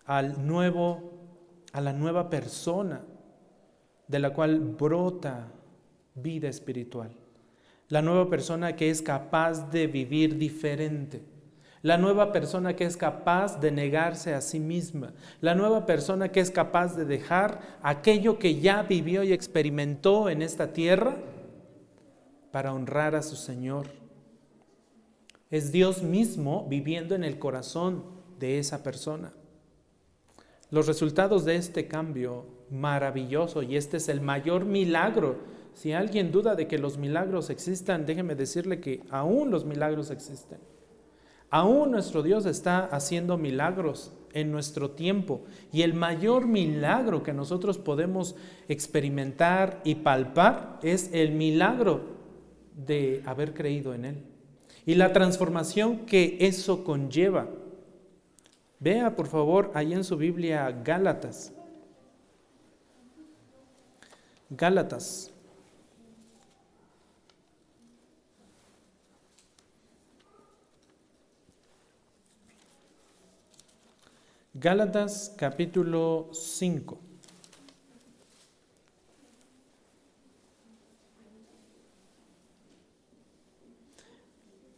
al 0.05 0.47
nuevo 0.47 1.19
a 1.71 1.81
la 1.81 1.93
nueva 1.93 2.31
persona 2.31 3.03
de 4.07 4.19
la 4.19 4.33
cual 4.33 4.59
brota 4.59 5.51
vida 6.15 6.49
espiritual. 6.49 7.11
La 7.89 8.01
nueva 8.01 8.27
persona 8.27 8.75
que 8.75 8.89
es 8.89 9.03
capaz 9.03 9.69
de 9.69 9.85
vivir 9.85 10.37
diferente 10.37 11.21
la 11.81 11.97
nueva 11.97 12.31
persona 12.31 12.75
que 12.75 12.83
es 12.83 12.97
capaz 12.97 13.59
de 13.59 13.71
negarse 13.71 14.33
a 14.33 14.41
sí 14.41 14.59
misma, 14.59 15.13
la 15.39 15.55
nueva 15.55 15.85
persona 15.85 16.29
que 16.29 16.41
es 16.41 16.51
capaz 16.51 16.95
de 16.95 17.05
dejar 17.05 17.61
aquello 17.81 18.37
que 18.37 18.59
ya 18.59 18.83
vivió 18.83 19.23
y 19.23 19.31
experimentó 19.31 20.29
en 20.29 20.41
esta 20.41 20.73
tierra 20.73 21.15
para 22.51 22.73
honrar 22.73 23.15
a 23.15 23.21
su 23.21 23.35
Señor. 23.35 23.87
Es 25.49 25.71
Dios 25.71 26.03
mismo 26.03 26.67
viviendo 26.69 27.15
en 27.15 27.23
el 27.23 27.39
corazón 27.39 28.03
de 28.39 28.59
esa 28.59 28.83
persona. 28.83 29.33
Los 30.71 30.87
resultados 30.87 31.45
de 31.45 31.55
este 31.55 31.87
cambio 31.87 32.45
maravilloso, 32.69 33.63
y 33.63 33.75
este 33.75 33.97
es 33.97 34.09
el 34.09 34.21
mayor 34.21 34.65
milagro, 34.65 35.37
si 35.73 35.93
alguien 35.93 36.31
duda 36.31 36.55
de 36.55 36.67
que 36.67 36.77
los 36.77 36.97
milagros 36.97 37.49
existan, 37.49 38.05
déjeme 38.05 38.35
decirle 38.35 38.79
que 38.79 39.01
aún 39.09 39.49
los 39.49 39.65
milagros 39.65 40.11
existen. 40.11 40.59
Aún 41.49 41.91
nuestro 41.91 42.21
Dios 42.21 42.45
está 42.45 42.85
haciendo 42.85 43.37
milagros 43.37 44.13
en 44.33 44.51
nuestro 44.51 44.91
tiempo 44.91 45.41
y 45.71 45.81
el 45.81 45.95
mayor 45.95 46.45
milagro 46.45 47.23
que 47.23 47.33
nosotros 47.33 47.79
podemos 47.79 48.35
experimentar 48.67 49.81
y 49.83 49.95
palpar 49.95 50.79
es 50.83 51.09
el 51.11 51.31
milagro 51.31 52.18
de 52.75 53.21
haber 53.25 53.53
creído 53.53 53.93
en 53.93 54.05
Él 54.05 54.23
y 54.85 54.95
la 54.95 55.13
transformación 55.13 56.05
que 56.05 56.37
eso 56.41 56.83
conlleva. 56.83 57.47
Vea, 58.79 59.15
por 59.15 59.27
favor, 59.27 59.71
ahí 59.73 59.93
en 59.93 60.03
su 60.03 60.17
Biblia 60.17 60.71
Gálatas. 60.83 61.51
Gálatas. 64.49 65.31
Gálatas 74.53 75.33
capítulo 75.37 76.29
5. 76.33 77.08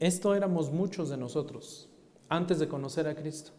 Esto 0.01 0.33
éramos 0.33 0.71
muchos 0.71 1.09
de 1.09 1.17
nosotros 1.17 1.87
antes 2.27 2.57
de 2.57 2.67
conocer 2.67 3.07
a 3.07 3.13
Cristo. 3.13 3.51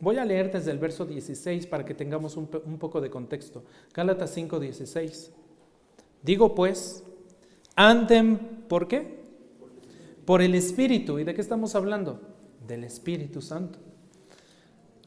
Voy 0.00 0.16
a 0.16 0.24
leer 0.24 0.50
desde 0.50 0.72
el 0.72 0.78
verso 0.80 1.06
16 1.06 1.68
para 1.68 1.84
que 1.84 1.94
tengamos 1.94 2.36
un, 2.36 2.48
poco 2.48 3.00
de 3.00 3.08
contexto. 3.08 3.62
Gálatas 3.94 4.32
5, 4.34 4.58
16. 4.58 5.30
Digo 6.20 6.56
pues, 6.56 7.04
anden, 7.76 8.64
¿por 8.68 8.88
qué? 8.88 9.20
Por 10.24 10.42
el 10.42 10.56
Espíritu. 10.56 11.20
¿Y 11.20 11.24
de 11.24 11.32
qué 11.32 11.42
estamos 11.42 11.76
hablando? 11.76 12.20
Del 12.66 12.82
Espíritu 12.82 13.42
Santo. 13.42 13.78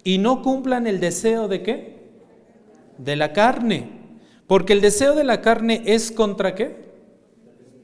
Y 0.05 0.19
no 0.19 0.41
cumplan 0.41 0.87
el 0.87 1.01
deseo 1.01 1.49
de 1.49 1.63
qué? 1.63 2.11
De 2.97 3.17
la 3.17 3.33
carne. 3.33 3.89
Porque 4.47 4.71
el 4.71 4.79
deseo 4.79 5.15
de 5.15 5.25
la 5.25 5.41
carne 5.41 5.83
es 5.85 6.13
contra 6.13 6.55
qué? 6.55 6.88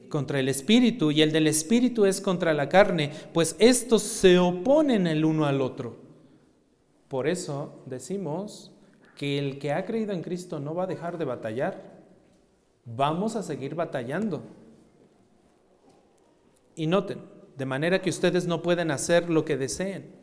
Contra 0.08 0.40
el 0.40 0.48
Espíritu. 0.48 1.10
Y 1.10 1.22
el 1.22 1.32
del 1.32 1.46
Espíritu 1.46 2.04
es 2.04 2.20
contra 2.20 2.54
la 2.54 2.68
carne. 2.68 3.10
Pues 3.32 3.56
estos 3.58 4.02
se 4.02 4.38
oponen 4.38 5.06
el 5.06 5.24
uno 5.24 5.46
al 5.46 5.60
otro 5.60 6.06
por 7.08 7.28
eso 7.28 7.82
decimos 7.86 8.72
que 9.16 9.38
el 9.38 9.58
que 9.58 9.72
ha 9.72 9.84
creído 9.84 10.12
en 10.12 10.22
Cristo 10.22 10.58
no 10.58 10.74
va 10.74 10.84
a 10.84 10.88
dejar 10.88 11.18
de 11.18 11.24
batallar. 11.24 12.02
Vamos 12.84 13.36
a 13.36 13.42
seguir 13.42 13.74
batallando. 13.74 14.42
Y 16.74 16.86
noten, 16.86 17.20
de 17.56 17.64
manera 17.64 18.02
que 18.02 18.10
ustedes 18.10 18.46
no 18.46 18.62
pueden 18.62 18.90
hacer 18.90 19.30
lo 19.30 19.44
que 19.44 19.56
deseen. 19.56 20.14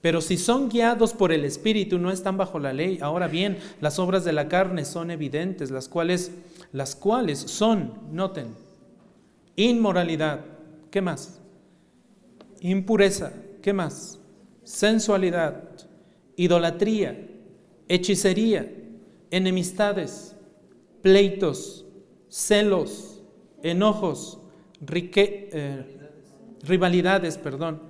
Pero 0.00 0.20
si 0.20 0.36
son 0.36 0.68
guiados 0.68 1.12
por 1.12 1.32
el 1.32 1.44
Espíritu, 1.44 1.98
no 1.98 2.10
están 2.10 2.36
bajo 2.36 2.58
la 2.58 2.72
ley. 2.72 2.98
Ahora 3.00 3.26
bien, 3.26 3.58
las 3.80 3.98
obras 3.98 4.24
de 4.24 4.32
la 4.32 4.48
carne 4.48 4.84
son 4.84 5.10
evidentes, 5.10 5.70
las 5.70 5.88
cuales, 5.88 6.30
las 6.72 6.94
cuales 6.94 7.38
son, 7.38 7.94
noten, 8.12 8.54
inmoralidad, 9.58 10.44
¿qué 10.90 11.02
más? 11.02 11.40
Impureza, 12.60 13.32
¿qué 13.60 13.72
más? 13.72 14.20
Sensualidad, 14.62 15.64
idolatría, 16.36 17.28
hechicería, 17.88 18.72
enemistades, 19.30 20.36
pleitos, 21.02 21.84
celos, 22.28 23.20
enojos, 23.62 24.38
eh, 24.80 25.84
rivalidades, 26.62 27.36
perdón, 27.36 27.82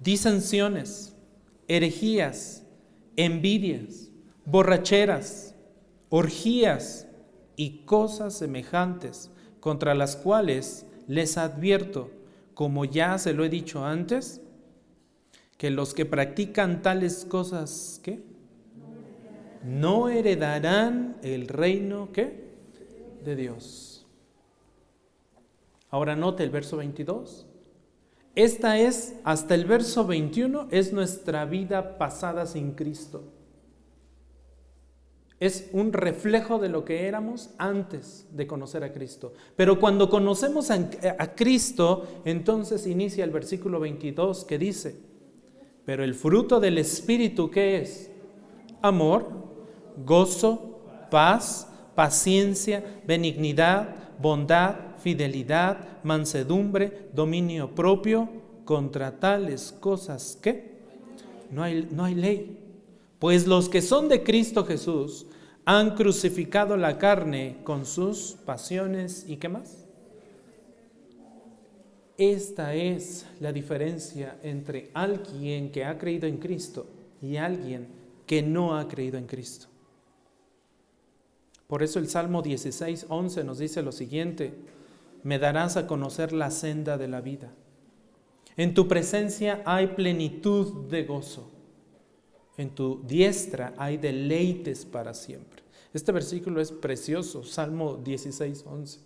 disensiones, 0.00 1.14
herejías, 1.68 2.64
envidias, 3.16 4.08
borracheras, 4.46 5.54
orgías 6.08 7.06
y 7.54 7.84
cosas 7.84 8.32
semejantes, 8.34 9.30
contra 9.60 9.94
las 9.94 10.14
cuales 10.14 10.85
les 11.06 11.38
advierto, 11.38 12.10
como 12.54 12.84
ya 12.84 13.18
se 13.18 13.32
lo 13.32 13.44
he 13.44 13.48
dicho 13.48 13.84
antes, 13.84 14.40
que 15.58 15.70
los 15.70 15.94
que 15.94 16.04
practican 16.04 16.82
tales 16.82 17.24
cosas, 17.24 18.00
¿qué? 18.02 18.20
No 19.64 20.08
heredarán 20.08 21.16
el 21.22 21.48
reino, 21.48 22.10
¿qué? 22.12 22.46
De 23.24 23.36
Dios. 23.36 24.06
Ahora 25.90 26.14
note 26.14 26.44
el 26.44 26.50
verso 26.50 26.76
22. 26.76 27.46
Esta 28.34 28.78
es, 28.78 29.14
hasta 29.24 29.54
el 29.54 29.64
verso 29.64 30.06
21, 30.06 30.68
es 30.70 30.92
nuestra 30.92 31.46
vida 31.46 31.96
pasada 31.96 32.46
sin 32.46 32.72
Cristo. 32.72 33.24
Es 35.38 35.68
un 35.72 35.92
reflejo 35.92 36.58
de 36.58 36.70
lo 36.70 36.84
que 36.84 37.06
éramos 37.06 37.50
antes 37.58 38.26
de 38.32 38.46
conocer 38.46 38.82
a 38.84 38.92
Cristo. 38.92 39.34
Pero 39.54 39.78
cuando 39.78 40.08
conocemos 40.08 40.70
a, 40.70 40.88
a 41.18 41.34
Cristo, 41.34 42.06
entonces 42.24 42.86
inicia 42.86 43.24
el 43.24 43.30
versículo 43.30 43.78
22 43.80 44.44
que 44.44 44.58
dice, 44.58 44.96
pero 45.84 46.04
el 46.04 46.14
fruto 46.14 46.58
del 46.58 46.78
Espíritu, 46.78 47.50
¿qué 47.50 47.80
es? 47.80 48.10
Amor, 48.82 49.26
gozo, 50.04 50.80
paz, 51.10 51.68
paciencia, 51.94 53.00
benignidad, 53.06 53.94
bondad, 54.20 54.96
fidelidad, 55.00 56.02
mansedumbre, 56.02 57.08
dominio 57.12 57.74
propio. 57.74 58.28
Contra 58.64 59.20
tales 59.20 59.70
cosas 59.70 60.40
¿qué? 60.42 60.72
no 61.52 61.62
hay, 61.62 61.88
no 61.92 62.04
hay 62.04 62.14
ley. 62.16 62.65
Pues 63.18 63.46
los 63.46 63.68
que 63.68 63.82
son 63.82 64.08
de 64.08 64.22
Cristo 64.22 64.64
Jesús 64.64 65.26
han 65.64 65.94
crucificado 65.94 66.76
la 66.76 66.98
carne 66.98 67.58
con 67.64 67.86
sus 67.86 68.36
pasiones 68.44 69.24
y 69.26 69.36
qué 69.36 69.48
más? 69.48 69.86
Esta 72.18 72.74
es 72.74 73.26
la 73.40 73.52
diferencia 73.52 74.38
entre 74.42 74.90
alguien 74.94 75.70
que 75.70 75.84
ha 75.84 75.98
creído 75.98 76.26
en 76.26 76.38
Cristo 76.38 76.86
y 77.20 77.36
alguien 77.36 77.88
que 78.26 78.42
no 78.42 78.76
ha 78.76 78.88
creído 78.88 79.18
en 79.18 79.26
Cristo. 79.26 79.66
Por 81.66 81.82
eso 81.82 81.98
el 81.98 82.08
Salmo 82.08 82.42
16, 82.42 83.06
11 83.08 83.44
nos 83.44 83.58
dice 83.58 83.82
lo 83.82 83.92
siguiente, 83.92 84.54
me 85.24 85.38
darás 85.38 85.76
a 85.76 85.86
conocer 85.86 86.32
la 86.32 86.50
senda 86.50 86.96
de 86.96 87.08
la 87.08 87.20
vida. 87.20 87.50
En 88.56 88.72
tu 88.72 88.86
presencia 88.88 89.62
hay 89.66 89.88
plenitud 89.88 90.88
de 90.88 91.04
gozo. 91.04 91.50
En 92.56 92.70
tu 92.70 93.02
diestra 93.02 93.74
hay 93.76 93.96
deleites 93.96 94.84
para 94.84 95.12
siempre. 95.14 95.62
Este 95.92 96.12
versículo 96.12 96.60
es 96.60 96.72
precioso, 96.72 97.42
Salmo 97.44 97.96
16, 97.96 98.64
11. 98.66 99.00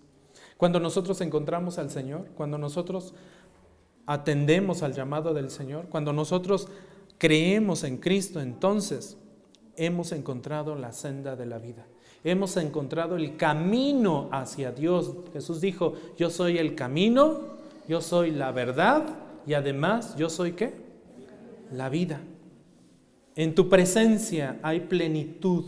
Cuando 0.57 0.80
nosotros 0.80 1.20
encontramos 1.20 1.78
al 1.78 1.90
Señor, 1.90 2.26
cuando 2.36 2.59
nosotros 2.59 3.14
atendemos 4.07 4.82
al 4.82 4.92
llamado 4.92 5.32
del 5.34 5.51
Señor, 5.51 5.86
cuando 5.88 6.12
nosotros 6.12 6.68
creemos 7.18 7.84
en 7.84 7.98
Cristo, 7.98 8.40
entonces 8.40 9.16
hemos 9.76 10.12
encontrado 10.12 10.74
la 10.74 10.92
senda 10.92 11.36
de 11.36 11.46
la 11.46 11.59
vida. 11.59 11.86
Hemos 12.22 12.57
encontrado 12.57 13.16
el 13.16 13.36
camino 13.36 14.28
hacia 14.32 14.72
Dios. 14.72 15.12
Jesús 15.32 15.61
dijo, 15.61 15.94
yo 16.18 16.28
soy 16.28 16.59
el 16.59 16.74
camino, 16.74 17.40
yo 17.88 18.01
soy 18.01 18.30
la 18.30 18.53
verdad 18.53 19.07
y 19.46 19.55
además 19.55 20.16
yo 20.16 20.28
soy 20.28 20.53
qué? 20.53 20.74
La 21.72 21.88
vida. 21.88 22.20
En 23.37 23.55
tu 23.55 23.68
presencia 23.68 24.59
hay 24.62 24.81
plenitud, 24.81 25.64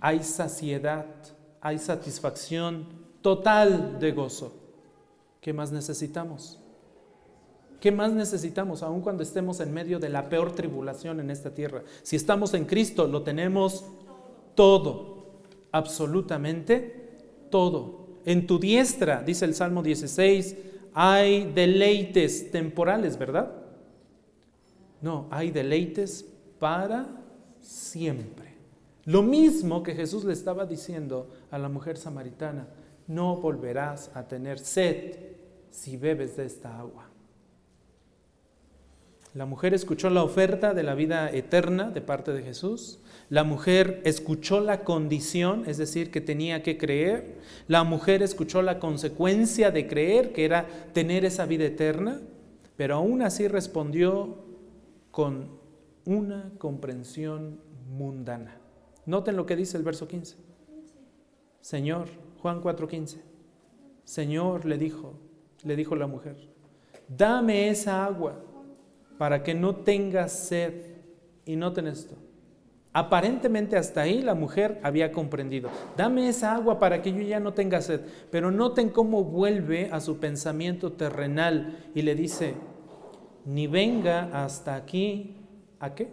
hay 0.00 0.22
saciedad, 0.22 1.06
hay 1.60 1.78
satisfacción, 1.78 2.86
total 3.22 3.98
de 3.98 4.12
gozo. 4.12 4.54
¿Qué 5.40 5.52
más 5.52 5.72
necesitamos? 5.72 6.58
¿Qué 7.80 7.92
más 7.92 8.12
necesitamos 8.12 8.82
aun 8.82 9.00
cuando 9.00 9.22
estemos 9.22 9.60
en 9.60 9.72
medio 9.72 9.98
de 9.98 10.08
la 10.08 10.28
peor 10.28 10.52
tribulación 10.52 11.20
en 11.20 11.30
esta 11.30 11.54
tierra? 11.54 11.82
Si 12.02 12.16
estamos 12.16 12.54
en 12.54 12.64
Cristo, 12.64 13.06
lo 13.06 13.22
tenemos 13.22 13.84
todo, 14.54 15.40
absolutamente 15.70 17.18
todo. 17.50 18.06
En 18.24 18.46
tu 18.46 18.58
diestra, 18.58 19.22
dice 19.22 19.44
el 19.44 19.54
Salmo 19.54 19.82
16, 19.82 20.56
hay 20.94 21.52
deleites 21.52 22.50
temporales, 22.50 23.18
¿verdad? 23.18 23.65
No, 25.00 25.26
hay 25.30 25.50
deleites 25.50 26.24
para 26.58 27.06
siempre. 27.60 28.54
Lo 29.04 29.22
mismo 29.22 29.82
que 29.82 29.94
Jesús 29.94 30.24
le 30.24 30.32
estaba 30.32 30.66
diciendo 30.66 31.30
a 31.50 31.58
la 31.58 31.68
mujer 31.68 31.96
samaritana 31.96 32.66
no 33.06 33.36
volverás 33.36 34.10
a 34.14 34.26
tener 34.26 34.58
sed 34.58 35.16
si 35.70 35.96
bebes 35.96 36.36
de 36.36 36.46
esta 36.46 36.78
agua. 36.78 37.08
La 39.34 39.44
mujer 39.44 39.74
escuchó 39.74 40.08
la 40.08 40.24
oferta 40.24 40.72
de 40.72 40.82
la 40.82 40.94
vida 40.94 41.30
eterna 41.30 41.90
de 41.90 42.00
parte 42.00 42.32
de 42.32 42.42
Jesús. 42.42 43.00
La 43.28 43.44
mujer 43.44 44.00
escuchó 44.04 44.60
la 44.60 44.82
condición, 44.82 45.64
es 45.66 45.76
decir, 45.76 46.10
que 46.10 46.22
tenía 46.22 46.62
que 46.62 46.78
creer. 46.78 47.36
La 47.68 47.84
mujer 47.84 48.22
escuchó 48.22 48.62
la 48.62 48.78
consecuencia 48.78 49.70
de 49.70 49.86
creer, 49.86 50.32
que 50.32 50.46
era 50.46 50.66
tener 50.94 51.26
esa 51.26 51.44
vida 51.44 51.66
eterna. 51.66 52.22
Pero 52.78 52.94
aún 52.94 53.20
así 53.20 53.46
respondió 53.46 54.45
con 55.16 55.48
una 56.04 56.52
comprensión 56.58 57.58
mundana. 57.88 58.58
Noten 59.06 59.34
lo 59.34 59.46
que 59.46 59.56
dice 59.56 59.78
el 59.78 59.82
verso 59.82 60.06
15. 60.06 60.36
Señor, 61.62 62.08
Juan 62.42 62.60
4:15. 62.60 63.22
Señor, 64.04 64.66
le 64.66 64.76
dijo, 64.76 65.14
le 65.64 65.74
dijo 65.74 65.96
la 65.96 66.06
mujer, 66.06 66.36
dame 67.08 67.70
esa 67.70 68.04
agua 68.04 68.42
para 69.16 69.42
que 69.42 69.54
no 69.54 69.76
tengas 69.76 70.32
sed. 70.32 70.96
Y 71.46 71.56
noten 71.56 71.86
esto. 71.86 72.14
Aparentemente 72.92 73.78
hasta 73.78 74.02
ahí 74.02 74.20
la 74.20 74.34
mujer 74.34 74.78
había 74.82 75.12
comprendido. 75.12 75.70
Dame 75.96 76.28
esa 76.28 76.54
agua 76.54 76.78
para 76.78 77.00
que 77.00 77.14
yo 77.14 77.22
ya 77.22 77.40
no 77.40 77.54
tenga 77.54 77.80
sed. 77.80 78.02
Pero 78.30 78.50
noten 78.50 78.90
cómo 78.90 79.24
vuelve 79.24 79.88
a 79.90 80.00
su 80.00 80.18
pensamiento 80.18 80.92
terrenal 80.92 81.90
y 81.94 82.02
le 82.02 82.14
dice, 82.14 82.54
ni 83.46 83.68
venga 83.68 84.44
hasta 84.44 84.74
aquí, 84.74 85.36
¿a 85.78 85.94
qué? 85.94 86.12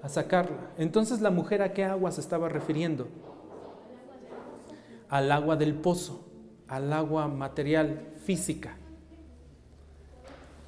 A 0.00 0.08
sacarla. 0.08 0.70
Entonces 0.78 1.20
la 1.20 1.30
mujer 1.30 1.60
a 1.60 1.72
qué 1.72 1.84
agua 1.84 2.12
se 2.12 2.20
estaba 2.20 2.48
refiriendo? 2.48 3.08
Al 5.08 5.30
agua 5.32 5.56
del 5.56 5.74
pozo, 5.74 6.24
al 6.68 6.92
agua 6.92 7.26
material, 7.26 8.12
física. 8.24 8.76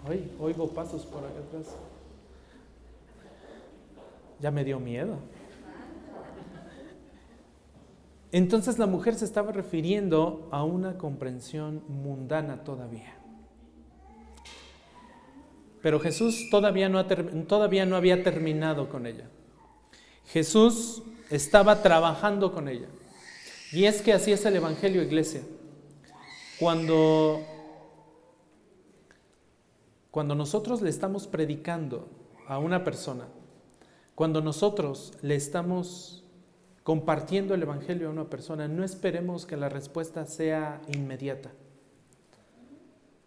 Ay, 0.09 0.37
oigo 0.41 0.69
pasos 0.69 1.07
por 1.07 1.25
acá 1.25 1.39
atrás. 1.49 1.75
Ya 4.41 4.51
me 4.51 4.65
dio 4.65 4.81
miedo. 4.81 5.17
Entonces 8.33 8.79
la 8.79 8.87
mujer 8.87 9.15
se 9.15 9.25
estaba 9.25 9.53
refiriendo 9.53 10.49
a 10.51 10.65
una 10.65 10.99
comprensión 10.99 11.83
mundana 11.89 12.65
todavía. 12.65 13.16
Pero 15.87 16.01
Jesús 16.01 16.51
todavía 16.51 16.89
no, 16.89 16.99
había 16.99 18.25
terminado 18.25 18.89
con 18.89 19.07
ella. 19.07 19.29
Jesús 20.27 21.05
estaba 21.31 21.81
trabajando 21.81 22.53
con 22.53 22.69
ella. 22.69 22.89
Y 23.71 23.85
es 23.85 24.03
que 24.03 24.13
así 24.13 24.33
es 24.33 24.45
el 24.45 24.57
Evangelio, 24.57 25.01
iglesia. 25.01 25.43
Cuando 26.59 27.41
cuando 30.11 30.35
nosotros 30.35 30.83
le 30.83 30.91
estamos 30.91 31.29
predicando 31.29 32.09
a 32.49 32.59
una 32.59 32.83
persona, 32.83 33.29
cuando 34.17 34.41
nosotros 34.41 35.13
le 35.23 35.37
estamos 35.37 36.25
compartiendo 36.83 37.55
el 37.55 37.63
Evangelio 37.63 38.09
a 38.09 38.11
una 38.11 38.29
persona, 38.29 38.67
no 38.67 38.83
esperemos 38.83 39.47
que 39.47 39.57
la 39.57 39.69
respuesta 39.69 40.27
sea 40.27 40.83
inmediata. 40.89 41.53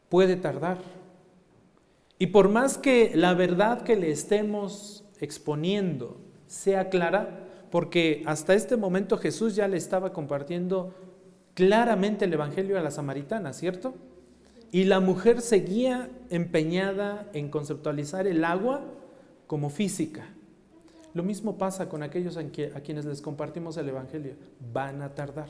Puede 0.09 0.35
tardar. 0.35 1.08
Y 2.19 2.27
por 2.27 2.49
más 2.49 2.77
que 2.77 3.13
la 3.15 3.33
verdad 3.33 3.81
que 3.81 3.95
le 3.95 4.11
estemos 4.11 5.05
exponiendo 5.19 6.19
sea 6.47 6.89
clara, 6.89 7.47
porque 7.71 8.23
hasta 8.25 8.53
este 8.53 8.75
momento 8.75 9.17
Jesús 9.17 9.55
ya 9.55 9.67
le 9.67 9.77
estaba 9.77 10.11
compartiendo 10.11 10.93
claramente 11.53 12.25
el 12.25 12.33
Evangelio 12.33 12.77
a 12.77 12.81
la 12.81 12.91
samaritana, 12.91 13.53
¿cierto? 13.53 13.93
Y 14.71 14.83
la 14.83 14.99
mujer 14.99 15.41
seguía 15.41 16.09
empeñada 16.29 17.29
en 17.33 17.49
conceptualizar 17.49 18.27
el 18.27 18.43
agua 18.43 18.83
como 19.47 19.69
física. 19.69 20.27
Lo 21.13 21.23
mismo 21.23 21.57
pasa 21.57 21.89
con 21.89 22.03
aquellos 22.03 22.37
a 22.37 22.81
quienes 22.81 23.05
les 23.05 23.21
compartimos 23.21 23.77
el 23.77 23.89
Evangelio. 23.89 24.33
Van 24.71 25.01
a 25.01 25.15
tardar. 25.15 25.49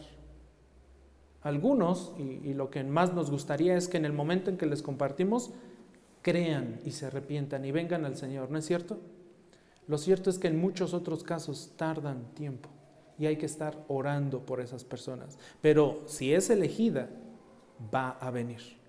Algunos, 1.42 2.14
y, 2.18 2.54
lo 2.54 2.70
que 2.70 2.84
más 2.84 3.14
nos 3.14 3.32
gustaría 3.32 3.76
es 3.78 3.88
que 3.88 3.98
en 3.98 4.06
el 4.06 4.14
momento 4.14 4.50
en 4.50 4.58
que 4.58 4.66
les 4.66 4.82
compartimos, 4.82 5.52
crean 6.22 6.80
y 6.86 6.92
se 6.92 7.08
arrepientan 7.08 7.66
y 7.66 7.72
vengan 7.72 8.06
al 8.06 8.18
Señor, 8.18 8.52
¿no 8.52 8.58
es 8.58 8.66
cierto? 8.66 9.00
Lo 9.88 9.98
cierto 9.98 10.30
es 10.30 10.38
que 10.38 10.48
en 10.48 10.60
muchos 10.60 10.94
otros 10.94 11.24
casos 11.24 11.72
tardan 11.76 12.34
tiempo 12.36 12.70
y 13.18 13.26
hay 13.26 13.38
que 13.38 13.46
estar 13.46 13.84
orando 13.88 14.46
por 14.46 14.62
esas 14.62 14.84
personas. 14.84 15.38
Pero 15.62 16.04
si 16.06 16.34
es 16.34 16.50
elegida, 16.50 17.10
va 17.94 18.12
a 18.12 18.30
venir 18.32 18.80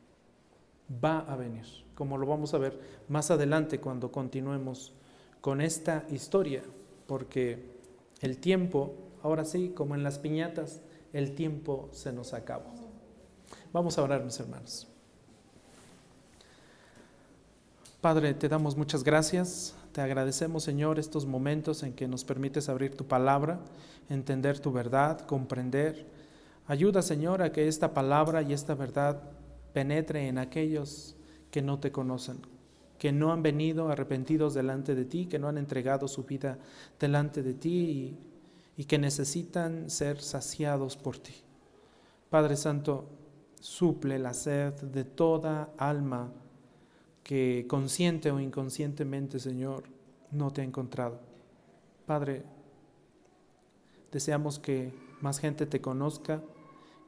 va 0.93 1.21
a 1.21 1.37
venir, 1.37 1.65
como 1.95 2.19
lo 2.19 2.27
vamos 2.27 2.55
a 2.55 2.59
ver 2.59 2.79
más 3.09 3.31
adelante 3.31 3.81
cuando 3.81 4.11
continuemos 4.11 4.93
con 5.41 5.61
esta 5.61 6.05
historia, 6.11 6.63
porque 7.07 7.65
el 8.21 8.39
tiempo, 8.39 8.95
ahora 9.23 9.45
sí, 9.45 9.73
como 9.75 9.95
en 9.95 10.03
las 10.03 10.19
piñatas, 10.19 10.81
el 11.13 11.35
tiempo 11.35 11.89
se 11.93 12.13
nos 12.13 12.35
acabó. 12.35 12.73
Vamos 13.73 13.99
a 13.99 14.03
orar, 14.03 14.25
mis 14.25 14.39
hermanos. 14.41 14.89
Padre, 18.01 18.33
te 18.33 18.49
damos 18.49 18.79
muchas 18.79 19.05
gracias. 19.05 19.75
Te 19.93 20.01
agradecemos, 20.01 20.65
Señor, 20.65 20.99
estos 20.99 21.27
momentos 21.27 21.83
en 21.83 21.93
que 21.93 22.09
nos 22.09 22.25
permites 22.25 22.71
abrir 22.71 22.97
tu 22.97 23.07
palabra, 23.07 23.61
entender 24.09 24.59
tu 24.59 24.73
verdad, 24.73 25.21
comprender. 25.21 26.07
Ayuda, 26.67 27.03
Señor, 27.03 27.43
a 27.43 27.53
que 27.53 27.69
esta 27.69 27.93
palabra 27.93 28.41
y 28.41 28.55
esta 28.55 28.75
verdad 28.75 29.21
penetre 29.75 30.29
en 30.29 30.39
aquellos 30.39 31.15
que 31.51 31.61
no 31.61 31.79
te 31.79 31.93
conocen, 31.93 32.39
que 32.97 33.13
no 33.13 33.33
han 33.33 33.43
venido 33.43 33.91
arrepentidos 33.91 34.55
delante 34.55 34.95
de 34.95 35.05
ti, 35.05 35.27
que 35.27 35.39
no 35.39 35.49
han 35.49 35.59
entregado 35.59 36.09
su 36.09 36.25
vida 36.25 36.59
delante 36.99 37.43
de 37.43 37.53
ti 37.53 38.17
y, 38.79 38.85
que 38.85 38.97
necesitan 38.97 39.91
ser 39.91 40.23
saciados 40.23 40.97
por 40.97 41.19
ti. 41.19 41.35
Padre 42.31 42.57
Santo, 42.57 43.11
suple 43.61 44.19
la 44.19 44.33
sed 44.33 44.73
de 44.73 45.05
toda 45.05 45.75
alma 45.77 46.33
que 47.23 47.67
consciente 47.69 48.31
o 48.31 48.41
inconscientemente, 48.41 49.39
Señor, 49.39 49.85
no 50.31 50.53
te 50.53 50.63
ha 50.63 50.65
encontrado. 50.65 51.21
Padre, 52.07 52.45
deseamos 54.11 54.59
que 54.59 54.93
más 55.21 55.39
gente 55.39 55.67
te 55.67 55.81
conozca, 55.81 56.43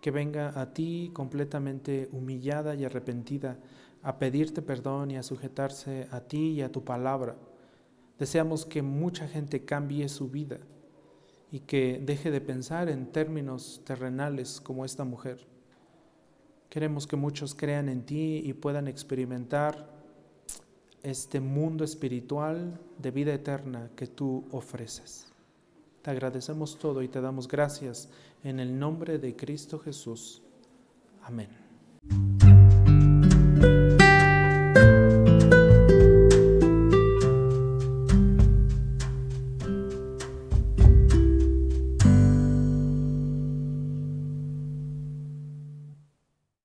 que 0.00 0.10
venga 0.10 0.60
a 0.60 0.72
ti 0.74 1.10
completamente 1.12 2.08
humillada 2.12 2.74
y 2.74 2.84
arrepentida 2.84 3.58
a 4.02 4.18
pedirte 4.18 4.62
perdón 4.62 5.12
y 5.12 5.16
a 5.16 5.22
sujetarse 5.22 6.08
a 6.10 6.20
ti 6.20 6.52
y 6.52 6.62
a 6.62 6.72
tu 6.72 6.84
palabra. 6.84 7.36
Deseamos 8.18 8.66
que 8.66 8.82
mucha 8.82 9.28
gente 9.28 9.64
cambie 9.64 10.08
su 10.08 10.28
vida 10.28 10.58
y 11.50 11.60
que 11.60 12.00
deje 12.04 12.30
de 12.30 12.40
pensar 12.40 12.88
en 12.88 13.06
términos 13.12 13.82
terrenales 13.84 14.60
como 14.60 14.84
esta 14.84 15.04
mujer. 15.04 15.46
Queremos 16.68 17.06
que 17.06 17.16
muchos 17.16 17.54
crean 17.54 17.88
en 17.88 18.04
ti 18.04 18.42
y 18.44 18.54
puedan 18.54 18.88
experimentar 18.88 19.91
este 21.02 21.40
mundo 21.40 21.84
espiritual 21.84 22.78
de 22.98 23.10
vida 23.10 23.34
eterna 23.34 23.90
que 23.96 24.06
tú 24.06 24.44
ofreces. 24.50 25.32
Te 26.02 26.10
agradecemos 26.10 26.78
todo 26.78 27.02
y 27.02 27.08
te 27.08 27.20
damos 27.20 27.48
gracias 27.48 28.08
en 28.44 28.60
el 28.60 28.78
nombre 28.78 29.18
de 29.18 29.36
Cristo 29.36 29.78
Jesús. 29.78 30.42
Amén. 31.22 31.48